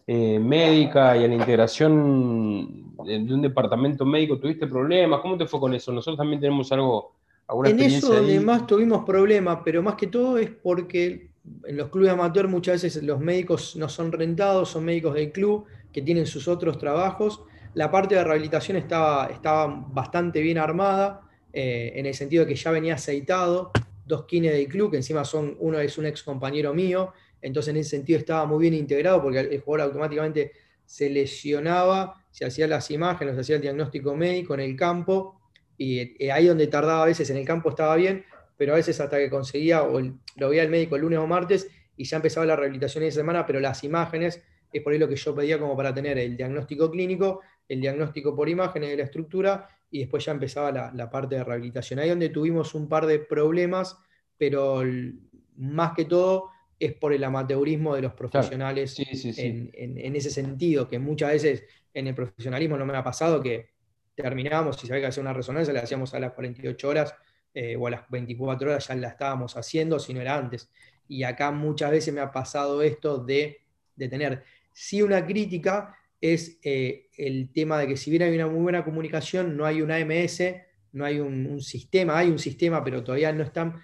eh, 0.06 0.38
médica 0.38 1.16
y 1.16 1.24
a 1.24 1.28
la 1.28 1.34
integración 1.34 2.94
de, 3.04 3.34
un 3.34 3.42
departamento 3.42 4.06
médico, 4.06 4.38
¿tuviste 4.38 4.66
problemas? 4.66 5.20
¿Cómo 5.20 5.36
te 5.36 5.46
fue 5.46 5.60
con 5.60 5.74
eso? 5.74 5.92
Nosotros 5.92 6.16
también 6.16 6.40
tenemos 6.40 6.72
algo, 6.72 7.12
alguna 7.46 7.68
En 7.68 7.80
eso 7.80 8.14
además 8.14 8.66
tuvimos 8.66 9.04
problemas, 9.04 9.58
pero 9.64 9.82
más 9.82 9.96
que 9.96 10.06
todo 10.06 10.38
es 10.38 10.50
porque 10.50 11.28
en 11.66 11.76
los 11.76 11.90
clubes 11.90 12.10
amateur 12.10 12.48
muchas 12.48 12.82
veces 12.82 13.02
los 13.02 13.20
médicos 13.20 13.76
no 13.76 13.90
son 13.90 14.12
rentados, 14.12 14.70
son 14.70 14.86
médicos 14.86 15.12
del 15.12 15.30
club 15.30 15.66
que 15.92 16.00
tienen 16.00 16.26
sus 16.26 16.48
otros 16.48 16.78
trabajos 16.78 17.42
la 17.74 17.90
parte 17.90 18.14
de 18.14 18.24
rehabilitación 18.24 18.76
estaba, 18.76 19.26
estaba 19.26 19.66
bastante 19.66 20.40
bien 20.40 20.58
armada, 20.58 21.22
eh, 21.52 21.92
en 21.96 22.06
el 22.06 22.14
sentido 22.14 22.44
de 22.44 22.52
que 22.52 22.56
ya 22.56 22.70
venía 22.70 22.94
aceitado, 22.94 23.70
dos 24.06 24.26
kines 24.26 24.52
del 24.52 24.68
club, 24.68 24.90
que 24.90 24.96
encima 24.98 25.24
son, 25.24 25.56
uno 25.58 25.78
es 25.78 25.98
un 25.98 26.06
ex 26.06 26.22
compañero 26.22 26.74
mío, 26.74 27.12
entonces 27.40 27.70
en 27.70 27.78
ese 27.78 27.90
sentido 27.90 28.18
estaba 28.18 28.46
muy 28.46 28.60
bien 28.60 28.74
integrado 28.74 29.22
porque 29.22 29.40
el 29.40 29.60
jugador 29.60 29.88
automáticamente 29.88 30.52
se 30.84 31.10
lesionaba, 31.10 32.22
se 32.30 32.44
hacía 32.44 32.66
las 32.66 32.90
imágenes, 32.90 33.34
se 33.34 33.40
hacía 33.40 33.56
el 33.56 33.62
diagnóstico 33.62 34.14
médico 34.14 34.54
en 34.54 34.60
el 34.60 34.76
campo, 34.76 35.40
y 35.76 36.24
eh, 36.24 36.30
ahí 36.30 36.46
donde 36.46 36.66
tardaba 36.68 37.02
a 37.02 37.06
veces 37.06 37.28
en 37.30 37.36
el 37.36 37.44
campo 37.44 37.70
estaba 37.70 37.96
bien, 37.96 38.24
pero 38.56 38.72
a 38.72 38.76
veces 38.76 39.00
hasta 39.00 39.18
que 39.18 39.30
conseguía, 39.30 39.82
o 39.82 40.00
lo 40.00 40.48
veía 40.48 40.62
el 40.62 40.70
médico 40.70 40.96
el 40.96 41.02
lunes 41.02 41.18
o 41.18 41.26
martes, 41.26 41.68
y 41.96 42.04
ya 42.04 42.16
empezaba 42.16 42.46
la 42.46 42.56
rehabilitación 42.56 43.04
esa 43.04 43.20
semana, 43.20 43.46
pero 43.46 43.60
las 43.60 43.82
imágenes 43.84 44.42
es 44.72 44.82
por 44.82 44.92
ahí 44.92 44.98
lo 44.98 45.08
que 45.08 45.16
yo 45.16 45.34
pedía 45.34 45.58
como 45.58 45.76
para 45.76 45.94
tener 45.94 46.18
el 46.18 46.36
diagnóstico 46.36 46.90
clínico 46.90 47.40
el 47.68 47.80
diagnóstico 47.80 48.34
por 48.34 48.48
imágenes 48.48 48.90
de 48.90 48.96
la 48.96 49.04
estructura 49.04 49.68
y 49.90 50.00
después 50.00 50.24
ya 50.24 50.32
empezaba 50.32 50.92
la, 50.92 51.10
parte 51.10 51.36
de 51.36 51.44
rehabilitación. 51.44 52.00
Ahí 52.00 52.08
donde 52.08 52.28
tuvimos 52.28 52.74
un 52.74 52.88
par 52.88 53.06
de 53.06 53.20
problemas, 53.20 53.96
pero 54.36 54.82
más 55.56 55.92
que 55.94 56.04
todo 56.04 56.50
es 56.78 56.94
por 56.94 57.12
el 57.12 57.22
amateurismo 57.22 57.94
de 57.94 58.02
los 58.02 58.12
profesionales 58.14 58.96
En, 59.38 60.16
ese 60.16 60.30
sentido, 60.30 60.88
que 60.88 60.98
muchas 60.98 61.32
veces 61.32 61.64
en 61.92 62.08
el 62.08 62.14
profesionalismo 62.14 62.76
no 62.76 62.84
me 62.84 62.96
ha 62.96 63.04
pasado 63.04 63.40
que 63.40 63.70
terminábamos, 64.16 64.76
si 64.76 64.86
se 64.86 64.92
había 64.92 65.04
que 65.04 65.08
hacer 65.08 65.22
una 65.22 65.32
resonancia, 65.32 65.72
la 65.72 65.80
hacíamos 65.80 66.12
a 66.14 66.20
las 66.20 66.32
48 66.32 66.88
horas 66.88 67.14
eh, 67.54 67.76
o 67.76 67.86
a 67.86 67.90
las 67.90 68.10
24 68.10 68.70
horas 68.70 68.88
ya 68.88 68.96
la 68.96 69.08
estábamos 69.08 69.56
haciendo, 69.56 69.98
si 69.98 70.12
no 70.12 70.20
era 70.20 70.36
antes. 70.36 70.70
Y 71.06 71.22
acá 71.22 71.52
muchas 71.52 71.92
veces 71.92 72.12
me 72.12 72.20
ha 72.20 72.32
pasado 72.32 72.82
esto 72.82 73.18
de, 73.18 73.60
de 73.94 74.08
tener 74.08 74.42
sí 74.72 75.02
una 75.02 75.24
crítica, 75.24 75.96
es 76.32 76.58
eh, 76.62 77.10
el 77.18 77.52
tema 77.52 77.78
de 77.78 77.86
que 77.86 77.98
si 77.98 78.10
bien 78.10 78.22
hay 78.22 78.34
una 78.34 78.46
muy 78.46 78.62
buena 78.62 78.82
comunicación, 78.82 79.58
no 79.58 79.66
hay 79.66 79.82
un 79.82 79.90
AMS, 79.90 80.40
no 80.92 81.04
hay 81.04 81.20
un, 81.20 81.60
sistema, 81.60 82.16
hay 82.16 82.30
un 82.30 82.38
sistema, 82.38 82.82
pero 82.82 83.04
todavía 83.04 83.30
no 83.30 83.42
están, 83.44 83.74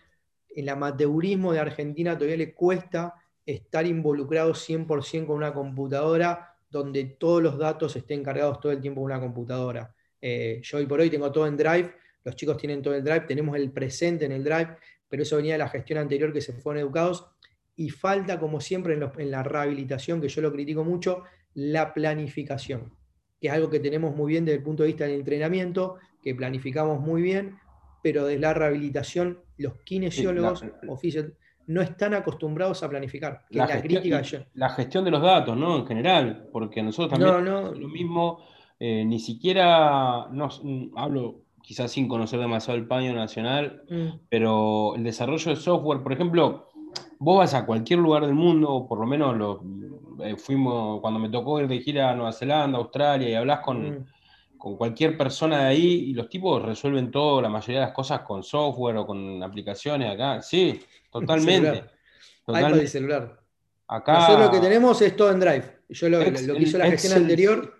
el 0.48 0.66
amateurismo 0.70 1.53
de 1.53 1.59
Argentina 1.59 2.14
todavía 2.16 2.38
le 2.38 2.55
cuesta 2.55 3.14
estar 3.44 3.87
involucrado 3.87 4.55
100% 4.55 5.26
con 5.26 5.37
una 5.37 5.53
computadora 5.53 6.57
donde 6.70 7.05
todos 7.05 7.42
los 7.42 7.59
datos 7.59 7.94
estén 7.96 8.24
cargados 8.24 8.59
todo 8.59 8.72
el 8.72 8.81
tiempo 8.81 9.03
en 9.03 9.05
una 9.05 9.20
computadora. 9.20 9.94
Eh, 10.18 10.61
yo 10.62 10.79
hoy 10.79 10.87
por 10.87 10.98
hoy 10.98 11.11
tengo 11.11 11.31
todo 11.31 11.46
en 11.46 11.59
Drive, 11.59 11.92
los 12.24 12.37
chicos 12.37 12.57
tienen 12.57 12.81
todo 12.81 12.94
el 12.94 13.05
Drive, 13.05 13.26
tenemos 13.26 13.55
el 13.55 13.70
presente 13.70 14.24
en 14.24 14.33
el 14.33 14.42
Drive, 14.42 14.79
pero 15.11 15.24
eso 15.24 15.37
venía 15.37 15.53
de 15.53 15.59
la 15.59 15.68
gestión 15.68 15.98
anterior 15.98 16.33
que 16.33 16.40
se 16.40 16.55
fueron 16.55 16.81
educados 16.81 17.26
y 17.76 17.90
falta, 17.90 18.40
como 18.40 18.61
siempre, 18.61 18.94
en 18.94 19.31
la 19.31 19.42
rehabilitación, 19.42 20.22
que 20.22 20.29
yo 20.29 20.40
lo 20.40 20.53
critico 20.53 20.85
mucho, 20.85 21.24
la 21.54 21.92
planificación, 21.94 22.92
que 23.40 23.48
es 23.48 23.52
algo 23.52 23.70
que 23.70 23.80
tenemos 23.80 24.14
muy 24.14 24.32
bien 24.32 24.44
desde 24.44 24.58
el 24.58 24.64
punto 24.64 24.82
de 24.82 24.88
vista 24.88 25.04
del 25.04 25.20
entrenamiento, 25.20 25.96
que 26.22 26.34
planificamos 26.34 27.00
muy 27.00 27.22
bien, 27.22 27.58
pero 28.02 28.26
de 28.26 28.38
la 28.38 28.54
rehabilitación, 28.54 29.40
los 29.56 29.74
kinesiólogos, 29.84 30.64
no 31.66 31.82
están 31.82 32.14
acostumbrados 32.14 32.82
a 32.82 32.88
planificar. 32.88 33.44
la, 33.50 33.66
gestión, 33.68 34.46
la 34.54 34.70
gestión 34.70 35.04
de 35.04 35.10
los 35.10 35.22
datos, 35.22 35.56
¿no? 35.56 35.78
En 35.78 35.86
general, 35.86 36.48
porque 36.52 36.82
nosotros 36.82 37.18
también 37.18 37.44
no, 37.44 37.72
lo 37.72 37.88
mismo, 37.88 38.40
eh, 38.78 39.04
ni 39.04 39.20
siquiera 39.20 40.26
mm, 40.30 40.96
hablo 40.96 41.44
quizás 41.62 41.92
sin 41.92 42.08
conocer 42.08 42.40
demasiado 42.40 42.78
el 42.78 42.88
paño 42.88 43.14
nacional, 43.14 43.85
mm. 43.88 44.08
pero 44.29 44.96
el 44.96 45.04
desarrollo 45.04 45.50
de 45.50 45.56
software, 45.56 46.02
por 46.02 46.12
ejemplo, 46.12 46.69
vos 47.21 47.38
vas 47.38 47.52
a 47.52 47.66
cualquier 47.66 47.98
lugar 47.98 48.25
del 48.25 48.35
mundo, 48.35 48.71
o 48.71 48.88
por 48.88 48.98
lo 48.98 49.06
menos 49.06 49.37
los, 49.37 49.58
eh, 50.25 50.37
fuimos, 50.37 51.00
cuando 51.00 51.21
me 51.21 51.29
tocó 51.29 51.60
ir 51.60 51.68
de 51.68 51.79
gira 51.79 52.10
a 52.10 52.14
Nueva 52.14 52.33
Zelanda, 52.33 52.79
Australia, 52.79 53.29
y 53.29 53.35
hablas 53.35 53.60
con, 53.60 53.90
mm. 53.90 54.06
con, 54.56 54.77
cualquier 54.77 55.18
persona 55.18 55.64
de 55.64 55.66
ahí, 55.66 56.10
y 56.10 56.14
los 56.14 56.31
tipos 56.31 56.62
resuelven 56.62 57.10
todo, 57.10 57.42
la 57.42 57.50
mayoría 57.50 57.81
de 57.81 57.87
las 57.87 57.94
cosas 57.94 58.21
con 58.23 58.42
software 58.42 58.96
o 58.96 59.06
con 59.06 59.42
aplicaciones 59.42 60.10
acá. 60.10 60.40
Sí, 60.40 60.81
totalmente. 61.12 61.85
totalmente. 62.44 62.87
celular. 62.87 63.38
Acá... 63.87 64.14
Nosotros 64.14 64.46
lo 64.46 64.50
que 64.52 64.60
tenemos 64.60 65.02
es 65.02 65.14
todo 65.14 65.31
en 65.31 65.40
Drive. 65.40 65.81
Yo 65.90 66.08
lo, 66.08 66.18
lo 66.25 66.25
que 66.33 66.62
hizo 66.62 66.79
la 66.79 66.87
gestión 66.87 67.12
anterior, 67.18 67.75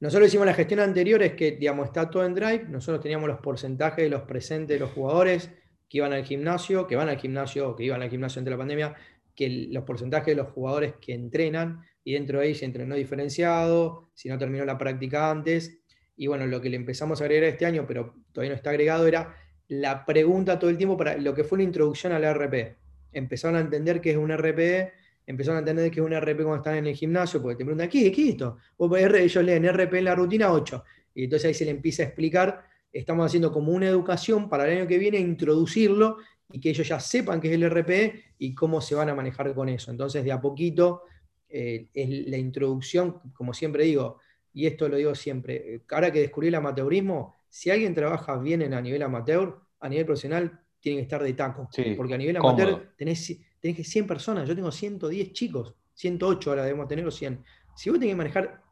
nosotros 0.00 0.28
hicimos 0.28 0.46
la 0.46 0.54
gestión 0.54 0.80
anterior, 0.80 1.22
es 1.22 1.32
que 1.32 1.52
digamos, 1.52 1.86
está 1.86 2.10
todo 2.10 2.26
en 2.26 2.34
Drive, 2.34 2.66
nosotros 2.68 3.00
teníamos 3.00 3.26
los 3.26 3.38
porcentajes 3.38 4.04
de 4.04 4.10
los 4.10 4.22
presentes 4.22 4.76
de 4.76 4.80
los 4.80 4.90
jugadores, 4.90 5.50
que 5.90 5.98
iban 5.98 6.12
al 6.12 6.24
gimnasio, 6.24 6.86
que 6.86 6.94
van 6.94 7.08
al 7.08 7.18
gimnasio, 7.18 7.74
que 7.74 7.82
iban 7.82 8.00
al 8.00 8.08
gimnasio 8.08 8.38
ante 8.38 8.50
la 8.50 8.56
pandemia, 8.56 8.94
que 9.34 9.68
los 9.70 9.82
porcentajes 9.82 10.28
de 10.28 10.36
los 10.36 10.52
jugadores 10.52 10.94
que 11.00 11.12
entrenan, 11.12 11.80
y 12.04 12.14
dentro 12.14 12.38
de 12.38 12.46
ahí 12.46 12.54
se 12.54 12.64
entrenó 12.64 12.94
diferenciado, 12.94 14.08
si 14.14 14.28
no 14.28 14.38
terminó 14.38 14.64
la 14.64 14.78
práctica 14.78 15.30
antes. 15.30 15.80
Y 16.16 16.28
bueno, 16.28 16.46
lo 16.46 16.60
que 16.60 16.70
le 16.70 16.76
empezamos 16.76 17.20
a 17.20 17.24
agregar 17.24 17.48
este 17.48 17.66
año, 17.66 17.86
pero 17.88 18.14
todavía 18.32 18.50
no 18.50 18.56
está 18.56 18.70
agregado, 18.70 19.06
era 19.06 19.34
la 19.66 20.06
pregunta 20.06 20.60
todo 20.60 20.70
el 20.70 20.76
tiempo 20.76 20.96
para 20.96 21.16
lo 21.16 21.34
que 21.34 21.42
fue 21.42 21.56
una 21.56 21.64
introducción 21.64 22.12
al 22.12 22.24
RP. 22.24 22.76
Empezaron 23.12 23.56
a 23.56 23.60
entender 23.60 24.00
qué 24.00 24.12
es 24.12 24.16
un 24.16 24.30
RP, 24.30 24.92
empezaron 25.26 25.56
a 25.56 25.58
entender 25.60 25.90
que 25.90 25.98
es 25.98 26.06
un 26.06 26.12
RP 26.12 26.42
cuando 26.42 26.56
están 26.56 26.76
en 26.76 26.86
el 26.86 26.94
gimnasio, 26.94 27.42
porque 27.42 27.56
te 27.56 27.64
preguntan, 27.64 27.88
¿qué, 27.88 28.12
qué 28.12 28.22
es 28.22 28.28
esto? 28.30 28.58
ellos 28.78 29.44
leen 29.44 29.64
RP 29.66 29.94
en 29.94 30.04
la 30.04 30.14
rutina 30.14 30.52
8, 30.52 30.84
y 31.14 31.24
entonces 31.24 31.48
ahí 31.48 31.54
se 31.54 31.64
le 31.64 31.72
empieza 31.72 32.04
a 32.04 32.06
explicar, 32.06 32.69
estamos 32.92 33.26
haciendo 33.26 33.52
como 33.52 33.72
una 33.72 33.86
educación 33.86 34.48
para 34.48 34.66
el 34.66 34.78
año 34.78 34.88
que 34.88 34.98
viene, 34.98 35.18
introducirlo 35.18 36.18
y 36.52 36.60
que 36.60 36.70
ellos 36.70 36.86
ya 36.88 36.98
sepan 36.98 37.40
qué 37.40 37.48
es 37.48 37.54
el 37.54 37.64
RP 37.70 38.34
y 38.38 38.54
cómo 38.54 38.80
se 38.80 38.94
van 38.94 39.08
a 39.08 39.14
manejar 39.14 39.54
con 39.54 39.68
eso. 39.68 39.90
Entonces, 39.90 40.24
de 40.24 40.32
a 40.32 40.40
poquito, 40.40 41.02
eh, 41.48 41.88
es 41.94 42.08
la 42.28 42.36
introducción, 42.36 43.20
como 43.32 43.54
siempre 43.54 43.84
digo, 43.84 44.18
y 44.52 44.66
esto 44.66 44.88
lo 44.88 44.96
digo 44.96 45.14
siempre, 45.14 45.74
eh, 45.74 45.82
ahora 45.90 46.10
que 46.10 46.20
descubrí 46.20 46.48
el 46.48 46.54
amateurismo, 46.56 47.36
si 47.48 47.70
alguien 47.70 47.94
trabaja 47.94 48.36
bien 48.38 48.62
en 48.62 48.74
a 48.74 48.80
nivel 48.80 49.02
amateur, 49.02 49.60
a 49.80 49.88
nivel 49.88 50.06
profesional, 50.06 50.60
tiene 50.80 50.98
que 50.98 51.02
estar 51.02 51.22
de 51.22 51.32
taco. 51.34 51.68
porque 51.96 52.14
a 52.14 52.18
nivel 52.18 52.36
amateur 52.36 52.92
tenés, 52.96 53.38
tenés 53.60 53.88
100 53.88 54.06
personas, 54.06 54.48
yo 54.48 54.54
tengo 54.54 54.72
110 54.72 55.32
chicos, 55.32 55.74
108 55.94 56.50
ahora 56.50 56.64
debemos 56.64 56.88
tener 56.88 57.10
100. 57.10 57.44
Si 57.76 57.90
vos 57.90 57.98
tenés 57.98 58.12
que 58.12 58.16
manejar 58.16 58.62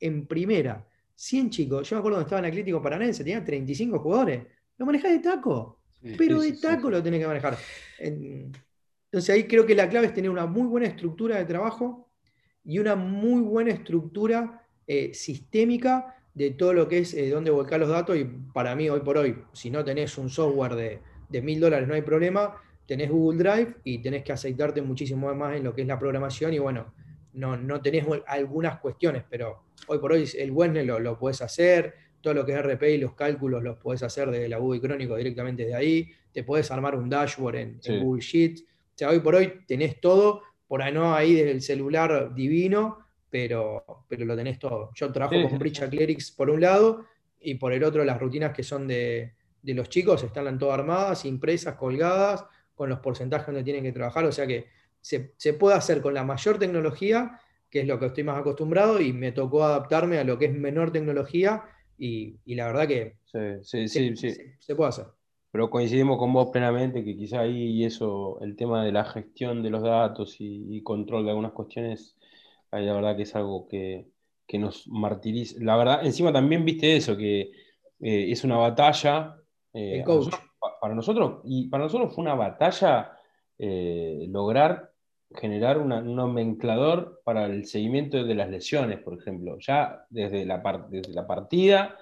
en 0.00 0.26
primera 0.26 0.86
100 1.14 1.50
chicos, 1.50 1.88
yo 1.88 1.96
me 1.96 2.00
acuerdo 2.00 2.16
cuando 2.16 2.26
estaba 2.26 2.40
en 2.40 2.46
Atlético 2.46 2.82
Paranense, 2.82 3.22
tenía 3.22 3.44
35 3.44 3.98
jugadores, 3.98 4.42
lo 4.76 4.86
manejás 4.86 5.12
de 5.12 5.18
taco, 5.20 5.80
pero 6.18 6.40
de 6.40 6.52
taco 6.52 6.90
lo 6.90 7.02
tenés 7.02 7.20
que 7.20 7.26
manejar. 7.26 7.56
Entonces 7.98 9.34
ahí 9.34 9.44
creo 9.44 9.64
que 9.64 9.74
la 9.74 9.88
clave 9.88 10.08
es 10.08 10.14
tener 10.14 10.30
una 10.30 10.46
muy 10.46 10.66
buena 10.66 10.86
estructura 10.86 11.36
de 11.36 11.44
trabajo 11.44 12.10
y 12.64 12.78
una 12.78 12.96
muy 12.96 13.42
buena 13.42 13.70
estructura 13.70 14.66
eh, 14.86 15.14
sistémica 15.14 16.16
de 16.34 16.50
todo 16.50 16.72
lo 16.72 16.88
que 16.88 16.98
es 16.98 17.14
eh, 17.14 17.30
dónde 17.30 17.50
volcar 17.50 17.78
los 17.78 17.88
datos. 17.88 18.16
Y 18.16 18.24
para 18.24 18.74
mí, 18.74 18.90
hoy 18.90 19.00
por 19.00 19.16
hoy, 19.18 19.36
si 19.52 19.70
no 19.70 19.84
tenés 19.84 20.18
un 20.18 20.28
software 20.28 21.00
de 21.28 21.42
mil 21.42 21.60
dólares, 21.60 21.86
no 21.86 21.94
hay 21.94 22.02
problema. 22.02 22.60
Tenés 22.86 23.10
Google 23.10 23.38
Drive 23.38 23.76
y 23.84 23.98
tenés 23.98 24.24
que 24.24 24.32
aceitarte 24.32 24.82
muchísimo 24.82 25.32
más 25.34 25.56
en 25.56 25.64
lo 25.64 25.74
que 25.74 25.82
es 25.82 25.88
la 25.88 25.98
programación. 25.98 26.52
Y 26.52 26.58
bueno, 26.58 26.92
no, 27.34 27.56
no 27.56 27.80
tenés 27.80 28.04
algunas 28.26 28.78
cuestiones, 28.80 29.24
pero 29.28 29.63
hoy 29.86 29.98
por 29.98 30.12
hoy 30.12 30.28
el 30.38 30.50
Webnet 30.50 30.86
lo, 30.86 30.98
lo 30.98 31.18
puedes 31.18 31.42
hacer. 31.42 31.94
Todo 32.20 32.34
lo 32.34 32.46
que 32.46 32.52
es 32.52 32.62
RP 32.62 32.82
y 32.94 32.98
los 32.98 33.14
cálculos 33.14 33.62
los 33.62 33.76
puedes 33.78 34.02
hacer 34.02 34.30
desde 34.30 34.48
la 34.48 34.56
Google 34.58 34.80
Crónico 34.80 35.16
directamente 35.16 35.66
de 35.66 35.74
ahí. 35.74 36.10
Te 36.32 36.42
puedes 36.42 36.70
armar 36.70 36.96
un 36.96 37.08
dashboard 37.10 37.56
en, 37.56 37.80
Google 38.02 38.22
Sheets. 38.22 38.62
O 38.62 38.96
sea, 38.96 39.10
hoy 39.10 39.20
por 39.20 39.34
hoy 39.34 39.60
tenés 39.66 40.00
todo, 40.00 40.42
por 40.66 40.80
ahí 40.80 40.92
no 40.92 41.14
ahí 41.14 41.34
desde 41.34 41.50
el 41.50 41.60
celular 41.60 42.32
divino, 42.34 42.98
pero, 43.28 43.84
pero 44.08 44.24
lo 44.24 44.36
tenés 44.36 44.58
todo. 44.58 44.90
Yo 44.94 45.10
trabajo 45.12 45.48
con 45.48 45.58
Bridge 45.58 45.88
Clerics 45.88 46.30
por 46.30 46.48
un 46.48 46.60
lado 46.60 47.04
y 47.40 47.56
por 47.56 47.72
el 47.72 47.84
otro 47.84 48.04
las 48.04 48.18
rutinas 48.18 48.52
que 48.52 48.62
son 48.62 48.88
de, 48.88 49.34
los 49.62 49.88
chicos 49.88 50.22
están 50.22 50.58
todas 50.58 50.78
armadas, 50.78 51.24
impresas, 51.24 51.74
colgadas, 51.74 52.44
con 52.74 52.88
los 52.88 53.00
porcentajes 53.00 53.46
donde 53.46 53.62
tienen 53.62 53.82
que 53.82 53.92
trabajar. 53.92 54.24
O 54.24 54.32
sea 54.32 54.46
que 54.46 54.66
se, 55.00 55.52
puede 55.52 55.76
hacer 55.76 56.00
con 56.00 56.14
la 56.14 56.24
mayor 56.24 56.58
tecnología, 56.58 57.38
que 57.74 57.80
es 57.80 57.86
lo 57.86 57.98
que 57.98 58.06
estoy 58.06 58.24
más 58.24 58.38
acostumbrado, 58.38 59.00
y 59.00 59.12
me 59.12 59.32
tocó 59.32 59.64
adaptarme 59.64 60.18
a 60.18 60.24
lo 60.24 60.38
que 60.38 60.46
es 60.46 60.54
menor 60.54 60.92
tecnología, 60.92 61.64
y, 61.98 62.38
la 62.46 62.68
verdad 62.68 62.88
que 62.88 63.16
sí, 63.62 63.88
sí, 63.88 64.16
sí, 64.16 64.34
se, 64.58 64.74
puede 64.74 64.88
hacer. 64.88 65.06
Pero 65.50 65.68
coincidimos 65.68 66.18
con 66.18 66.32
vos 66.32 66.50
plenamente 66.50 67.04
que 67.04 67.16
quizá 67.16 67.40
ahí 67.40 67.84
eso, 67.84 68.40
el 68.40 68.56
tema 68.56 68.84
de 68.84 68.92
la 68.92 69.04
gestión 69.04 69.62
de 69.62 69.70
los 69.70 69.82
datos 69.82 70.36
y 70.38 70.82
control 70.82 71.24
de 71.24 71.30
algunas 71.30 71.52
cuestiones 71.52 72.16
la 72.80 72.94
verdad 72.94 73.16
que 73.16 73.22
es 73.22 73.34
algo 73.34 73.68
que, 73.68 74.06
nos 74.54 74.86
martiriza. 74.88 75.56
La 75.60 75.76
verdad, 75.76 76.04
encima 76.04 76.32
también 76.32 76.64
viste 76.64 76.96
eso, 76.96 77.16
que 77.16 77.50
eh, 78.00 78.30
es 78.30 78.44
una 78.44 78.56
batalla. 78.56 79.36
Eh, 79.72 80.04
para 80.80 80.94
nosotros, 80.94 81.40
y 81.44 81.68
para 81.68 81.84
nosotros 81.84 82.14
fue 82.14 82.22
una 82.22 82.34
batalla 82.34 83.18
eh, 83.58 84.26
lograr 84.28 84.92
generar 85.34 85.78
un 85.78 85.88
nomenclador 86.14 87.20
para 87.24 87.46
el 87.46 87.66
seguimiento 87.66 88.24
de 88.24 88.34
las 88.34 88.50
lesiones, 88.50 89.00
por 89.00 89.18
ejemplo. 89.18 89.58
Ya 89.58 90.04
desde 90.10 90.44
la, 90.44 90.86
desde 90.90 91.12
la 91.12 91.26
partida 91.26 91.96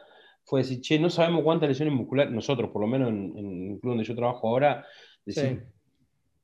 fue 0.45 0.61
decir, 0.61 0.80
che, 0.80 0.99
no 0.99 1.11
sabemos 1.11 1.43
cuántas 1.43 1.68
lesiones 1.68 1.95
musculares, 1.95 2.33
nosotros, 2.33 2.70
por 2.70 2.83
lo 2.83 2.89
menos 2.89 3.09
en, 3.09 3.72
el 3.72 3.80
club 3.80 3.93
donde 3.93 4.05
yo 4.05 4.14
trabajo 4.14 4.49
ahora, 4.49 4.85
decir, 5.24 5.64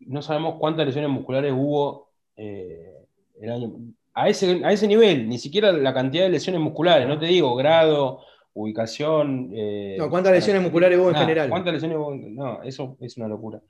no 0.01 0.23
sabemos 0.23 0.57
cuántas 0.59 0.87
lesiones 0.87 1.11
musculares 1.11 1.53
hubo 1.53 2.11
el 2.37 3.51
año, 3.51 3.75
a 4.15 4.29
ese, 4.29 4.65
a 4.65 4.73
ese 4.73 4.89
nivel, 4.89 5.29
ni 5.29 5.39
siquiera 5.39 5.73
la 5.73 5.95
cantidad 5.95 6.25
de 6.25 6.31
lesiones 6.31 6.61
musculares, 6.61 7.07
no 7.07 7.19
te 7.19 7.27
digo 7.27 7.55
grado, 7.55 8.21
ubicación. 8.53 9.51
Eh, 9.55 9.97
no, 9.97 10.11
¿cuántas 10.11 10.33
lesiones 10.33 10.63
musculares 10.63 10.99
hubo 10.99 11.11
en 11.11 11.17
general? 11.17 11.49
¿Cuántas 11.49 11.73
lesiones 11.73 11.97
hubo? 11.99 12.15
No, 12.15 12.63
eso 12.63 12.97
es 13.01 13.17
una 13.17 13.29
locura. 13.29 13.63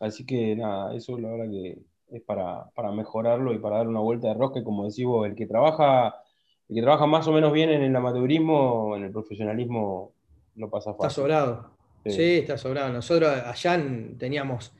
Así 0.00 0.26
que 0.26 0.54
nada, 0.54 0.94
eso 0.94 1.18
la 1.18 1.30
verdad 1.30 1.50
que 1.50 1.78
es 2.10 2.22
para, 2.22 2.70
mejorarlo 2.92 3.52
y 3.52 3.58
para 3.58 3.78
dar 3.78 3.88
una 3.88 4.00
vuelta 4.00 4.28
de 4.28 4.34
rosca, 4.34 4.62
como 4.62 4.86
decís 4.86 5.04
vos, 5.04 5.26
el 5.26 5.34
que 5.34 5.46
trabaja, 5.46 6.14
el 6.68 6.76
que 6.76 6.82
trabaja 6.82 7.06
más 7.06 7.26
o 7.26 7.32
menos 7.32 7.52
bien 7.52 7.70
en 7.70 7.82
el 7.82 7.94
amateurismo, 7.94 8.96
en 8.96 9.04
el 9.04 9.10
profesionalismo, 9.10 10.12
no 10.54 10.70
pasa 10.70 10.92
fácil. 10.92 11.06
Está 11.06 11.10
sobrado. 11.10 11.70
Sí. 12.04 12.38
está 12.38 12.56
sobrado. 12.56 12.92
Nosotros 12.92 13.28
allá 13.30 13.84
teníamos 14.16 14.72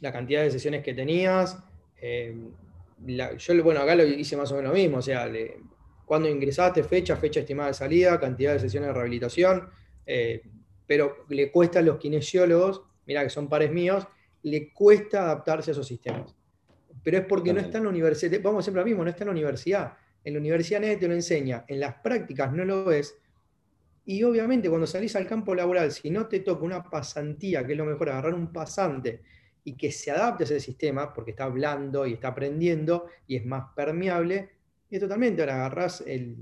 la 0.00 0.12
cantidad 0.12 0.42
de 0.42 0.50
sesiones 0.50 0.82
que 0.82 0.94
tenías. 0.94 1.62
Eh, 2.00 2.34
yo, 3.06 3.62
bueno, 3.62 3.80
acá 3.80 3.94
lo 3.94 4.04
hice 4.04 4.36
más 4.36 4.50
o 4.52 4.56
menos 4.56 4.72
lo 4.72 4.78
mismo, 4.78 4.98
o 4.98 5.02
sea, 5.02 5.30
cuando 6.04 6.28
ingresaste, 6.28 6.82
fecha, 6.82 7.16
fecha 7.16 7.40
estimada 7.40 7.68
de 7.68 7.74
salida, 7.74 8.18
cantidad 8.18 8.52
de 8.54 8.60
sesiones 8.60 8.88
de 8.88 8.94
rehabilitación, 8.94 9.68
eh, 10.04 10.42
pero 10.86 11.24
le 11.28 11.50
cuesta 11.50 11.78
a 11.78 11.82
los 11.82 11.98
kinesiólogos, 11.98 12.82
mira 13.06 13.22
que 13.22 13.30
son 13.30 13.48
pares 13.48 13.70
míos, 13.70 14.06
le 14.42 14.72
cuesta 14.72 15.22
adaptarse 15.22 15.70
a 15.70 15.72
esos 15.72 15.86
sistemas. 15.86 16.34
Pero 17.02 17.18
es 17.18 17.24
porque 17.24 17.52
no 17.52 17.60
está 17.60 17.78
en 17.78 17.84
la 17.84 17.90
universidad, 17.90 18.40
vamos 18.42 18.64
siempre 18.64 18.82
lo 18.82 18.86
mismo, 18.86 19.04
no 19.04 19.10
está 19.10 19.24
en 19.24 19.28
la 19.28 19.32
universidad. 19.32 19.94
En 20.22 20.34
la 20.34 20.40
universidad 20.40 20.80
nadie 20.80 20.96
te 20.96 21.08
lo 21.08 21.14
enseña, 21.14 21.64
en 21.66 21.80
las 21.80 21.94
prácticas 21.94 22.52
no 22.52 22.64
lo 22.64 22.84
ves. 22.84 23.16
Y 24.04 24.22
obviamente 24.22 24.68
cuando 24.68 24.86
salís 24.86 25.14
al 25.16 25.26
campo 25.26 25.54
laboral, 25.54 25.92
si 25.92 26.10
no 26.10 26.26
te 26.26 26.40
toca 26.40 26.64
una 26.64 26.82
pasantía, 26.82 27.66
que 27.66 27.72
es 27.72 27.78
lo 27.78 27.84
mejor, 27.84 28.10
agarrar 28.10 28.34
un 28.34 28.52
pasante 28.52 29.22
y 29.64 29.76
que 29.76 29.92
se 29.92 30.10
adapte 30.10 30.44
a 30.44 30.46
ese 30.46 30.60
sistema, 30.60 31.12
porque 31.12 31.30
está 31.32 31.44
hablando 31.44 32.06
y 32.06 32.14
está 32.14 32.28
aprendiendo 32.28 33.06
y 33.26 33.36
es 33.36 33.46
más 33.46 33.66
permeable, 33.74 34.50
y 34.90 34.98
totalmente, 34.98 35.42
ahora 35.42 35.54
agarrás 35.54 36.02
el, 36.04 36.36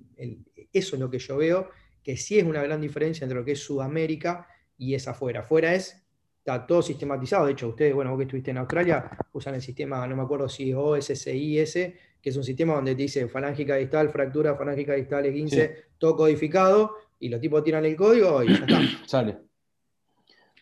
eso 0.72 0.96
es 0.96 1.00
lo 1.00 1.10
que 1.10 1.18
yo 1.18 1.36
veo, 1.36 1.68
que 2.02 2.16
sí 2.16 2.38
es 2.38 2.44
una 2.44 2.62
gran 2.62 2.80
diferencia 2.80 3.24
entre 3.24 3.38
lo 3.38 3.44
que 3.44 3.52
es 3.52 3.60
Sudamérica 3.60 4.48
y 4.78 4.94
es 4.94 5.06
afuera. 5.06 5.40
Afuera 5.40 5.74
es, 5.74 6.02
está 6.48 6.66
todo 6.66 6.80
sistematizado, 6.80 7.46
de 7.46 7.52
hecho 7.52 7.68
ustedes, 7.68 7.94
bueno, 7.94 8.10
vos 8.10 8.18
que 8.18 8.24
estuviste 8.24 8.50
en 8.50 8.58
Australia, 8.58 9.10
usan 9.32 9.54
el 9.54 9.62
sistema, 9.62 10.06
no 10.06 10.16
me 10.16 10.22
acuerdo 10.22 10.48
si 10.48 10.70
es 10.70 10.76
OSSIS, 10.76 11.74
que 12.20 12.30
es 12.30 12.36
un 12.36 12.44
sistema 12.44 12.74
donde 12.74 12.94
te 12.94 13.02
dice 13.02 13.28
falángica 13.28 13.76
distal, 13.76 14.08
fractura, 14.08 14.56
falángica 14.56 14.94
distal, 14.94 15.30
15, 15.30 15.84
todo 15.98 16.16
codificado, 16.16 16.94
y 17.20 17.28
los 17.28 17.40
tipos 17.40 17.62
tiran 17.62 17.84
el 17.84 17.96
código 17.96 18.42
y 18.42 18.48
ya 18.48 18.54
está. 18.54 18.80
Sale. 19.06 19.38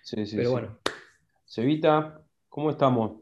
Sí, 0.03 0.27
sí, 0.27 0.37
Pero 0.37 0.51
bueno. 0.51 0.79
Se 1.45 1.63
evita 1.63 2.21
¿Cómo 2.49 2.71
estamos? 2.71 3.21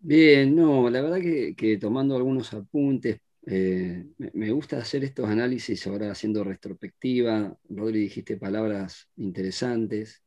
Bien, 0.00 0.56
no, 0.56 0.90
la 0.90 1.02
verdad 1.02 1.20
que, 1.20 1.78
tomando 1.80 2.16
algunos 2.16 2.52
apuntes, 2.52 3.20
eh, 3.46 4.04
me, 4.18 4.50
gusta 4.50 4.78
hacer 4.78 5.04
estos 5.04 5.28
análisis 5.28 5.86
ahora 5.86 6.10
haciendo 6.10 6.42
retrospectiva. 6.42 7.56
Rodri, 7.68 8.00
dijiste 8.00 8.36
palabras 8.36 9.08
interesantes 9.16 10.24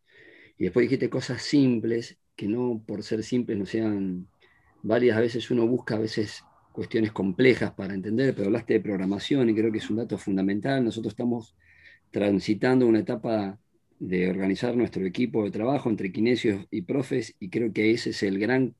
y 0.58 0.66
después 0.66 0.84
dijiste 0.84 1.10
cosas 1.10 1.42
simples 1.42 2.18
que 2.36 2.48
no 2.48 2.82
por 2.86 3.04
ser 3.04 3.24
simples 3.24 3.58
no 3.58 3.66
sean 3.66 4.28
varias. 4.84 5.18
A 5.18 5.22
veces 5.22 5.50
uno 5.52 5.68
busca 5.68 5.96
a 5.96 6.00
veces 6.00 6.44
cuestiones 6.72 7.12
complejas 7.12 7.72
para 7.72 7.94
entender, 7.94 8.34
pero 8.36 8.48
hablaste 8.48 8.74
de 8.74 8.80
programación 8.82 9.50
y 9.50 9.56
creo 9.56 9.72
que 9.72 9.78
es 9.80 9.90
un 9.90 9.98
dato 9.98 10.18
fundamental. 10.18 10.84
Nosotros 10.84 11.14
estamos 11.14 11.56
transitando 12.12 12.88
una 12.88 13.00
etapa 13.00 13.60
de 14.00 14.30
organizar 14.30 14.76
nuestro 14.76 15.06
equipo 15.06 15.44
de 15.44 15.52
trabajo 15.52 15.90
entre 15.90 16.12
kinesios 16.12 16.68
y 16.72 16.82
profes 16.82 17.36
y 17.40 17.50
creo 17.50 17.72
que 17.74 17.92
ese 17.92 18.10
es 18.12 18.24
el 18.24 18.40
gran 18.40 18.76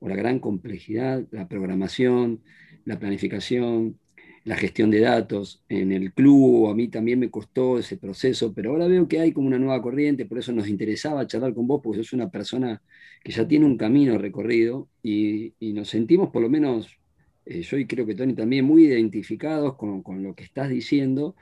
o 0.00 0.08
la 0.08 0.16
gran 0.16 0.38
complejidad, 0.38 1.24
la 1.30 1.48
programación, 1.48 2.42
la 2.84 2.98
planificación, 2.98 3.98
la 4.44 4.56
gestión 4.56 4.90
de 4.90 5.00
datos. 5.00 5.62
En 5.68 5.92
el 5.92 6.12
club 6.12 6.68
a 6.68 6.74
mí 6.74 6.88
también 6.88 7.18
me 7.18 7.30
costó 7.30 7.78
ese 7.78 7.96
proceso, 7.96 8.52
pero 8.54 8.70
ahora 8.70 8.86
veo 8.86 9.08
que 9.08 9.20
hay 9.20 9.32
como 9.32 9.48
una 9.48 9.58
nueva 9.58 9.80
corriente, 9.82 10.26
por 10.26 10.38
eso 10.38 10.52
nos 10.52 10.68
interesaba 10.68 11.26
charlar 11.26 11.54
con 11.54 11.66
vos, 11.66 11.80
porque 11.82 11.98
sos 11.98 12.12
una 12.12 12.30
persona 12.30 12.82
que 13.22 13.32
ya 13.32 13.48
tiene 13.48 13.64
un 13.66 13.76
camino 13.78 14.18
recorrido 14.18 14.88
y, 15.02 15.54
nos 15.60 15.88
sentimos 15.88 16.30
por 16.30 16.42
lo 16.42 16.50
menos, 16.50 16.98
eh, 17.46 17.62
yo 17.62 17.78
y 17.78 17.86
creo 17.86 18.06
que 18.06 18.14
Tony 18.14 18.34
también, 18.34 18.64
muy 18.64 18.84
identificados 18.86 19.76
con, 19.76 20.02
con 20.02 20.22
lo 20.22 20.34
que 20.34 20.44
estás 20.44 20.68
diciendo 20.68 21.34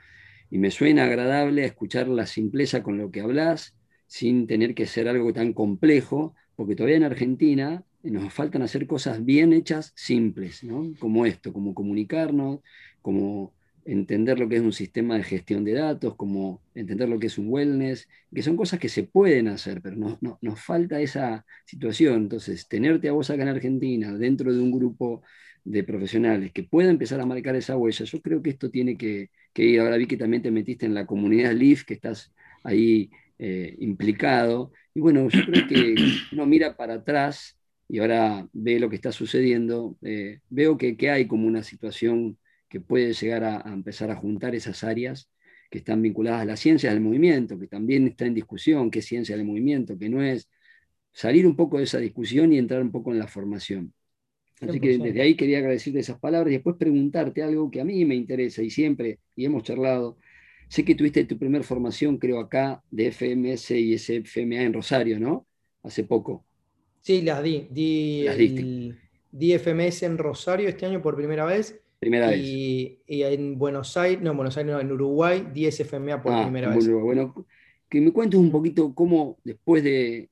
y 0.49 0.57
me 0.57 0.71
suena 0.71 1.05
agradable 1.05 1.65
escuchar 1.65 2.07
la 2.07 2.25
simpleza 2.25 2.83
con 2.83 2.97
lo 2.97 3.11
que 3.11 3.21
hablas, 3.21 3.75
sin 4.07 4.47
tener 4.47 4.75
que 4.75 4.85
ser 4.85 5.07
algo 5.07 5.33
tan 5.33 5.53
complejo, 5.53 6.35
porque 6.55 6.75
todavía 6.75 6.97
en 6.97 7.03
Argentina 7.03 7.83
nos 8.03 8.33
faltan 8.33 8.61
hacer 8.61 8.85
cosas 8.85 9.23
bien 9.23 9.53
hechas, 9.53 9.93
simples, 9.95 10.63
¿no? 10.63 10.93
como 10.99 11.25
esto, 11.25 11.53
como 11.53 11.73
comunicarnos, 11.73 12.59
como 13.03 13.53
entender 13.85 14.39
lo 14.39 14.49
que 14.49 14.55
es 14.57 14.61
un 14.61 14.73
sistema 14.73 15.17
de 15.17 15.23
gestión 15.23 15.63
de 15.63 15.73
datos, 15.73 16.15
como 16.15 16.61
entender 16.73 17.09
lo 17.09 17.19
que 17.19 17.27
es 17.27 17.37
un 17.37 17.49
wellness, 17.49 18.07
que 18.33 18.41
son 18.43 18.55
cosas 18.57 18.79
que 18.79 18.89
se 18.89 19.03
pueden 19.03 19.47
hacer, 19.47 19.81
pero 19.81 19.95
no, 19.95 20.17
nos 20.41 20.59
falta 20.59 20.99
esa 21.01 21.45
situación. 21.65 22.23
Entonces, 22.23 22.67
tenerte 22.67 23.09
a 23.09 23.11
vos 23.11 23.29
acá 23.29 23.43
en 23.43 23.49
Argentina, 23.49 24.13
dentro 24.13 24.53
de 24.53 24.59
un 24.61 24.71
grupo 24.71 25.21
de 25.63 25.83
profesionales 25.83 26.51
que 26.51 26.63
pueda 26.63 26.89
empezar 26.89 27.19
a 27.21 27.25
marcar 27.25 27.55
esa 27.55 27.77
huella, 27.77 28.05
yo 28.05 28.21
creo 28.21 28.41
que 28.41 28.51
esto 28.51 28.69
tiene 28.69 28.97
que, 28.97 29.29
ir. 29.55 29.79
Ahora 29.79 29.97
vi 29.97 30.07
que 30.07 30.17
también 30.17 30.41
te 30.41 30.51
metiste 30.51 30.85
en 30.85 30.93
la 30.93 31.05
comunidad 31.05 31.53
LIF, 31.53 31.83
que 31.85 31.93
estás 31.93 32.33
ahí 32.63 33.11
eh, 33.39 33.75
implicado. 33.79 34.71
Y 34.93 35.01
bueno, 35.01 35.27
yo 35.29 35.45
creo 35.45 35.67
que 35.67 35.95
uno 36.31 36.45
mira 36.45 36.75
para 36.77 36.95
atrás 36.95 37.57
y 37.89 37.99
ahora 37.99 38.47
ve 38.53 38.79
lo 38.79 38.89
que 38.89 38.95
está 38.95 39.11
sucediendo, 39.11 39.97
eh, 40.01 40.39
veo 40.49 40.77
que, 40.77 40.97
que 40.97 41.09
hay 41.11 41.27
como 41.27 41.47
una 41.47 41.63
situación 41.63 42.37
que 42.73 42.81
puede 42.81 43.13
llegar 43.13 43.43
a, 43.43 43.61
empezar 43.71 44.09
a 44.09 44.15
juntar 44.15 44.55
esas 44.55 44.83
áreas 44.83 45.29
que 45.69 45.77
están 45.77 46.01
vinculadas 46.01 46.41
a 46.41 46.45
la 46.45 46.57
ciencia 46.57 46.89
del 46.89 47.01
movimiento, 47.01 47.59
que 47.59 47.67
también 47.67 48.07
está 48.07 48.25
en 48.25 48.33
discusión 48.33 48.89
qué 48.89 48.97
es 48.97 49.05
ciencia 49.05 49.37
del 49.37 49.45
movimiento, 49.45 49.95
que 49.95 50.09
no 50.09 50.23
es 50.23 50.49
salir 51.11 51.45
un 51.45 51.55
poco 51.55 51.77
de 51.77 51.83
esa 51.83 51.99
discusión 51.99 52.51
y 52.51 52.57
entrar 52.57 52.81
un 52.81 52.91
poco 52.91 53.11
en 53.11 53.19
la 53.19 53.27
formación. 53.27 53.93
Así 54.59 54.79
que 54.79 54.97
desde 54.97 55.21
ahí 55.21 55.35
quería 55.35 55.59
agradecerte 55.59 55.99
esas 55.99 56.17
palabras 56.17 56.49
y 56.49 56.55
después 56.55 56.75
preguntarte 56.75 57.43
algo 57.43 57.69
que 57.69 57.79
a 57.79 57.85
mí 57.85 58.05
me 58.05 58.15
interesa 58.15 58.63
y 58.63 58.71
siempre, 58.71 59.19
y 59.35 59.45
hemos 59.45 59.61
charlado. 59.61 60.17
Sé 60.67 60.83
que 60.83 60.95
tuviste 60.95 61.25
tu 61.25 61.37
primera 61.37 61.63
formación, 61.63 62.17
creo, 62.17 62.39
acá 62.39 62.81
de 62.89 63.11
FMS 63.11 63.69
y 63.69 63.95
SFMA 63.99 64.63
en 64.63 64.73
Rosario, 64.73 65.19
¿no? 65.19 65.45
Hace 65.83 66.05
poco. 66.05 66.43
Sí, 67.01 67.21
las 67.21 67.43
di. 67.43 67.67
Di, 67.69 68.95
di 69.31 69.59
FMS 69.59 70.01
en 70.01 70.17
Rosario 70.17 70.69
este 70.69 70.87
año 70.87 71.03
por 71.03 71.15
primera 71.15 71.45
vez 71.45 71.82
Primera 72.03 72.35
y, 72.35 72.83
vez. 72.83 72.99
Y 73.07 73.23
en 73.23 73.57
Buenos 73.57 73.95
Aires, 73.95 74.21
no, 74.21 74.35
Buenos 74.35 74.57
Aires, 74.57 74.73
no, 74.73 74.79
en 74.81 74.91
Uruguay, 74.91 75.47
10 75.53 75.79
FMA 75.79 76.21
por 76.21 76.33
ah, 76.33 76.43
primera 76.43 76.75
vez. 76.75 76.89
Bueno, 76.89 77.45
que 77.87 78.01
me 78.01 78.11
cuentes 78.11 78.37
un 78.37 78.51
poquito 78.51 78.93
cómo 78.93 79.37
después 79.41 79.81
de, 79.85 80.29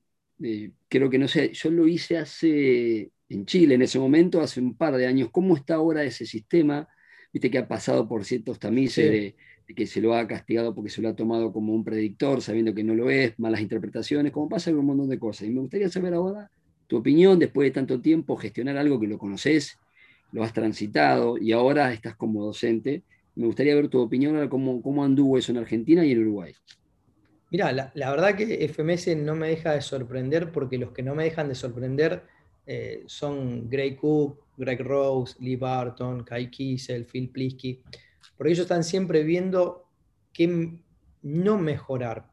creo 0.89 1.09
que 1.09 1.17
no 1.17 1.29
sé, 1.29 1.53
yo 1.53 1.71
lo 1.71 1.87
hice 1.87 2.17
hace, 2.17 3.09
en 3.29 3.45
Chile 3.45 3.75
en 3.75 3.83
ese 3.83 3.99
momento, 3.99 4.41
hace 4.41 4.59
un 4.59 4.75
par 4.75 4.97
de 4.97 5.07
años, 5.07 5.29
¿cómo 5.31 5.55
está 5.55 5.75
ahora 5.75 6.03
ese 6.03 6.25
sistema? 6.25 6.89
Viste 7.31 7.49
que 7.49 7.59
ha 7.59 7.67
pasado 7.69 8.05
por 8.05 8.25
ciertos 8.25 8.59
tamices 8.59 9.09
de, 9.09 9.35
que 9.73 9.87
se 9.87 10.01
lo 10.01 10.13
ha 10.13 10.27
castigado 10.27 10.75
porque 10.75 10.89
se 10.89 11.01
lo 11.01 11.07
ha 11.07 11.15
tomado 11.15 11.53
como 11.53 11.73
un 11.73 11.85
predictor, 11.85 12.41
sabiendo 12.41 12.73
que 12.73 12.83
no 12.83 12.93
lo 12.93 13.09
es, 13.09 13.39
malas 13.39 13.61
interpretaciones, 13.61 14.33
como 14.33 14.49
pasa 14.49 14.71
con 14.71 14.81
un 14.81 14.87
montón 14.87 15.07
de 15.07 15.19
cosas. 15.19 15.47
Y 15.47 15.51
me 15.51 15.61
gustaría 15.61 15.87
saber 15.87 16.13
ahora 16.15 16.51
tu 16.87 16.97
opinión 16.97 17.39
después 17.39 17.67
de 17.67 17.71
tanto 17.71 18.01
tiempo, 18.01 18.35
gestionar 18.35 18.75
algo 18.75 18.99
que 18.99 19.07
lo 19.07 19.17
conoces 19.17 19.79
lo 20.31 20.43
has 20.43 20.53
transitado 20.53 21.37
y 21.37 21.51
ahora 21.51 21.91
estás 21.93 22.15
como 22.15 22.45
docente. 22.45 23.03
Me 23.35 23.45
gustaría 23.45 23.75
ver 23.75 23.87
tu 23.87 23.99
opinión 23.99 24.39
de 24.39 24.49
cómo, 24.49 24.81
cómo 24.81 25.03
anduvo 25.03 25.37
eso 25.37 25.51
en 25.51 25.57
Argentina 25.57 26.05
y 26.05 26.11
en 26.11 26.21
Uruguay. 26.21 26.53
Mira, 27.51 27.71
la, 27.73 28.11
verdad 28.11 28.35
que 28.35 28.65
FMS 28.69 29.17
no 29.17 29.35
me 29.35 29.49
deja 29.49 29.73
de 29.73 29.81
sorprender 29.81 30.53
porque 30.53 30.77
los 30.77 30.91
que 30.91 31.03
no 31.03 31.15
me 31.15 31.25
dejan 31.25 31.49
de 31.49 31.55
sorprender 31.55 32.23
eh, 32.65 33.03
son 33.07 33.69
Greg 33.69 33.97
Cook, 33.97 34.39
Greg 34.55 34.79
Rose, 34.79 35.35
Lee 35.41 35.57
Barton, 35.57 36.23
Kai 36.23 36.49
Kiesel, 36.49 37.05
Phil 37.05 37.29
Plisky, 37.29 37.81
porque 38.37 38.53
ellos 38.53 38.63
están 38.63 38.85
siempre 38.85 39.23
viendo 39.23 39.85
qué 40.31 40.79
no 41.23 41.57
mejorar, 41.57 42.29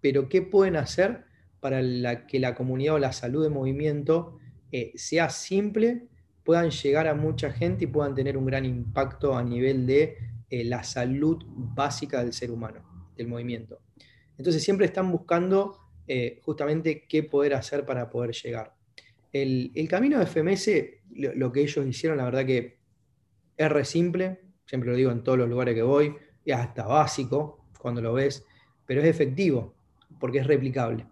pero 0.00 0.28
qué 0.28 0.42
pueden 0.42 0.74
hacer 0.74 1.24
para 1.60 2.26
que 2.26 2.40
la 2.40 2.56
comunidad 2.56 2.94
o 2.94 2.98
la 2.98 3.12
salud 3.12 3.44
de 3.44 3.50
movimiento 3.50 4.38
eh, 4.72 4.90
sea 4.96 5.30
simple 5.30 6.08
puedan 6.48 6.70
llegar 6.70 7.06
a 7.06 7.12
mucha 7.12 7.52
gente 7.52 7.84
y 7.84 7.88
puedan 7.88 8.14
tener 8.14 8.38
un 8.38 8.46
gran 8.46 8.64
impacto 8.64 9.36
a 9.36 9.44
nivel 9.44 9.86
de 9.86 10.16
eh, 10.48 10.64
la 10.64 10.82
salud 10.82 11.44
básica 11.46 12.24
del 12.24 12.32
ser 12.32 12.50
humano, 12.50 13.10
del 13.14 13.28
movimiento. 13.28 13.82
Entonces 14.38 14.64
siempre 14.64 14.86
están 14.86 15.12
buscando 15.12 15.76
eh, 16.06 16.40
justamente 16.42 17.04
qué 17.06 17.22
poder 17.22 17.52
hacer 17.52 17.84
para 17.84 18.08
poder 18.08 18.32
llegar. 18.32 18.74
El, 19.30 19.86
camino 19.90 20.18
de 20.18 20.24
FMS, 20.24 20.70
lo, 21.36 21.52
que 21.52 21.60
ellos 21.60 21.86
hicieron, 21.86 22.16
la 22.16 22.24
verdad 22.24 22.46
que 22.46 22.78
es 23.54 23.70
re 23.70 23.84
simple, 23.84 24.40
siempre 24.64 24.88
lo 24.88 24.96
digo 24.96 25.10
en 25.10 25.22
todos 25.22 25.36
los 25.36 25.50
lugares 25.50 25.74
que 25.74 25.82
voy, 25.82 26.16
es 26.46 26.56
hasta 26.56 26.86
básico 26.86 27.66
cuando 27.78 28.00
lo 28.00 28.14
ves, 28.14 28.42
pero 28.86 29.02
es 29.02 29.06
efectivo 29.06 29.74
porque 30.18 30.38
es 30.38 30.46
replicable. 30.46 31.06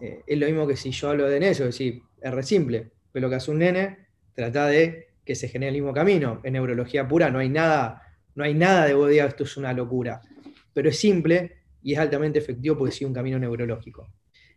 Eh, 0.00 0.22
es 0.24 0.38
lo 0.38 0.46
mismo 0.46 0.68
que 0.68 0.76
si 0.76 0.92
yo 0.92 1.10
hablo 1.10 1.26
de 1.26 1.38
eso, 1.38 1.64
es 1.64 1.70
decir, 1.70 2.00
es 2.20 2.30
re 2.32 2.44
simple, 2.44 2.92
pero 3.10 3.26
lo 3.26 3.30
que 3.30 3.34
hace 3.34 3.50
un 3.50 3.58
nene 3.58 4.07
trata 4.38 4.68
de 4.68 5.08
que 5.24 5.34
se 5.34 5.48
genere 5.48 5.70
el 5.70 5.82
mismo 5.82 5.92
camino. 5.92 6.40
En 6.44 6.52
neurología 6.52 7.08
pura 7.08 7.28
no 7.28 7.40
hay 7.40 7.48
nada, 7.48 8.02
no 8.36 8.44
hay 8.44 8.54
nada 8.54 8.86
de 8.86 8.94
vos 8.94 9.10
esto 9.10 9.42
es 9.42 9.56
una 9.56 9.72
locura, 9.72 10.20
pero 10.72 10.90
es 10.90 10.98
simple 10.98 11.56
y 11.82 11.94
es 11.94 11.98
altamente 11.98 12.38
efectivo 12.38 12.78
porque 12.78 12.92
sigue 12.92 13.06
un 13.06 13.14
camino 13.14 13.36
neurológico. 13.36 14.08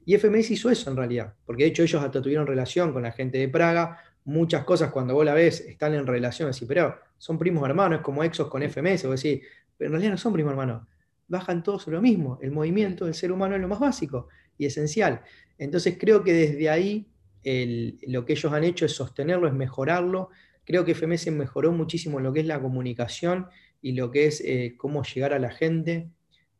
Y 0.05 0.15
FMS 0.15 0.51
hizo 0.51 0.69
eso 0.69 0.91
en 0.91 0.97
realidad, 0.97 1.33
porque 1.45 1.63
de 1.63 1.69
hecho 1.69 1.81
ellos 1.81 2.03
hasta 2.03 2.21
tuvieron 2.21 2.45
relación 2.45 2.93
con 2.93 3.01
la 3.01 3.11
gente 3.11 3.39
de 3.39 3.49
Praga, 3.49 3.97
muchas 4.25 4.63
cosas 4.63 4.91
cuando 4.91 5.15
vos 5.15 5.25
la 5.25 5.33
ves 5.33 5.61
están 5.61 5.95
en 5.95 6.05
relación, 6.05 6.49
así, 6.49 6.65
pero 6.65 6.95
son 7.17 7.39
primos 7.39 7.67
hermanos, 7.67 7.99
es 7.99 8.03
como 8.03 8.23
Exos 8.23 8.47
con 8.49 8.61
FMS, 8.61 9.07
vos 9.07 9.21
decís, 9.21 9.41
pero 9.75 9.87
en 9.87 9.93
realidad 9.93 10.11
no 10.11 10.17
son 10.17 10.33
primos 10.33 10.51
hermanos, 10.51 10.87
bajan 11.27 11.63
todos 11.63 11.87
lo 11.87 12.01
mismo, 12.01 12.37
el 12.41 12.51
movimiento 12.51 13.05
del 13.05 13.15
ser 13.15 13.31
humano 13.31 13.55
es 13.55 13.61
lo 13.61 13.67
más 13.67 13.79
básico 13.79 14.27
y 14.59 14.67
esencial. 14.67 15.21
Entonces 15.57 15.97
creo 15.99 16.23
que 16.23 16.33
desde 16.33 16.69
ahí 16.69 17.10
lo 17.43 18.25
que 18.25 18.33
ellos 18.33 18.53
han 18.53 18.63
hecho 18.63 18.85
es 18.85 18.93
sostenerlo, 18.93 19.47
es 19.47 19.53
mejorarlo. 19.53 20.29
Creo 20.63 20.85
que 20.85 20.93
FMS 20.93 21.31
mejoró 21.31 21.71
muchísimo 21.71 22.19
lo 22.19 22.31
que 22.31 22.41
es 22.41 22.45
la 22.45 22.61
comunicación 22.61 23.47
y 23.81 23.93
lo 23.93 24.11
que 24.11 24.27
es 24.27 24.41
eh, 24.45 24.75
cómo 24.77 25.03
llegar 25.03 25.33
a 25.33 25.39
la 25.39 25.51
gente. 25.51 26.09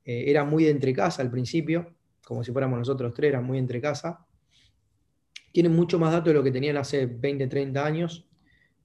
Eh, 0.06 0.26
era 0.28 0.44
muy 0.44 0.64
de 0.64 0.72
entre 0.72 0.94
casa 0.94 1.22
al 1.22 1.30
principio, 1.30 1.94
como 2.26 2.44
si 2.44 2.52
fuéramos 2.52 2.80
nosotros 2.80 3.14
tres, 3.14 3.30
era 3.30 3.42
muy 3.42 3.58
entre 3.58 3.80
casa. 3.80 4.26
Tienen 5.52 5.76
mucho 5.76 6.00
más 6.00 6.12
datos 6.12 6.28
de 6.28 6.34
lo 6.34 6.44
que 6.44 6.52
tenían 6.52 6.78
hace 6.78 7.06
20, 7.06 7.48
30 7.48 7.86
años. 7.86 8.26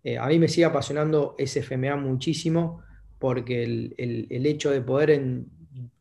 Eh, 0.05 0.19
a 0.19 0.27
mí 0.27 0.39
me 0.39 0.49
sigue 0.49 0.67
apasionando 0.67 1.35
SFMA 1.39 1.97
muchísimo 1.97 2.83
porque 3.19 3.65
el, 3.65 3.95
el, 4.29 4.47
hecho 4.47 4.71
de 4.71 4.83
poder 4.83 5.11
en 5.11 5.49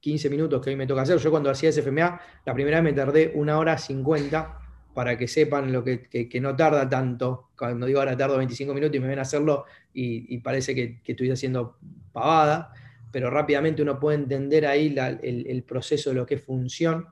15 0.01 0.29
minutos 0.29 0.61
que 0.61 0.69
hoy 0.69 0.75
me 0.75 0.85
toca 0.85 1.03
hacer, 1.03 1.17
yo 1.17 1.31
cuando 1.31 1.49
hacía 1.49 1.71
SFMA, 1.71 2.19
la 2.45 2.53
primera 2.53 2.81
vez 2.81 2.83
me 2.83 2.93
tardé 2.93 3.31
una 3.35 3.57
hora 3.57 3.77
50 3.77 4.59
para 4.95 5.17
que 5.17 5.27
sepan 5.27 5.73
lo 5.73 5.83
que, 5.83 6.39
no 6.41 6.55
tarda 6.55 6.87
tanto. 6.87 7.49
Cuando 7.57 7.85
digo 7.85 7.99
ahora 7.99 8.15
tardo 8.15 8.37
25 8.37 8.73
minutos 8.73 8.95
y 8.95 8.99
me 9.01 9.09
ven 9.09 9.19
a 9.19 9.23
hacerlo 9.23 9.65
y, 9.93 10.37
parece 10.37 10.73
que, 10.73 11.01
estoy 11.05 11.29
haciendo 11.29 11.77
pavada, 12.13 12.71
pero 13.11 13.29
rápidamente 13.29 13.81
uno 13.81 13.99
puede 13.99 14.19
entender 14.19 14.65
ahí 14.65 14.95
el, 15.21 15.63
proceso 15.63 16.11
de 16.11 16.15
lo 16.15 16.25
que 16.25 16.35
es 16.35 16.43
función 16.43 17.07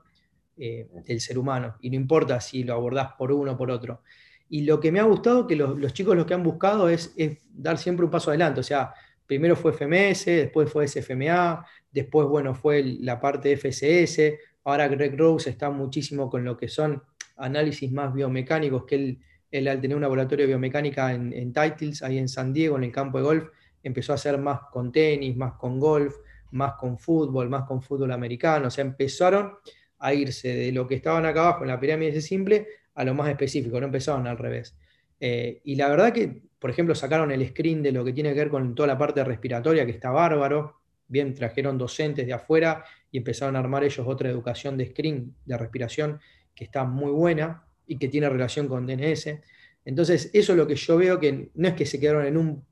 eh, 0.56 0.88
del 1.06 1.20
ser 1.20 1.36
humano. 1.36 1.76
Y 1.82 1.90
no 1.90 1.96
importa 1.96 2.40
si 2.40 2.64
lo 2.64 2.72
abordás 2.72 3.12
por 3.18 3.30
uno 3.30 3.52
o 3.52 3.56
por 3.58 3.70
otro. 3.70 4.00
Y 4.48 4.62
lo 4.62 4.80
que 4.80 4.90
me 4.90 4.98
ha 4.98 5.04
gustado, 5.04 5.46
que 5.46 5.54
los, 5.54 5.92
chicos 5.92 6.16
lo 6.16 6.24
que 6.24 6.32
han 6.32 6.42
buscado 6.42 6.88
es, 6.88 7.14
dar 7.52 7.76
siempre 7.76 8.06
un 8.06 8.10
paso 8.10 8.30
adelante. 8.30 8.60
O 8.60 8.64
sea, 8.64 8.94
primero 9.26 9.56
fue 9.56 9.74
FMS, 9.74 10.24
después 10.24 10.72
fue 10.72 10.88
SFMA, 10.88 11.66
después, 11.92 12.28
bueno, 12.28 12.54
fue 12.54 12.82
la 12.82 13.20
parte 13.20 13.50
de 13.50 13.56
FCS, 13.58 14.40
ahora 14.64 14.88
Greg 14.88 15.18
Rose 15.18 15.50
está 15.50 15.68
muchísimo 15.68 16.30
con 16.30 16.44
lo 16.44 16.56
que 16.56 16.68
son 16.68 17.02
análisis 17.36 17.90
más 17.92 18.14
biomecánicos, 18.14 18.84
que 18.84 19.18
él, 19.50 19.68
al 19.68 19.80
tener 19.80 19.96
un 19.96 20.02
laboratorio 20.02 20.44
de 20.44 20.48
biomecánica 20.48 21.12
en, 21.12 21.52
Titles, 21.52 22.02
ahí 22.02 22.18
en 22.18 22.28
San 22.28 22.52
Diego, 22.52 22.76
en 22.76 22.84
el 22.84 22.92
campo 22.92 23.18
de 23.18 23.24
golf, 23.24 23.48
empezó 23.82 24.12
a 24.12 24.16
hacer 24.16 24.38
más 24.38 24.60
con 24.72 24.90
tenis, 24.90 25.36
más 25.36 25.54
con 25.54 25.78
golf, 25.78 26.14
más 26.52 26.74
con 26.74 26.98
fútbol, 26.98 27.48
más 27.48 27.64
con 27.64 27.82
fútbol 27.82 28.12
americano. 28.12 28.68
O 28.68 28.70
sea, 28.70 28.84
empezaron 28.84 29.54
a 29.98 30.14
irse 30.14 30.48
de 30.48 30.72
lo 30.72 30.86
que 30.86 30.96
estaban 30.96 31.24
acá 31.26 31.42
abajo 31.42 31.64
en 31.64 31.68
la 31.68 31.80
pirámide 31.80 32.12
de 32.12 32.20
simple 32.20 32.66
a 32.94 33.04
lo 33.04 33.14
más 33.14 33.28
específico, 33.28 33.78
no 33.80 33.86
empezaron 33.86 34.26
al 34.26 34.38
revés. 34.38 34.76
Eh, 35.20 35.60
y 35.64 35.76
la 35.76 35.88
verdad 35.88 36.12
que, 36.12 36.42
por 36.58 36.70
ejemplo, 36.70 36.94
sacaron 36.94 37.30
el 37.30 37.48
screen 37.48 37.82
de 37.82 37.92
lo 37.92 38.04
que 38.04 38.12
tiene 38.12 38.30
que 38.30 38.40
ver 38.40 38.48
con 38.48 38.74
toda 38.74 38.86
la 38.86 38.98
parte 38.98 39.22
respiratoria, 39.24 39.84
que 39.84 39.92
está 39.92 40.10
bárbaro. 40.10 40.80
Bien, 41.06 41.34
trajeron 41.34 41.76
docentes 41.76 42.26
de 42.26 42.32
afuera 42.32 42.84
y 43.10 43.18
empezaron 43.18 43.56
a 43.56 43.58
armar 43.58 43.84
ellos 43.84 44.06
otra 44.06 44.30
educación 44.30 44.76
de 44.76 44.86
screen, 44.86 45.34
de 45.44 45.58
respiración, 45.58 46.20
que 46.54 46.64
está 46.64 46.84
muy 46.84 47.10
buena 47.10 47.64
y 47.86 47.98
que 47.98 48.08
tiene 48.08 48.28
relación 48.28 48.68
con 48.68 48.86
DNS. 48.86 49.40
Entonces, 49.84 50.30
eso 50.32 50.52
es 50.52 50.58
lo 50.58 50.66
que 50.66 50.76
yo 50.76 50.96
veo 50.96 51.18
que 51.18 51.50
no 51.54 51.68
es 51.68 51.74
que 51.74 51.86
se 51.86 52.00
quedaron 52.00 52.24
en 52.26 52.36
un 52.36 52.64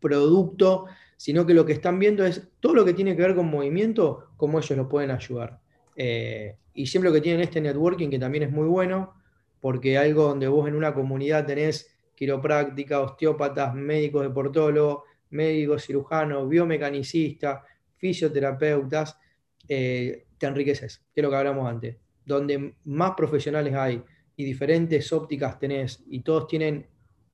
producto, 0.00 0.86
sino 1.16 1.46
que 1.46 1.54
lo 1.54 1.64
que 1.64 1.72
están 1.72 1.98
viendo 1.98 2.24
es 2.24 2.48
todo 2.60 2.74
lo 2.74 2.84
que 2.84 2.94
tiene 2.94 3.14
que 3.16 3.22
ver 3.22 3.34
con 3.34 3.50
movimiento, 3.50 4.30
cómo 4.36 4.58
ellos 4.58 4.76
lo 4.76 4.88
pueden 4.88 5.10
ayudar. 5.10 5.60
Eh, 5.96 6.56
y 6.74 6.86
siempre 6.86 7.10
lo 7.10 7.14
que 7.14 7.20
tienen 7.20 7.42
este 7.42 7.60
networking, 7.60 8.08
que 8.08 8.18
también 8.18 8.44
es 8.44 8.50
muy 8.50 8.66
bueno, 8.66 9.14
porque 9.60 9.98
algo 9.98 10.24
donde 10.24 10.46
vos 10.48 10.68
en 10.68 10.74
una 10.74 10.94
comunidad 10.94 11.46
tenés 11.46 11.92
quiropráctica, 12.14 13.00
osteópatas, 13.00 13.74
médicos 13.74 14.22
deportólogos, 14.22 15.04
médicos 15.30 15.84
cirujanos, 15.84 16.48
biomecanicistas, 16.48 17.62
fisioterapeutas, 17.96 19.18
eh, 19.68 20.26
te 20.38 20.46
enriqueces, 20.46 21.04
que 21.12 21.20
es 21.20 21.22
lo 21.22 21.30
que 21.30 21.36
hablamos 21.36 21.68
antes 21.68 21.96
donde 22.28 22.74
más 22.84 23.12
profesionales 23.16 23.74
hay 23.74 24.02
y 24.36 24.44
diferentes 24.44 25.12
ópticas 25.12 25.58
tenés 25.58 26.04
y 26.08 26.20
todos 26.20 26.46
tienen 26.46 26.86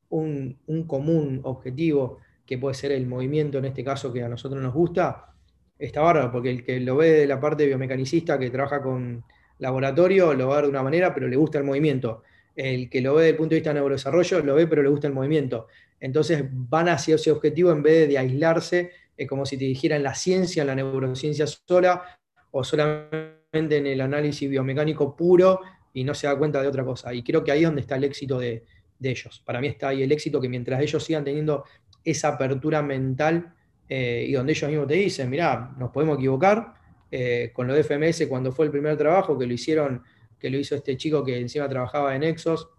un, 0.09 0.57
común 0.87 1.41
objetivo, 1.43 2.19
que 2.47 2.57
puede 2.59 2.75
ser 2.75 2.93
el 2.93 3.07
movimiento 3.07 3.59
en 3.59 3.65
este 3.67 3.83
caso 3.83 4.13
que 4.13 4.23
a 4.23 4.29
nosotros 4.29 4.63
nos 4.63 4.73
gusta, 4.73 5.35
está 5.79 6.01
bárbaro, 6.01 6.31
porque 6.31 6.51
el 6.51 6.65
que 6.65 6.79
lo 6.81 6.97
ve 6.97 7.11
de 7.11 7.27
la 7.27 7.41
parte 7.41 7.67
biomecanicista 7.67 8.39
que 8.39 8.51
trabaja 8.51 8.81
con 8.81 9.25
laboratorio 9.59 10.35
lo 10.35 10.49
va 10.49 10.55
a 10.55 10.57
ver 10.57 10.65
de 10.67 10.71
una 10.71 10.83
manera, 10.83 11.13
pero 11.13 11.27
le 11.27 11.37
gusta 11.37 11.59
el 11.59 11.65
movimiento. 11.65 12.23
El 12.55 12.89
que 12.89 13.01
lo 13.01 13.15
ve 13.15 13.23
desde 13.23 13.31
el 13.31 13.37
punto 13.37 13.51
de 13.51 13.57
vista 13.57 13.71
de 13.71 13.75
neurodesarrollo 13.75 14.41
lo 14.41 14.55
ve, 14.55 14.67
pero 14.67 14.83
le 14.83 14.89
gusta 14.89 15.09
el 15.09 15.15
movimiento. 15.15 15.67
Entonces 15.99 16.45
van 16.51 16.89
hacia 16.89 17.17
ese 17.17 17.33
objetivo 17.33 17.73
en 17.73 17.83
vez 17.83 18.09
de 18.09 18.19
aislarse, 18.19 18.93
es 19.17 19.29
como 19.29 19.47
si 19.47 19.57
te 19.57 19.65
dijeran 19.65 20.03
la 20.03 20.15
ciencia, 20.15 20.65
la 20.65 20.75
neurociencia 20.75 21.47
sola, 21.47 22.03
o 22.51 22.63
solamente 22.63 23.44
en 23.57 23.87
el 23.87 24.01
análisis 24.01 24.49
biomecánico 24.49 25.17
puro 25.17 25.61
y 25.95 26.05
no 26.05 26.13
se 26.13 26.27
da 26.27 26.37
cuenta 26.37 26.61
de 26.61 26.69
otra 26.69 26.85
cosa. 26.85 27.15
Y 27.15 27.23
creo 27.23 27.43
que 27.43 27.53
ahí 27.53 27.61
es 27.61 27.67
donde 27.67 27.81
está 27.81 27.97
el 27.97 28.05
éxito 28.05 28.39
de, 28.39 28.65
ellos. 29.01 29.43
Para 29.45 29.61
mí 29.61 29.67
está 29.67 29.89
ahí 29.89 30.03
el 30.03 30.13
éxito 30.13 30.41
que 30.41 30.49
mientras 30.49 30.81
ellos 30.81 31.05
sigan 31.05 31.25
teniendo 31.25 31.65
esa 32.03 32.29
apertura 32.29 32.83
mental 32.83 33.53
eh, 33.89 34.25
y 34.27 34.33
donde 34.33 34.53
ellos 34.53 34.71
mismos 34.71 34.89
te 34.89 34.95
dicen, 34.95 35.29
mirá, 35.29 35.75
nos 35.79 35.91
podemos 35.91 36.17
equivocar, 36.19 36.75
eh, 37.11 37.51
con 37.53 37.67
lo 37.67 37.75
de 37.75 37.85
FMS 37.85 38.27
cuando 38.27 38.51
fue 38.51 38.65
el 38.65 38.73
primer 38.73 38.97
trabajo 38.97 39.39
que 39.39 39.47
lo 39.47 39.53
hicieron, 39.53 40.03
que 40.39 40.49
lo 40.49 40.59
hizo 40.59 40.75
este 40.75 40.97
chico 40.97 41.23
que 41.23 41.39
encima 41.39 41.69
trabajaba 41.69 42.17
en 42.17 42.23
Exos, 42.23 42.71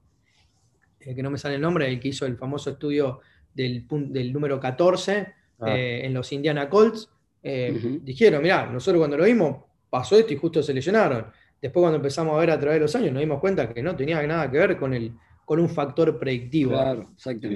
eh, 0.99 1.13
que 1.13 1.21
no 1.21 1.29
me 1.29 1.37
sale 1.37 1.55
el 1.55 1.61
nombre, 1.61 1.87
el 1.87 1.99
que 1.99 2.07
hizo 2.07 2.25
el 2.25 2.37
famoso 2.37 2.71
estudio 2.71 3.21
del, 3.53 3.85
del 3.87 4.33
número 4.33 4.59
14 4.59 5.27
ah. 5.59 5.75
en 5.77 6.13
los 6.13 6.31
Indiana 6.31 6.67
Colts, 6.67 7.09
dijeron, 7.43 8.41
mirá, 8.41 8.65
nosotros 8.65 8.99
cuando 8.99 9.17
lo 9.17 9.25
vimos 9.25 9.57
pasó 9.95 10.17
esto 10.17 10.33
y 10.33 10.35
justo 10.35 10.61
se 10.61 10.73
lesionaron. 10.73 11.25
Después 11.61 11.81
cuando 11.81 11.95
empezamos 11.95 12.35
a 12.35 12.39
ver 12.39 12.51
a 12.51 12.59
través 12.59 12.75
de 12.75 12.81
los 12.81 12.95
años 12.97 13.13
nos 13.13 13.21
dimos 13.21 13.39
cuenta 13.39 13.73
que 13.73 13.81
no 13.81 13.95
tenía 13.95 14.21
nada 14.27 14.51
que 14.51 14.57
ver 14.57 14.77
con, 14.77 14.93
el, 14.93 15.13
con 15.45 15.57
un 15.57 15.69
factor 15.69 16.19
predictivo. 16.19 16.71
Claro, 16.71 17.11
exacto. 17.13 17.47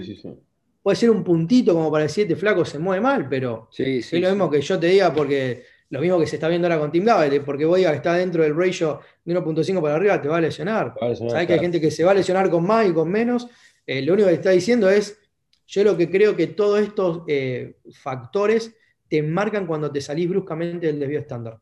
Puede 0.81 0.95
ser 0.95 1.09
un 1.09 1.21
puntito 1.21 1.73
como 1.73 1.91
para 1.91 2.03
decir 2.03 2.23
este 2.23 2.37
flaco 2.37 2.63
se 2.63 2.79
mueve 2.79 3.01
mal, 3.01 3.27
pero 3.27 3.67
es 3.77 4.13
lo 4.13 4.29
mismo 4.29 4.49
que 4.49 4.61
yo 4.61 4.79
te 4.79 4.87
diga 4.87 5.13
porque 5.13 5.63
lo 5.89 5.99
mismo 5.99 6.17
que 6.17 6.27
se 6.27 6.37
está 6.37 6.47
viendo 6.47 6.67
ahora 6.67 6.79
con 6.79 6.93
Tim 6.93 7.03
David, 7.03 7.41
porque 7.45 7.65
voy 7.65 7.83
a 7.83 7.93
estar 7.93 8.17
dentro 8.17 8.41
del 8.41 8.55
ratio 8.55 9.01
de 9.25 9.35
1.5 9.35 9.81
para 9.81 9.95
arriba, 9.95 10.21
te 10.21 10.29
va 10.29 10.37
a 10.37 10.41
lesionar. 10.41 10.93
Sabes 10.97 11.45
que 11.45 11.53
hay 11.53 11.59
gente 11.59 11.81
que 11.81 11.91
se 11.91 12.05
va 12.05 12.11
a 12.11 12.13
lesionar 12.13 12.49
con 12.49 12.65
más 12.65 12.87
y 12.87 12.93
con 12.93 13.09
menos. 13.09 13.47
Eh, 13.85 14.01
lo 14.01 14.13
único 14.13 14.29
que 14.29 14.35
está 14.35 14.51
diciendo 14.51 14.89
es, 14.89 15.19
yo 15.67 15.83
lo 15.83 15.97
que 15.97 16.09
creo 16.09 16.37
que 16.37 16.47
todos 16.47 16.79
estos 16.79 17.23
eh, 17.27 17.75
factores 17.91 18.73
te 19.09 19.21
marcan 19.23 19.67
cuando 19.67 19.91
te 19.91 19.99
salís 19.99 20.29
bruscamente 20.29 20.87
del 20.87 20.99
desvío 20.99 21.19
estándar. 21.19 21.59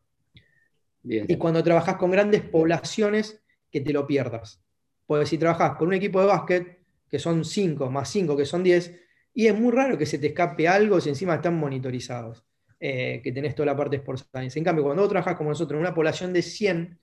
Y 1.04 1.36
cuando 1.36 1.62
trabajas 1.62 1.96
con 1.96 2.10
grandes 2.10 2.42
poblaciones, 2.42 3.42
que 3.70 3.80
te 3.80 3.92
lo 3.92 4.06
pierdas. 4.06 4.62
Porque 5.06 5.26
si 5.26 5.38
trabajas 5.38 5.76
con 5.76 5.88
un 5.88 5.94
equipo 5.94 6.20
de 6.20 6.26
básquet, 6.26 6.78
que 7.08 7.18
son 7.18 7.44
5 7.44 7.90
más 7.90 8.10
5, 8.10 8.36
que 8.36 8.44
son 8.44 8.62
10, 8.62 8.94
y 9.34 9.46
es 9.46 9.58
muy 9.58 9.72
raro 9.72 9.96
que 9.96 10.06
se 10.06 10.18
te 10.18 10.28
escape 10.28 10.68
algo 10.68 11.00
si 11.00 11.08
encima 11.08 11.36
están 11.36 11.56
monitorizados, 11.56 12.44
eh, 12.80 13.20
que 13.22 13.32
tenés 13.32 13.54
toda 13.54 13.66
la 13.66 13.76
parte 13.76 13.96
de 13.96 14.02
Sports 14.02 14.28
Science. 14.30 14.58
En 14.58 14.64
cambio, 14.64 14.84
cuando 14.84 15.02
vos 15.02 15.10
trabajas 15.10 15.36
como 15.36 15.50
nosotros 15.50 15.76
en 15.76 15.80
una 15.80 15.94
población 15.94 16.32
de 16.32 16.42
100 16.42 16.98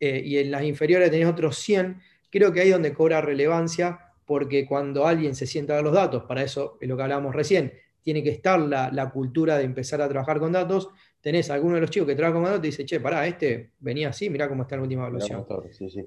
eh, 0.00 0.22
y 0.24 0.38
en 0.38 0.50
las 0.50 0.64
inferiores 0.64 1.10
tenés 1.10 1.28
otros 1.28 1.58
100, 1.58 2.00
creo 2.30 2.52
que 2.52 2.60
ahí 2.60 2.68
es 2.68 2.74
donde 2.74 2.92
cobra 2.92 3.20
relevancia, 3.20 4.00
porque 4.24 4.66
cuando 4.66 5.06
alguien 5.06 5.34
se 5.34 5.46
sienta 5.46 5.78
a 5.78 5.82
los 5.82 5.92
datos, 5.92 6.24
para 6.24 6.42
eso 6.42 6.76
es 6.80 6.88
lo 6.88 6.96
que 6.96 7.04
hablábamos 7.04 7.34
recién, 7.34 7.72
tiene 8.02 8.22
que 8.22 8.30
estar 8.30 8.60
la 8.60 9.10
cultura 9.10 9.56
de 9.56 9.64
empezar 9.64 10.00
a 10.00 10.08
trabajar 10.08 10.38
con 10.38 10.52
datos, 10.52 10.90
tenés 11.26 11.50
a 11.50 11.54
alguno 11.54 11.74
de 11.74 11.80
los 11.80 11.90
chicos 11.90 12.06
que 12.06 12.14
trabaja 12.14 12.40
con 12.40 12.60
te 12.60 12.68
dice, 12.68 12.84
che, 12.84 13.00
pará, 13.00 13.26
este 13.26 13.72
venía 13.80 14.10
así, 14.10 14.30
mirá 14.30 14.48
cómo 14.48 14.62
está 14.62 14.76
en 14.76 14.78
la 14.78 14.82
última 14.84 15.02
evaluación. 15.02 15.44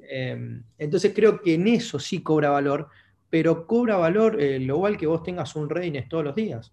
Em, 0.10 0.64
entonces 0.78 1.12
creo 1.14 1.42
que 1.42 1.56
en 1.56 1.68
eso 1.68 2.00
sí 2.00 2.22
cobra 2.22 2.52
valor, 2.52 2.88
pero 3.30 3.68
cobra 3.68 3.98
valor 3.98 4.42
eh, 4.42 4.62
lo 4.62 4.78
igual 4.78 4.98
que 4.98 5.08
vos 5.08 5.22
tengas 5.22 5.58
un 5.58 5.70
readiness 5.70 6.08
todos 6.08 6.24
los 6.24 6.36
días. 6.36 6.72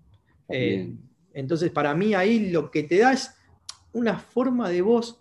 Eh, 0.48 0.92
entonces, 1.34 1.72
para 1.72 1.92
mí 1.96 2.14
ahí 2.14 2.50
lo 2.50 2.70
que 2.70 2.84
te 2.84 2.98
da 2.98 3.14
es 3.14 3.34
una 3.92 4.16
forma 4.16 4.70
de 4.70 4.80
vos, 4.80 5.20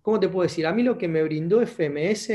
¿cómo 0.00 0.20
te 0.20 0.28
puedo 0.28 0.44
decir? 0.44 0.64
A 0.64 0.72
mí 0.72 0.84
lo 0.84 0.96
que 0.96 1.08
me 1.08 1.24
brindó 1.24 1.66
FMS 1.66 2.30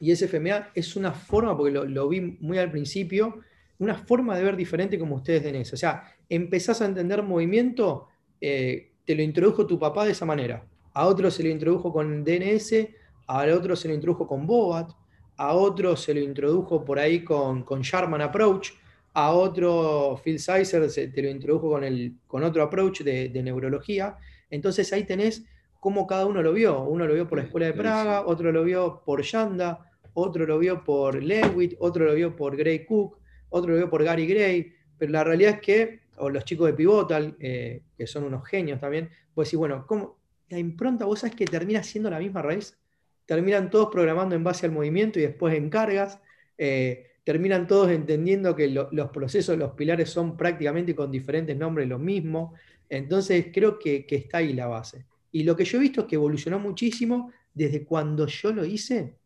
y 0.00 0.16
SFMA 0.16 0.70
es 0.74 0.96
una 0.96 1.12
forma, 1.12 1.56
porque 1.56 1.70
lo, 1.70 2.08
vi 2.08 2.22
muy 2.40 2.58
al 2.58 2.72
principio, 2.72 3.38
una 3.78 3.94
forma 3.94 4.36
de 4.36 4.42
ver 4.42 4.56
diferente 4.56 4.98
como 4.98 5.14
ustedes 5.14 5.44
en 5.44 5.54
eso. 5.54 5.76
O 5.76 5.78
sea, 5.78 6.02
empezás 6.28 6.82
a 6.82 6.86
entender 6.86 7.22
movimiento 7.22 8.08
eh, 8.40 8.94
te 9.06 9.14
lo 9.14 9.22
introdujo 9.22 9.66
tu 9.66 9.78
papá 9.78 10.04
de 10.04 10.12
esa 10.12 10.26
manera. 10.26 10.66
A 10.92 11.06
otro 11.06 11.30
se 11.30 11.42
lo 11.42 11.48
introdujo 11.48 11.92
con 11.92 12.24
DNS, 12.24 12.88
a 13.26 13.44
otro 13.46 13.76
se 13.76 13.88
lo 13.88 13.94
introdujo 13.94 14.26
con 14.26 14.46
Bobat, 14.46 14.90
a 15.36 15.54
otro 15.54 15.96
se 15.96 16.12
lo 16.12 16.20
introdujo 16.20 16.84
por 16.84 16.98
ahí 16.98 17.22
con, 17.22 17.62
con 17.62 17.82
Sharman 17.82 18.20
Approach, 18.20 18.72
a 19.12 19.32
otro 19.32 20.20
Phil 20.22 20.38
Sizer 20.38 20.90
te 20.92 21.22
lo 21.22 21.30
introdujo 21.30 21.70
con, 21.70 21.84
el, 21.84 22.16
con 22.26 22.42
otro 22.42 22.62
approach 22.62 23.00
de, 23.00 23.30
neurología. 23.42 24.18
Entonces 24.50 24.92
ahí 24.92 25.04
tenés 25.04 25.44
cómo 25.80 26.06
cada 26.06 26.26
uno 26.26 26.42
lo 26.42 26.52
vio. 26.52 26.82
Uno 26.82 27.06
lo 27.06 27.14
vio 27.14 27.26
por 27.26 27.38
la 27.38 27.44
Escuela 27.44 27.66
de 27.66 27.72
Praga, 27.72 28.26
otro 28.26 28.52
lo 28.52 28.62
vio 28.62 29.02
por 29.06 29.22
Yanda, 29.22 29.90
otro 30.12 30.44
lo 30.46 30.58
vio 30.58 30.84
por 30.84 31.22
Lewitt, 31.22 31.76
otro 31.78 32.04
lo 32.04 32.14
vio 32.14 32.36
por 32.36 32.56
Gray 32.56 32.84
Cook, 32.84 33.18
otro 33.48 33.70
lo 33.70 33.76
vio 33.78 33.88
por 33.88 34.04
Gary 34.04 34.26
Gray. 34.26 34.72
Pero 34.98 35.12
la 35.12 35.24
realidad 35.24 35.54
es 35.54 35.60
que 35.60 36.00
o 36.18 36.30
los 36.30 36.44
chicos 36.44 36.66
de 36.66 36.74
Pivotal, 36.74 37.36
eh, 37.40 37.82
que 37.96 38.06
son 38.06 38.24
unos 38.24 38.46
genios 38.46 38.80
también, 38.80 39.10
vos 39.34 39.46
decís, 39.46 39.58
bueno, 39.58 39.86
¿cómo? 39.86 40.16
la 40.48 40.58
impronta, 40.58 41.04
vos 41.04 41.20
sabés 41.20 41.34
que 41.34 41.44
termina 41.44 41.82
siendo 41.82 42.10
la 42.10 42.18
misma 42.18 42.42
raíz. 42.42 42.78
Terminan 43.24 43.70
todos 43.70 43.88
programando 43.90 44.34
en 44.34 44.44
base 44.44 44.66
al 44.66 44.72
movimiento 44.72 45.18
y 45.18 45.22
después 45.22 45.54
en 45.54 45.68
cargas. 45.68 46.20
Eh, 46.56 47.06
terminan 47.24 47.66
todos 47.66 47.90
entendiendo 47.90 48.54
que 48.54 48.68
los 48.68 49.10
procesos, 49.10 49.58
los 49.58 49.72
pilares 49.72 50.10
son 50.10 50.36
prácticamente 50.36 50.94
con 50.94 51.10
diferentes 51.10 51.56
nombres 51.56 51.88
lo 51.88 51.98
mismo. 51.98 52.54
Entonces 52.88 53.46
creo 53.52 53.78
que, 53.78 54.06
está 54.08 54.38
ahí 54.38 54.52
la 54.52 54.68
base. 54.68 55.06
Y 55.32 55.42
lo 55.42 55.56
que 55.56 55.64
yo 55.64 55.78
he 55.78 55.80
visto 55.80 56.02
es 56.02 56.06
que 56.06 56.14
evolucionó 56.14 56.58
muchísimo 56.60 57.32
desde 57.52 57.84
cuando 57.84 58.26
yo 58.26 58.52
lo 58.52 58.64
hice, 58.64 59.16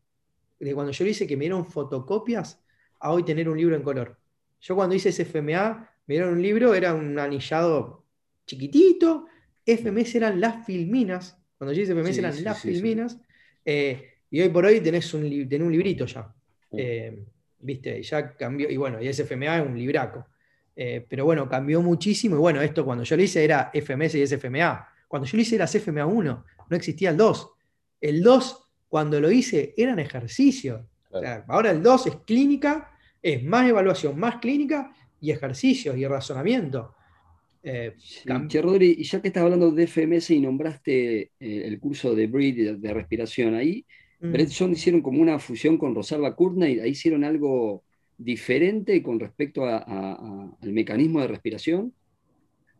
desde 0.58 0.74
cuando 0.74 0.92
yo 0.92 1.04
lo 1.04 1.10
hice 1.10 1.26
que 1.26 1.36
me 1.36 1.44
dieron 1.44 1.66
fotocopias, 1.66 2.62
a 3.00 3.12
hoy 3.12 3.22
tener 3.22 3.48
un 3.48 3.58
libro 3.58 3.76
en 3.76 3.82
color. 3.82 4.18
Yo 4.60 4.74
cuando 4.74 4.94
hice 4.94 5.10
ese 5.10 5.24
FMA, 5.24 5.90
me 6.10 6.16
dieron 6.16 6.32
un 6.32 6.42
libro, 6.42 6.74
era 6.74 6.92
un 6.92 7.16
anillado 7.20 8.04
chiquitito, 8.44 9.26
FMS 9.64 10.16
eran 10.16 10.40
las 10.40 10.66
filminas, 10.66 11.38
cuando 11.56 11.72
yo 11.72 11.82
hice 11.82 11.94
FMS 11.94 12.18
eran 12.18 12.42
las 12.42 12.62
filminas, 12.62 13.16
eh, 13.64 14.14
y 14.28 14.40
hoy 14.40 14.48
por 14.48 14.64
hoy 14.64 14.80
tenés 14.80 15.14
un, 15.14 15.22
un 15.22 15.72
librito 15.72 16.06
ya. 16.06 16.34
Eh, 16.72 17.22
¿Viste? 17.60 18.02
Ya 18.02 18.36
cambió, 18.36 18.68
y 18.68 18.76
bueno, 18.76 19.00
y 19.00 19.06
ese 19.06 19.22
FMA 19.22 19.58
es 19.58 19.64
un 19.64 19.78
libraco. 19.78 20.26
Eh, 20.74 21.06
pero 21.08 21.26
bueno, 21.26 21.48
cambió 21.48 21.80
muchísimo, 21.80 22.34
y 22.34 22.40
bueno, 22.40 22.60
esto 22.60 22.84
cuando 22.84 23.04
yo 23.04 23.16
lo 23.16 23.22
hice 23.22 23.44
era 23.44 23.70
FMS 23.72 24.16
y 24.16 24.26
SFMA. 24.26 24.88
Cuando 25.06 25.28
yo 25.28 25.36
lo 25.36 25.42
hice 25.42 25.54
era 25.54 25.68
CFMA 25.68 26.06
1, 26.06 26.44
no 26.70 26.76
existía 26.76 27.10
el 27.10 27.16
2. 27.18 27.50
El 28.00 28.20
2, 28.20 28.70
cuando 28.88 29.20
lo 29.20 29.30
hice, 29.30 29.74
eran 29.76 30.00
ejercicios. 30.00 30.80
ahora 31.46 31.70
el 31.70 31.84
2 31.84 32.06
es 32.08 32.16
clínica, 32.26 32.98
es 33.22 33.44
más 33.44 33.68
evaluación, 33.68 34.18
más 34.18 34.38
clínica, 34.38 34.92
y 35.20 35.30
ejercicios 35.30 35.96
y 35.96 36.06
razonamiento. 36.06 36.94
Eh, 37.62 37.94
Rodri, 38.62 38.96
y 38.98 39.04
ya 39.04 39.20
que 39.20 39.28
estás 39.28 39.42
hablando 39.42 39.70
de 39.70 39.86
FMS 39.86 40.30
y 40.30 40.40
nombraste 40.40 41.20
eh, 41.20 41.30
el 41.40 41.78
curso 41.78 42.14
de 42.14 42.26
Breed 42.26 42.76
de, 42.76 42.94
respiración, 42.94 43.54
ahí 43.54 43.84
mm. 44.20 44.34
hicieron 44.72 45.02
como 45.02 45.20
una 45.20 45.38
fusión 45.38 45.76
con 45.76 45.94
Rosalba 45.94 46.34
Courtney, 46.34 46.80
ahí 46.80 46.90
hicieron 46.90 47.22
algo 47.22 47.84
diferente 48.16 49.02
con 49.02 49.18
respecto 49.18 49.64
al 49.64 50.72
mecanismo 50.72 51.20
de 51.20 51.28
respiración. 51.28 51.92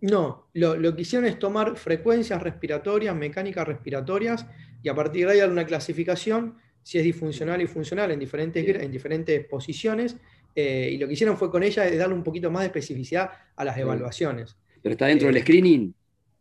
No, 0.03 0.49
lo, 0.55 0.97
que 0.97 1.03
hicieron 1.03 1.29
es 1.29 1.39
tomar 1.39 1.77
frecuencias 1.77 2.43
respiratorias, 2.43 3.15
mecánicas 3.15 3.67
respiratorias, 3.67 4.47
y 4.83 4.89
a 4.89 4.95
partir 4.95 5.27
de 5.27 5.33
ahí 5.33 5.39
dar 5.41 5.51
una 5.51 5.67
clasificación, 5.67 6.57
si 6.83 6.99
es 6.99 7.05
disfuncional 7.05 7.61
y 7.61 7.67
funcional 7.67 8.11
en 8.11 8.19
diferentes, 8.19 8.67
en 8.67 8.91
diferentes 8.91 9.47
posiciones, 9.47 10.17
eh, 10.55 10.91
y 10.93 10.99
lo 10.99 11.07
que 11.07 11.15
hicieron 11.15 11.37
fue 11.37 11.51
con 11.51 11.63
ella 11.63 11.91
darle 11.97 12.15
un 12.15 12.25
poquito 12.25 12.51
más 12.51 12.63
de 12.63 12.67
especificidad 12.67 13.31
a 13.57 13.65
las 13.65 13.77
evaluaciones. 13.79 14.57
¿Pero 14.83 14.93
está 14.93 15.07
dentro 15.07 15.29
del 15.29 15.37
eh, 15.37 15.41
screening? 15.41 15.95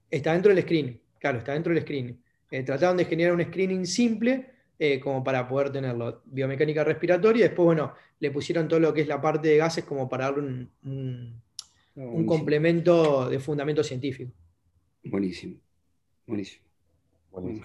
Está 0.10 0.34
dentro 0.34 0.54
del 0.54 0.64
screening, 0.64 1.00
claro, 1.20 1.38
está 1.40 1.54
dentro 1.54 1.74
del 1.74 1.84
screening. 1.84 2.20
Eh, 2.52 2.64
trataron 2.64 2.98
de 2.98 3.06
generar 3.06 3.34
un 3.34 3.44
screening 3.44 3.86
simple 3.86 4.54
como 5.04 5.22
para 5.22 5.46
poder 5.46 5.74
tenerlo. 5.74 6.22
Biomecánica 6.24 6.86
respiratoria, 6.86 7.40
y 7.42 7.48
después, 7.50 7.66
bueno, 7.66 7.94
le 8.18 8.32
pusieron 8.32 8.66
todo 8.70 8.80
lo 8.80 8.94
que 8.94 9.02
es 9.02 9.10
la 9.10 9.20
parte 9.20 9.50
de 9.50 9.58
gases 9.58 9.84
como 9.84 10.08
para 10.08 10.32
darle 10.32 10.68
un, 10.86 11.42
ah, 11.98 12.26
complemento 12.26 13.30
de 13.30 13.40
fundamento 13.40 13.84
científico. 13.84 14.32
Buenísimo, 15.04 15.58
buenísimo. 16.26 16.64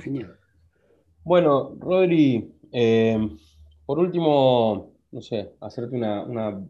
Genial. 0.01 0.37
Bueno, 1.23 1.77
Rodri, 1.79 2.53
por 3.87 4.01
último, 4.01 4.94
no 5.15 5.23
sé, 5.23 5.53
hacerte 5.61 5.97
una, 5.97 6.61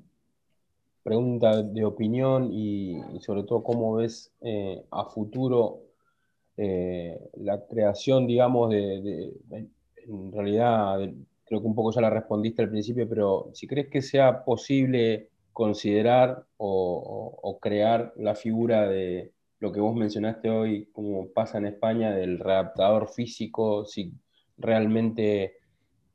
pregunta 1.02 1.62
de 1.62 1.84
opinión 1.84 2.50
y, 2.52 2.98
sobre 3.20 3.42
todo 3.42 3.62
cómo 3.62 3.94
ves 3.94 4.32
eh, 4.40 4.82
a 4.90 5.04
futuro 5.04 5.80
eh, 6.56 7.18
la 7.34 7.66
creación, 7.66 8.26
digamos, 8.26 8.70
de, 8.70 9.34
en 9.96 10.32
realidad 10.32 10.98
creo 11.44 11.60
que 11.60 11.66
un 11.66 11.74
poco 11.74 11.92
ya 11.92 12.00
la 12.00 12.10
respondiste 12.10 12.62
al 12.62 12.70
principio, 12.70 13.08
pero 13.08 13.50
si 13.52 13.66
crees 13.66 13.88
que 13.88 14.02
sea 14.02 14.44
posible 14.44 15.28
considerar 15.52 16.44
o, 16.56 17.58
crear 17.60 18.12
la 18.16 18.34
figura 18.34 18.88
de 18.88 19.32
lo 19.60 19.72
que 19.72 19.80
vos 19.80 19.94
mencionaste 19.94 20.50
hoy, 20.50 20.88
como 20.92 21.28
pasa 21.28 21.58
en 21.58 21.66
España, 21.66 22.14
del 22.14 22.38
readaptador 22.38 23.08
físico, 23.08 23.86
si 23.86 24.12
realmente 24.58 25.54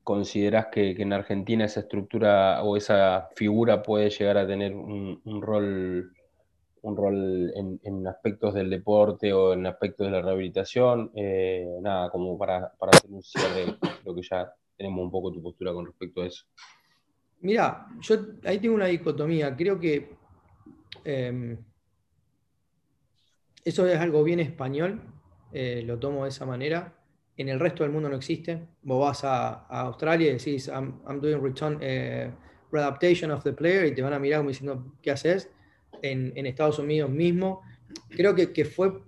considerás 0.10 0.70
que, 0.72 0.90
en 0.98 1.14
Argentina 1.14 1.66
esa 1.66 1.82
estructura 1.82 2.64
o 2.64 2.76
esa 2.76 3.30
figura 3.36 3.84
puede 3.84 4.10
llegar 4.10 4.40
a 4.40 4.48
tener 4.48 4.74
un, 4.74 5.22
rol 5.40 6.12
un 6.82 6.98
rol 6.98 7.54
en, 7.84 8.08
aspectos 8.08 8.56
del 8.56 8.72
deporte 8.72 9.32
o 9.32 9.54
en 9.54 9.68
aspectos 9.68 10.08
de 10.08 10.12
la 10.12 10.24
rehabilitación. 10.24 11.12
Eh, 11.14 11.78
nada, 11.84 12.10
como 12.10 12.40
para, 12.40 12.74
para 12.80 12.90
hacer 12.90 13.12
un 13.12 13.22
cierre, 13.22 13.78
lo 14.04 14.16
que 14.16 14.24
ya 14.24 14.52
tenemos 14.76 15.04
un 15.04 15.12
poco 15.12 15.32
tu 15.32 15.44
postura 15.44 15.74
con 15.74 15.86
respecto 15.86 16.24
a 16.24 16.26
eso. 16.26 16.44
Mira, 17.42 17.86
yo 18.02 18.16
ahí 18.46 18.58
tengo 18.58 18.74
una 18.74 18.88
dicotomía. 18.88 19.56
Creo 19.56 19.80
que 19.80 20.16
em, 21.04 21.56
eso 23.64 23.86
es 23.86 24.00
algo 24.00 24.24
bien 24.24 24.40
español, 24.40 25.04
eh, 25.54 25.84
lo 25.86 26.00
tomo 26.00 26.24
de 26.24 26.30
esa 26.30 26.48
manera. 26.48 26.99
En 27.40 27.48
el 27.48 27.58
resto 27.58 27.84
del 27.84 27.94
mundo 27.94 28.10
no 28.10 28.18
existe. 28.18 28.60
Vos 28.82 29.08
vas 29.08 29.24
a, 29.24 29.66
Australia 29.68 30.28
y 30.28 30.34
decís, 30.34 30.68
I'm, 30.68 31.22
doing 31.22 31.42
return 31.42 31.78
eh, 31.80 32.30
readaptation 32.70 33.32
of 33.32 33.44
the 33.44 33.54
player 33.54 33.86
y 33.86 33.96
te 33.96 34.02
van 34.02 34.12
a 34.12 34.20
mirar 34.20 34.42
como 34.42 34.50
diciendo, 34.50 34.94
¿qué 35.02 35.12
haces? 35.12 35.50
En, 36.02 36.46
Estados 36.46 36.80
Unidos 36.80 37.10
mismo. 37.10 37.62
Creo 38.10 38.36
que, 38.36 38.52
que, 38.52 38.66
fue 38.66 39.02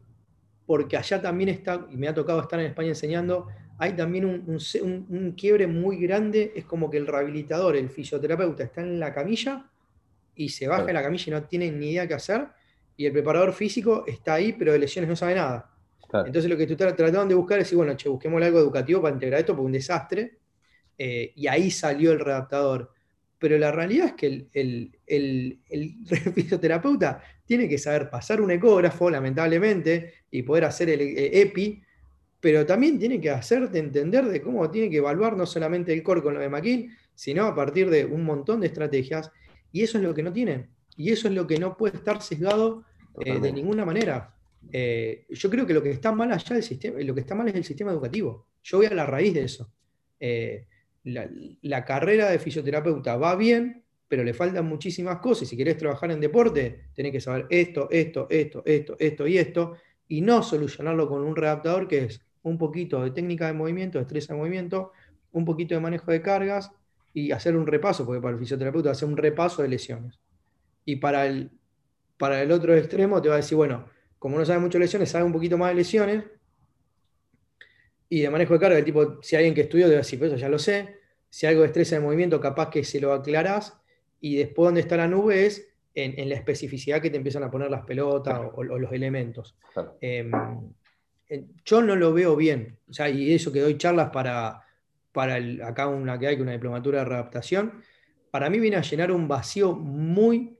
porque 0.65 0.95
allá 0.95 1.21
también 1.21 1.49
está, 1.49 1.85
y 1.91 1.97
me 1.97 2.07
ha 2.07 2.13
tocado 2.13 2.39
estar 2.39 2.57
en 2.57 2.67
España 2.67 2.87
enseñando, 2.87 3.47
hay 3.77 3.97
también 3.97 4.23
un, 4.25 5.33
quiebre 5.35 5.67
muy 5.67 5.97
grande, 5.97 6.53
es 6.55 6.63
como 6.63 6.89
que 6.89 6.95
el 6.95 7.07
rehabilitador, 7.07 7.75
el 7.75 7.89
fisioterapeuta 7.89 8.63
está 8.63 8.79
en 8.79 8.97
la 8.97 9.13
camilla 9.13 9.69
y 10.33 10.47
se 10.47 10.69
baja 10.69 10.85
de 10.85 10.93
la 10.93 11.03
camilla 11.03 11.25
y 11.27 11.31
no 11.31 11.43
tiene 11.43 11.69
ni 11.69 11.89
idea 11.89 12.07
qué 12.07 12.13
hacer, 12.13 12.47
y 12.95 13.07
el 13.07 13.11
preparador 13.11 13.51
físico 13.51 14.05
está 14.07 14.35
ahí, 14.35 14.53
pero 14.53 14.71
de 14.71 14.79
lesiones 14.79 15.09
no 15.09 15.17
sabe 15.17 15.35
nada. 15.35 15.70
Entonces 16.13 16.49
lo 16.49 16.57
que 16.57 16.67
tú 16.67 16.75
trataron 16.75 17.27
de 17.27 17.35
buscar 17.35 17.59
es 17.59 17.65
decir, 17.65 17.77
bueno, 17.77 17.95
che, 17.95 18.09
busquemos 18.09 18.41
algo 18.41 18.59
educativo 18.59 19.01
para 19.01 19.13
integrar 19.13 19.39
esto, 19.39 19.53
porque 19.53 19.65
un 19.65 19.71
desastre, 19.71 20.39
eh, 20.97 21.31
y 21.35 21.47
ahí 21.47 21.71
salió 21.71 22.11
el 22.11 22.19
redactador. 22.19 22.91
Pero 23.37 23.57
la 23.57 23.71
realidad 23.71 24.07
es 24.07 24.13
que 24.13 24.47
el, 24.53 24.99
el, 25.07 25.59
fisioterapeuta 26.35 27.23
tiene 27.45 27.67
que 27.67 27.77
saber 27.77 28.09
pasar 28.09 28.41
un 28.41 28.51
ecógrafo, 28.51 29.09
lamentablemente, 29.09 30.13
y 30.29 30.43
poder 30.43 30.65
hacer 30.65 30.89
el 30.89 31.01
eh, 31.01 31.41
EPI, 31.41 31.81
pero 32.39 32.65
también 32.65 32.99
tiene 32.99 33.21
que 33.21 33.29
hacerte 33.29 33.79
entender 33.79 34.25
de 34.25 34.41
cómo 34.41 34.69
tiene 34.69 34.89
que 34.89 34.97
evaluar 34.97 35.37
no 35.37 35.45
solamente 35.45 35.93
el 35.93 36.03
core 36.03 36.21
con 36.21 36.33
lo 36.33 36.39
de 36.39 36.49
McKill, 36.49 36.91
sino 37.15 37.45
a 37.45 37.55
partir 37.55 37.89
de 37.89 38.05
un 38.05 38.23
montón 38.23 38.61
de 38.61 38.67
estrategias, 38.67 39.31
y 39.71 39.83
eso 39.83 39.97
es 39.97 40.03
lo 40.03 40.13
que 40.13 40.23
no 40.23 40.33
tiene, 40.33 40.69
y 40.97 41.11
eso 41.11 41.27
es 41.27 41.33
lo 41.33 41.47
que 41.47 41.57
no 41.57 41.77
puede 41.77 41.97
estar 41.97 42.21
sesgado 42.21 42.83
eh, 43.19 43.39
de 43.39 43.51
ninguna 43.51 43.85
manera. 43.85 44.35
Eh, 44.71 45.25
yo 45.29 45.49
creo 45.49 45.65
que 45.65 45.73
lo 45.73 45.81
que 45.81 45.91
está 45.91 46.11
mal 46.11 46.31
allá 46.31 46.55
del 46.55 46.63
sistema, 46.63 46.99
lo 46.99 47.13
que 47.13 47.21
está 47.21 47.35
mal 47.35 47.47
es 47.47 47.55
el 47.55 47.63
sistema 47.63 47.91
educativo. 47.91 48.47
Yo 48.63 48.77
voy 48.77 48.87
a 48.87 48.93
la 48.93 49.05
raíz 49.05 49.33
de 49.33 49.43
eso. 49.43 49.71
Eh, 50.19 50.67
la, 51.03 51.85
carrera 51.85 52.29
de 52.29 52.39
fisioterapeuta 52.39 53.17
va 53.17 53.35
bien, 53.35 53.83
pero 54.07 54.23
le 54.23 54.33
faltan 54.33 54.65
muchísimas 54.65 55.17
cosas. 55.17 55.47
Si 55.47 55.57
querés 55.57 55.77
trabajar 55.77 56.11
en 56.11 56.19
deporte, 56.19 56.85
tenés 56.93 57.11
que 57.11 57.21
saber 57.21 57.47
esto, 57.49 57.89
esto, 57.89 58.27
esto, 58.29 58.63
esto, 58.65 58.95
esto 58.99 59.27
y 59.27 59.37
esto, 59.37 59.77
y 60.07 60.21
no 60.21 60.43
solucionarlo 60.43 61.07
con 61.07 61.21
un 61.23 61.35
readaptador 61.35 61.87
que 61.87 62.05
es 62.05 62.21
un 62.43 62.57
poquito 62.57 63.03
de 63.03 63.11
técnica 63.11 63.47
de 63.47 63.53
movimiento, 63.53 63.97
de 63.97 64.03
estrés 64.03 64.27
de 64.27 64.35
movimiento, 64.35 64.91
un 65.31 65.45
poquito 65.45 65.75
de 65.75 65.81
manejo 65.81 66.11
de 66.11 66.21
cargas 66.21 66.71
y 67.13 67.31
hacer 67.31 67.55
un 67.55 67.67
repaso, 67.67 68.05
porque 68.05 68.21
para 68.21 68.33
el 68.33 68.39
fisioterapeuta 68.39 68.91
hacer 68.91 69.07
un 69.07 69.17
repaso 69.17 69.61
de 69.61 69.69
lesiones. 69.69 70.19
Y 70.85 70.97
para 70.97 71.25
el, 71.25 71.51
para 72.17 72.41
el 72.41 72.51
otro 72.51 72.75
extremo 72.75 73.21
te 73.21 73.29
va 73.29 73.35
a 73.35 73.37
decir, 73.37 73.55
bueno, 73.55 73.85
como 74.21 74.37
no 74.37 74.45
sabe 74.45 74.59
mucho 74.59 74.77
de 74.77 74.83
lesiones, 74.83 75.09
sabe 75.09 75.23
un 75.23 75.33
poquito 75.33 75.57
más 75.57 75.69
de 75.69 75.75
lesiones. 75.77 76.23
Y 78.07 78.21
de 78.21 78.29
manejo 78.29 78.53
de 78.53 78.59
carga, 78.59 78.77
el 78.77 78.85
tipo, 78.85 79.17
si 79.23 79.35
alguien 79.35 79.55
que 79.55 79.61
estudió, 79.61 79.87
te 79.87 79.93
va 79.93 79.97
a 79.97 80.03
decir, 80.03 80.19
pues 80.19 80.31
eso 80.31 80.39
ya 80.39 80.47
lo 80.47 80.59
sé. 80.59 80.99
Si 81.27 81.47
algo 81.47 81.61
de 81.61 81.67
estrés 81.67 81.89
de 81.89 81.99
movimiento, 81.99 82.39
capaz 82.39 82.69
que 82.69 82.83
se 82.83 83.01
lo 83.01 83.13
aclarás. 83.13 83.81
Y 84.19 84.35
después 84.35 84.67
donde 84.67 84.81
está 84.81 84.95
la 84.95 85.07
nube 85.07 85.47
es 85.47 85.73
en, 85.95 86.29
la 86.29 86.35
especificidad 86.35 87.01
que 87.01 87.09
te 87.09 87.17
empiezan 87.17 87.41
a 87.41 87.49
poner 87.49 87.71
las 87.71 87.83
pelotas 87.83 88.39
o, 88.53 88.63
los 88.63 88.91
elementos. 88.91 89.55
Em, 89.99 90.31
yo 91.65 91.81
no 91.81 91.95
lo 91.95 92.13
veo 92.13 92.35
bien. 92.35 92.77
O 92.91 92.93
sea, 92.93 93.09
y 93.09 93.33
eso 93.33 93.51
que 93.51 93.61
doy 93.61 93.75
charlas 93.79 94.11
para, 94.11 94.61
para 95.11 95.37
acá 95.67 95.87
una 95.87 96.19
que 96.19 96.27
hay, 96.27 96.35
que 96.35 96.43
una 96.43 96.51
diplomatura 96.51 96.99
de 96.99 97.05
readaptación, 97.05 97.81
para 98.29 98.51
mí 98.51 98.59
viene 98.59 98.77
a 98.77 98.81
llenar 98.81 99.11
un 99.11 99.27
vacío 99.27 99.73
muy, 99.73 100.59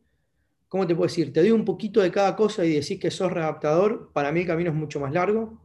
¿cómo 0.72 0.88
te 0.88 0.96
puedo 0.96 1.10
decir? 1.10 1.34
Te 1.34 1.42
doy 1.42 1.52
un 1.52 1.66
poquito 1.66 2.00
de 2.00 2.10
cada 2.10 2.34
cosa 2.34 2.64
y 2.64 2.74
decís 2.74 2.98
que 2.98 3.12
sos 3.12 3.30
readaptador, 3.30 4.10
para 4.14 4.32
mí 4.32 4.40
el 4.40 4.48
camino 4.48 4.70
es 4.70 4.76
mucho 4.76 5.02
más 5.02 5.12
largo, 5.12 5.62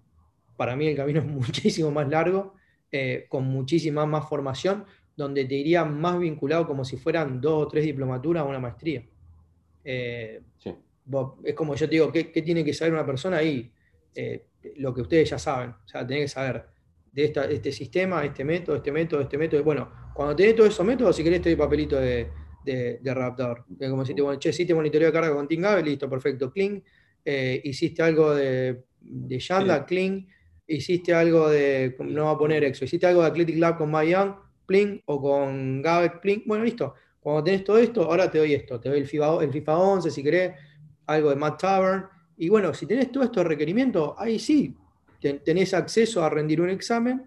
para 0.56 0.74
mí 0.74 0.88
el 0.88 0.96
camino 0.96 1.20
es 1.20 1.26
muchísimo 1.46 1.92
más 1.92 2.08
largo, 2.08 2.54
eh, 2.90 3.26
con 3.28 3.44
muchísima 3.44 4.04
más 4.04 4.28
formación, 4.28 4.84
donde 5.16 5.44
te 5.44 5.54
iría 5.54 5.84
más 5.84 6.18
vinculado 6.18 6.66
como 6.66 6.84
si 6.84 6.96
fueran 6.96 7.40
dos 7.40 7.66
o 7.66 7.68
tres 7.68 7.84
diplomaturas 7.84 8.42
a 8.42 8.46
una 8.46 8.58
maestría. 8.58 9.06
Eh, 9.84 10.40
es 11.44 11.54
como 11.54 11.76
yo 11.76 11.86
te 11.86 11.92
digo, 11.92 12.10
¿qué, 12.10 12.24
tiene 12.24 12.64
que 12.64 12.74
saber 12.74 12.92
una 12.92 13.06
persona 13.06 13.36
ahí? 13.36 13.70
Eh, 14.12 14.46
lo 14.78 14.92
que 14.92 15.02
ustedes 15.02 15.30
ya 15.30 15.38
saben. 15.38 15.70
O 15.70 15.86
sea, 15.86 16.04
tenés 16.04 16.24
que 16.24 16.28
saber 16.28 16.66
de 17.12 17.24
este 17.26 17.70
sistema, 17.70 18.24
este 18.24 18.42
método, 18.42 18.74
este 18.74 18.90
método, 18.90 19.20
este 19.20 19.38
método. 19.38 19.62
Bueno, 19.62 19.88
cuando 20.12 20.34
tenés 20.34 20.56
todos 20.56 20.70
esos 20.70 20.84
métodos, 20.84 21.14
si 21.14 21.22
querés, 21.22 21.42
te 21.42 21.50
doy 21.50 21.56
papelito 21.56 21.94
de, 21.94 22.28
de, 22.72 23.00
de 23.00 23.90
Como 23.90 24.04
si 24.04 24.14
te, 24.14 24.22
bueno, 24.22 24.38
che, 24.38 24.50
hiciste 24.50 24.74
monitoreo 24.74 25.08
de 25.08 25.12
carga 25.12 25.34
con 25.34 25.48
Tingabe, 25.48 25.82
listo, 25.82 26.08
perfecto, 26.10 26.50
clean. 26.50 26.82
Eh, 27.24 27.60
hiciste 27.64 28.02
algo 28.02 28.34
de, 28.34 28.84
de 29.00 29.38
Yanda, 29.38 29.86
clean. 29.86 30.26
Hiciste 30.66 31.14
algo 31.14 31.48
de, 31.48 31.96
no 32.00 32.24
va 32.24 32.32
a 32.32 32.38
poner 32.38 32.64
EXO, 32.64 32.84
hiciste 32.84 33.06
algo 33.06 33.22
de 33.22 33.28
Athletic 33.28 33.56
Lab 33.56 33.78
con 33.78 33.90
Mayan, 33.90 34.36
clean, 34.66 35.00
o 35.06 35.22
con 35.22 35.80
Gabe, 35.80 36.20
clean. 36.20 36.42
Bueno, 36.44 36.64
listo. 36.64 36.94
Cuando 37.20 37.44
tenés 37.44 37.64
todo 37.64 37.78
esto, 37.78 38.02
ahora 38.02 38.30
te 38.30 38.38
doy 38.38 38.54
esto. 38.54 38.80
Te 38.80 38.88
doy 38.88 38.98
el 38.98 39.06
FIFA, 39.06 39.42
el 39.42 39.52
FIFA 39.52 39.78
11, 39.78 40.10
si 40.10 40.22
querés, 40.22 40.52
algo 41.06 41.30
de 41.30 41.36
Matt 41.36 41.60
Tavern, 41.60 42.06
y 42.36 42.48
bueno, 42.48 42.74
si 42.74 42.86
tenés 42.86 43.10
todos 43.10 43.26
estos 43.26 43.46
requerimientos, 43.46 44.14
ahí 44.18 44.38
sí, 44.38 44.76
tenés 45.20 45.72
acceso 45.72 46.22
a 46.22 46.30
rendir 46.30 46.60
un 46.60 46.68
examen, 46.68 47.26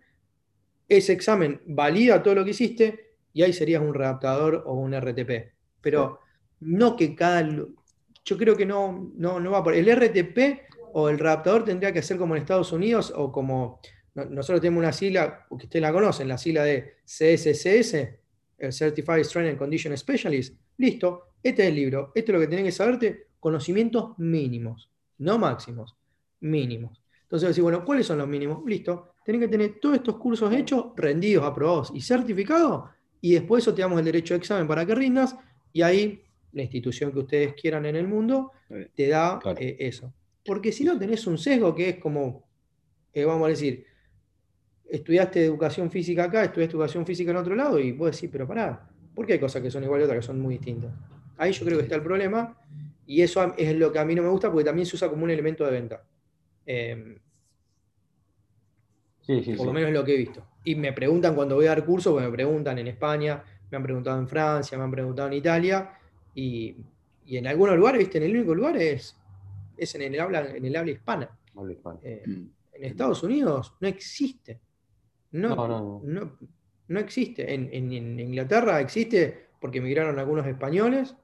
ese 0.87 1.13
examen 1.13 1.61
valida 1.65 2.21
todo 2.21 2.35
lo 2.35 2.45
que 2.45 2.51
hiciste 2.51 3.09
y 3.39 3.43
ahí 3.43 3.53
serías 3.53 3.81
un 3.81 3.93
readaptador 3.93 4.63
o 4.65 4.73
un 4.73 4.93
RTP. 4.93 5.53
Pero 5.79 6.19
no 6.59 6.97
que 6.97 7.15
cada... 7.15 7.47
Yo 8.25 8.37
creo 8.37 8.57
que 8.57 8.65
no, 8.65 9.13
no, 9.15 9.39
no 9.39 9.51
va 9.51 9.63
por... 9.63 9.73
El 9.73 9.89
RTP 9.89 10.59
o 10.91 11.07
el 11.07 11.17
readaptador 11.17 11.63
tendría 11.63 11.93
que 11.93 12.01
ser 12.01 12.17
como 12.17 12.35
en 12.35 12.41
Estados 12.41 12.73
Unidos 12.73 13.13
o 13.15 13.31
como... 13.31 13.79
Nosotros 14.13 14.59
tenemos 14.59 14.81
una 14.81 14.91
sigla, 14.91 15.45
que 15.47 15.65
ustedes 15.65 15.81
la 15.81 15.93
conocen, 15.93 16.27
la 16.27 16.37
sigla 16.37 16.65
de 16.65 16.97
CSCS, 17.05 17.93
el 18.57 18.73
Certified 18.73 19.23
Strength 19.23 19.49
and 19.51 19.57
Condition 19.57 19.97
Specialist. 19.97 20.59
Listo, 20.75 21.35
este 21.41 21.63
es 21.63 21.69
el 21.69 21.75
libro, 21.75 22.11
esto 22.13 22.33
es 22.33 22.33
lo 22.33 22.41
que 22.41 22.47
tenés 22.47 22.65
que 22.65 22.71
saberte, 22.73 23.27
conocimientos 23.39 24.19
mínimos 24.19 24.89
no 25.19 25.37
máximos, 25.37 25.95
mínimos. 26.41 27.01
Entonces 27.23 27.49
decir, 27.49 27.63
bueno, 27.63 27.85
¿cuáles 27.85 28.07
son 28.07 28.17
los 28.17 28.27
mínimos? 28.27 28.63
Listo, 28.65 29.13
tienen 29.23 29.41
que 29.41 29.47
tener 29.47 29.79
todos 29.79 29.97
estos 29.97 30.17
cursos 30.17 30.51
hechos, 30.53 30.87
rendidos, 30.95 31.45
aprobados 31.45 31.91
y 31.93 32.01
certificados, 32.01 32.89
y 33.22 33.34
después 33.34 33.63
eso 33.63 33.74
te 33.74 33.82
damos 33.82 33.99
el 33.99 34.05
derecho 34.05 34.34
de 34.34 34.39
examen 34.39 34.67
para 34.67 34.86
que 34.86 34.95
rindas, 34.95 35.36
y 35.74 35.82
ahí 35.82 36.24
la 36.51 36.63
institución 36.63 37.11
que 37.11 37.20
ustedes 37.20 37.53
quieran 37.53 37.86
en 37.86 37.95
el 37.95 38.07
mundo 38.07 38.51
te 38.95 39.07
da 39.07 39.39
eh, 39.57 39.78
eso. 39.80 40.13
Porque 40.45 40.72
si 40.72 40.84
no 40.84 40.97
tenés 40.97 41.28
un 41.28 41.38
sesgo 41.38 41.76
que 41.76 41.89
es 41.89 41.97
como, 41.97 42.47
eh, 43.13 43.26
vamos 43.26 43.45
a 43.45 43.49
decir, 43.49 43.86
estudiaste 44.89 45.45
educación 45.45 45.91
física 45.91 46.24
acá, 46.24 46.43
estudiaste 46.43 46.76
educación 46.76 47.05
física 47.05 47.32
en 47.32 47.38
otro 47.38 47.55
lado, 47.55 47.80
y 47.80 47.93
puedes 47.93 48.15
decir, 48.15 48.32
pero 48.32 48.47
pará, 48.47 48.89
¿por 49.13 49.26
qué 49.26 49.34
hay 49.34 49.39
cosas 49.39 49.61
que 49.61 49.70
son 49.70 49.84
iguales 49.84 50.05
y 50.05 50.05
otras 50.05 50.24
que 50.24 50.28
son 50.28 50.39
muy 50.39 50.55
distintas? 50.55 50.91
Ahí 51.38 51.51
yo 51.51 51.65
creo 51.65 51.78
que 51.78 51.84
está 51.84 51.95
el 51.95 52.03
problema, 52.03 52.57
y 53.05 53.22
eso 53.22 53.53
es 53.57 53.76
lo 53.76 53.91
que 53.91 53.99
a 53.99 54.05
mí 54.05 54.15
no 54.15 54.24
me 54.24 54.30
gusta 54.30 54.51
porque 54.51 54.65
también 54.65 54.86
se 54.86 54.95
usa 54.95 55.09
como 55.09 55.24
un 55.24 55.32
elemento 55.32 55.65
de 55.65 55.72
venta. 55.72 56.03
Por 59.57 59.67
lo 59.67 59.73
menos 59.73 59.89
es 59.89 59.93
lo 59.93 60.03
que 60.03 60.15
he 60.15 60.17
visto. 60.17 60.43
Y 60.63 60.73
me 60.75 60.91
preguntan 60.91 61.36
cuando 61.36 61.55
voy 61.55 61.65
a 61.65 61.69
dar 61.69 61.86
cursos, 61.86 62.11
porque 62.11 62.27
me 62.27 62.34
preguntan 62.34 62.80
en 62.80 62.88
España, 62.88 63.43
me 63.69 63.77
han 63.77 63.84
preguntado 63.84 64.19
en 64.19 64.27
Francia, 64.27 64.75
me 64.75 64.84
han 64.84 64.91
preguntado 64.91 65.27
en 65.27 65.36
Italia, 65.36 65.91
y, 66.34 66.75
en 67.27 67.45
algunos 67.45 67.77
lugares, 67.77 67.99
¿viste? 67.99 68.17
En 68.17 68.23
el 68.23 68.36
único 68.36 68.55
lugar 68.55 68.77
es, 68.77 69.15
es 69.77 69.93
en, 69.93 70.01
el 70.01 70.19
habla, 70.19 70.49
en 70.49 70.65
el 70.65 70.75
habla 70.75 70.91
hispana. 70.91 71.30
Eh, 72.01 72.23
en 72.25 72.84
Estados 72.84 73.21
Unidos 73.21 73.75
no 73.80 73.88
existe. 73.88 74.59
No, 75.32 75.55
no, 75.67 76.01
no. 76.88 76.99
existe. 76.99 77.53
En, 77.53 77.69
en, 77.71 78.19
Inglaterra 78.19 78.82
existe 78.82 79.49
porque 79.61 79.77
emigraron 79.77 80.17
algunos 80.17 80.47
españoles 80.47 81.15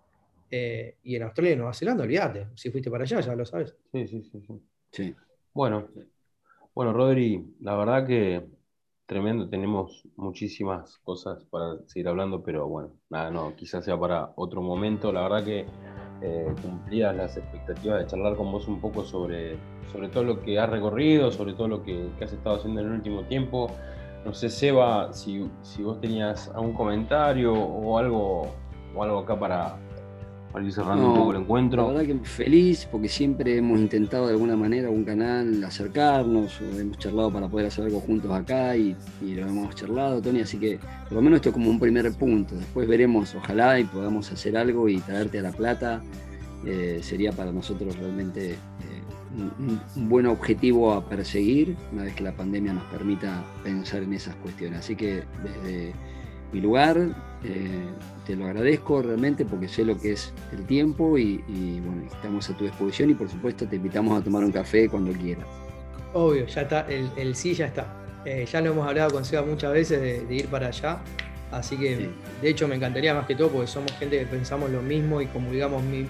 eh, 0.51 0.97
y 1.03 1.15
en 1.15 1.23
Australia 1.23 1.53
y 1.53 1.55
Nueva 1.55 1.73
Zelanda, 1.73 2.03
olvídate. 2.03 2.49
Si 2.53 2.69
fuiste 2.69 2.91
para 2.91 3.03
allá, 3.03 3.21
ya 3.21 3.35
lo 3.35 3.45
sabes. 3.45 3.75
Sí, 3.91 4.07
sí, 4.07 4.29
sí. 4.31 4.61
sí. 4.91 5.15
Bueno, 5.53 5.87
bueno, 6.75 6.93
Rodri, 6.93 7.55
la 7.61 7.75
verdad 7.75 8.05
que 8.05 8.45
Tremendo, 9.05 9.47
tenemos 9.47 10.01
muchísimas 10.15 10.97
cosas 11.03 11.43
para 11.51 11.77
seguir 11.85 12.07
hablando, 12.07 12.41
pero 12.41 12.67
bueno, 12.67 12.89
nada, 13.11 13.29
no, 13.29 13.55
quizás 13.55 13.85
sea 13.85 13.99
para 13.99 14.31
otro 14.35 14.63
momento. 14.63 15.11
La 15.11 15.21
verdad 15.21 15.45
que 15.45 15.67
eh, 16.23 16.55
cumplías 16.63 17.15
las 17.15 17.37
expectativas 17.37 17.99
de 17.99 18.07
charlar 18.07 18.35
con 18.35 18.51
vos 18.51 18.67
un 18.67 18.81
poco 18.81 19.03
sobre, 19.03 19.57
sobre 19.91 20.09
todo 20.09 20.23
lo 20.23 20.41
que 20.41 20.57
has 20.57 20.67
recorrido, 20.71 21.31
sobre 21.31 21.53
todo 21.53 21.67
lo 21.67 21.83
que, 21.83 22.09
has 22.19 22.33
estado 22.33 22.55
haciendo 22.55 22.81
en 22.81 22.87
el 22.87 22.93
último 22.93 23.21
tiempo. 23.25 23.69
No 24.25 24.33
sé, 24.33 24.49
Seba, 24.49 25.13
si, 25.13 25.47
si 25.61 25.83
vos 25.83 26.01
tenías 26.01 26.49
algún 26.49 26.73
comentario 26.73 27.53
o 27.53 27.99
algo, 27.99 28.47
o 28.95 29.03
algo 29.03 29.19
acá 29.19 29.39
para, 29.39 29.77
para 30.55 30.67
ir 30.67 30.71
cerrando 30.71 31.09
un 31.09 31.17
poco 31.17 31.31
el 31.31 31.41
encuentro. 31.41 31.81
La 31.81 31.99
verdad 31.99 32.15
que 32.15 32.25
feliz 32.25 32.87
porque 32.89 33.09
siempre 33.09 33.57
hemos 33.57 33.77
intentado 33.77 34.27
de 34.27 34.31
alguna 34.31 34.55
manera, 34.55 34.87
algún 34.87 35.03
canal, 35.03 35.61
acercarnos, 35.65 36.61
o 36.61 36.79
hemos 36.79 36.97
charlado 36.97 37.29
para 37.29 37.49
poder 37.49 37.67
hacer 37.67 37.83
algo 37.83 37.99
juntos 37.99 38.31
acá 38.31 38.77
y, 38.77 38.95
lo 39.21 39.49
hemos 39.49 39.75
charlado, 39.75 40.21
Tony, 40.21 40.39
así 40.39 40.57
que 40.57 40.79
por 41.09 41.15
lo 41.15 41.21
menos 41.21 41.37
esto 41.39 41.49
es 41.49 41.53
como 41.53 41.69
un 41.69 41.77
primer 41.77 42.09
punto. 42.13 42.55
Después 42.55 42.87
veremos, 42.87 43.35
ojalá 43.35 43.81
y 43.81 43.83
podamos 43.83 44.31
hacer 44.31 44.55
algo 44.55 44.87
y 44.87 44.99
traerte 44.99 45.39
a 45.39 45.41
La 45.41 45.51
Plata. 45.51 46.01
Eh, 46.65 46.99
sería 47.03 47.33
para 47.33 47.51
nosotros 47.51 47.97
realmente 47.97 48.51
eh, 48.51 48.57
un, 49.97 50.07
buen 50.07 50.25
objetivo 50.25 50.93
a 50.93 51.03
perseguir 51.03 51.75
una 51.91 52.03
vez 52.03 52.15
que 52.15 52.23
la 52.23 52.31
pandemia 52.31 52.71
nos 52.71 52.85
permita 52.85 53.43
pensar 53.61 54.03
en 54.03 54.13
esas 54.13 54.33
cuestiones. 54.35 54.79
Así 54.79 54.95
que 54.95 55.25
desde 55.43 55.91
mi 56.55 56.61
lugar. 56.61 56.97
Eh, 57.43 57.83
te 58.25 58.35
lo 58.35 58.45
agradezco 58.45 59.01
realmente 59.01 59.45
porque 59.45 59.67
sé 59.67 59.83
lo 59.83 59.99
que 59.99 60.13
es 60.13 60.33
el 60.51 60.65
tiempo 60.65 61.17
y, 61.17 61.37
bueno, 61.85 62.03
estamos 62.11 62.49
a 62.49 62.57
tu 62.57 62.63
disposición 62.63 63.11
y 63.11 63.13
por 63.13 63.29
supuesto 63.29 63.67
te 63.67 63.75
invitamos 63.75 64.19
a 64.19 64.23
tomar 64.23 64.43
un 64.43 64.51
café 64.51 64.89
cuando 64.89 65.11
quieras. 65.11 65.45
Obvio, 66.13 66.47
ya 66.47 66.61
está, 66.61 66.87
el, 66.89 67.35
sí 67.35 67.53
ya 67.53 67.67
está. 67.67 67.85
Eh, 68.23 68.47
ya 68.51 68.61
lo 68.61 68.71
hemos 68.71 68.87
hablado 68.87 69.11
con 69.11 69.25
Seba 69.25 69.43
muchas 69.45 69.71
veces 69.73 70.27
de, 70.27 70.33
ir 70.33 70.47
para 70.47 70.67
allá, 70.67 70.99
así 71.51 71.77
que 71.77 72.09
de 72.41 72.49
hecho 72.49 72.67
me 72.67 72.75
encantaría 72.75 73.13
más 73.13 73.27
que 73.27 73.35
todo 73.35 73.49
porque 73.49 73.67
somos 73.67 73.91
gente 73.99 74.17
que 74.17 74.25
pensamos 74.25 74.71
lo 74.71 74.81
mismo 74.81 75.21
y 75.21 75.27
como 75.27 75.51
digamos 75.51 75.83
mi, 75.83 76.07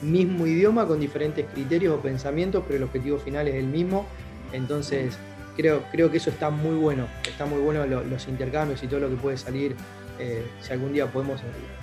mismo 0.00 0.46
idioma 0.46 0.86
con 0.86 1.00
diferentes 1.00 1.44
criterios 1.52 1.98
o 1.98 2.00
pensamientos, 2.00 2.62
pero 2.66 2.78
el 2.78 2.84
objetivo 2.84 3.18
final 3.18 3.48
es 3.48 3.56
el 3.56 3.66
mismo. 3.66 4.06
Entonces 4.52 5.18
creo, 5.58 5.82
creo 5.90 6.10
que 6.10 6.18
eso 6.18 6.30
está 6.30 6.50
muy 6.50 6.76
bueno, 6.76 7.08
está 7.28 7.44
muy 7.44 7.60
bueno 7.60 7.84
los 7.84 8.28
intercambios 8.28 8.80
y 8.82 8.86
todo 8.86 9.00
lo 9.00 9.10
que 9.10 9.16
puede 9.16 9.36
salir 9.36 9.74
eh, 10.20 10.46
si 10.60 10.72
algún 10.72 10.92
día 10.92 11.06
podemos, 11.06 11.40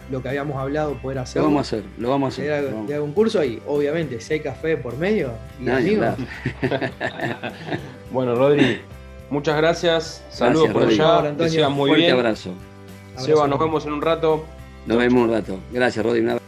lo 0.10 0.22
que 0.22 0.30
habíamos 0.30 0.58
hablado, 0.58 0.94
poder 0.96 1.20
hacer 1.20 1.42
Lo 1.42 1.48
vamos 1.48 1.60
a 1.60 1.62
hacer, 1.62 1.84
lo 1.98 2.10
vamos 2.10 2.40
a 2.40 2.42
hacer. 2.42 2.72
De, 2.86 2.96
algún 2.96 3.14
curso 3.14 3.44
y 3.44 3.62
obviamente 3.68 4.20
si 4.22 4.34
hay 4.34 4.40
café 4.40 4.78
por 4.78 4.98
medio 4.98 5.32
y 5.62 5.70
amigos. 5.70 6.16
bueno, 8.12 8.36
Rodri, 8.36 8.80
muchas 9.30 9.58
gracias. 9.58 10.24
Saludos 10.30 10.70
por 10.70 10.84
allá. 10.84 11.36
Te 11.38 11.68
muy 11.68 11.96
bien. 11.96 12.14
abrazo. 12.14 12.52
Seba, 13.18 13.48
nos 13.48 13.60
vemos 13.60 13.86
en 13.86 13.94
un 13.94 14.02
rato. 14.02 14.46
Nos 14.86 14.98
vemos 14.98 15.24
un 15.24 15.32
rato. 15.32 15.60
Gracias, 15.72 16.06
Rodri. 16.06 16.45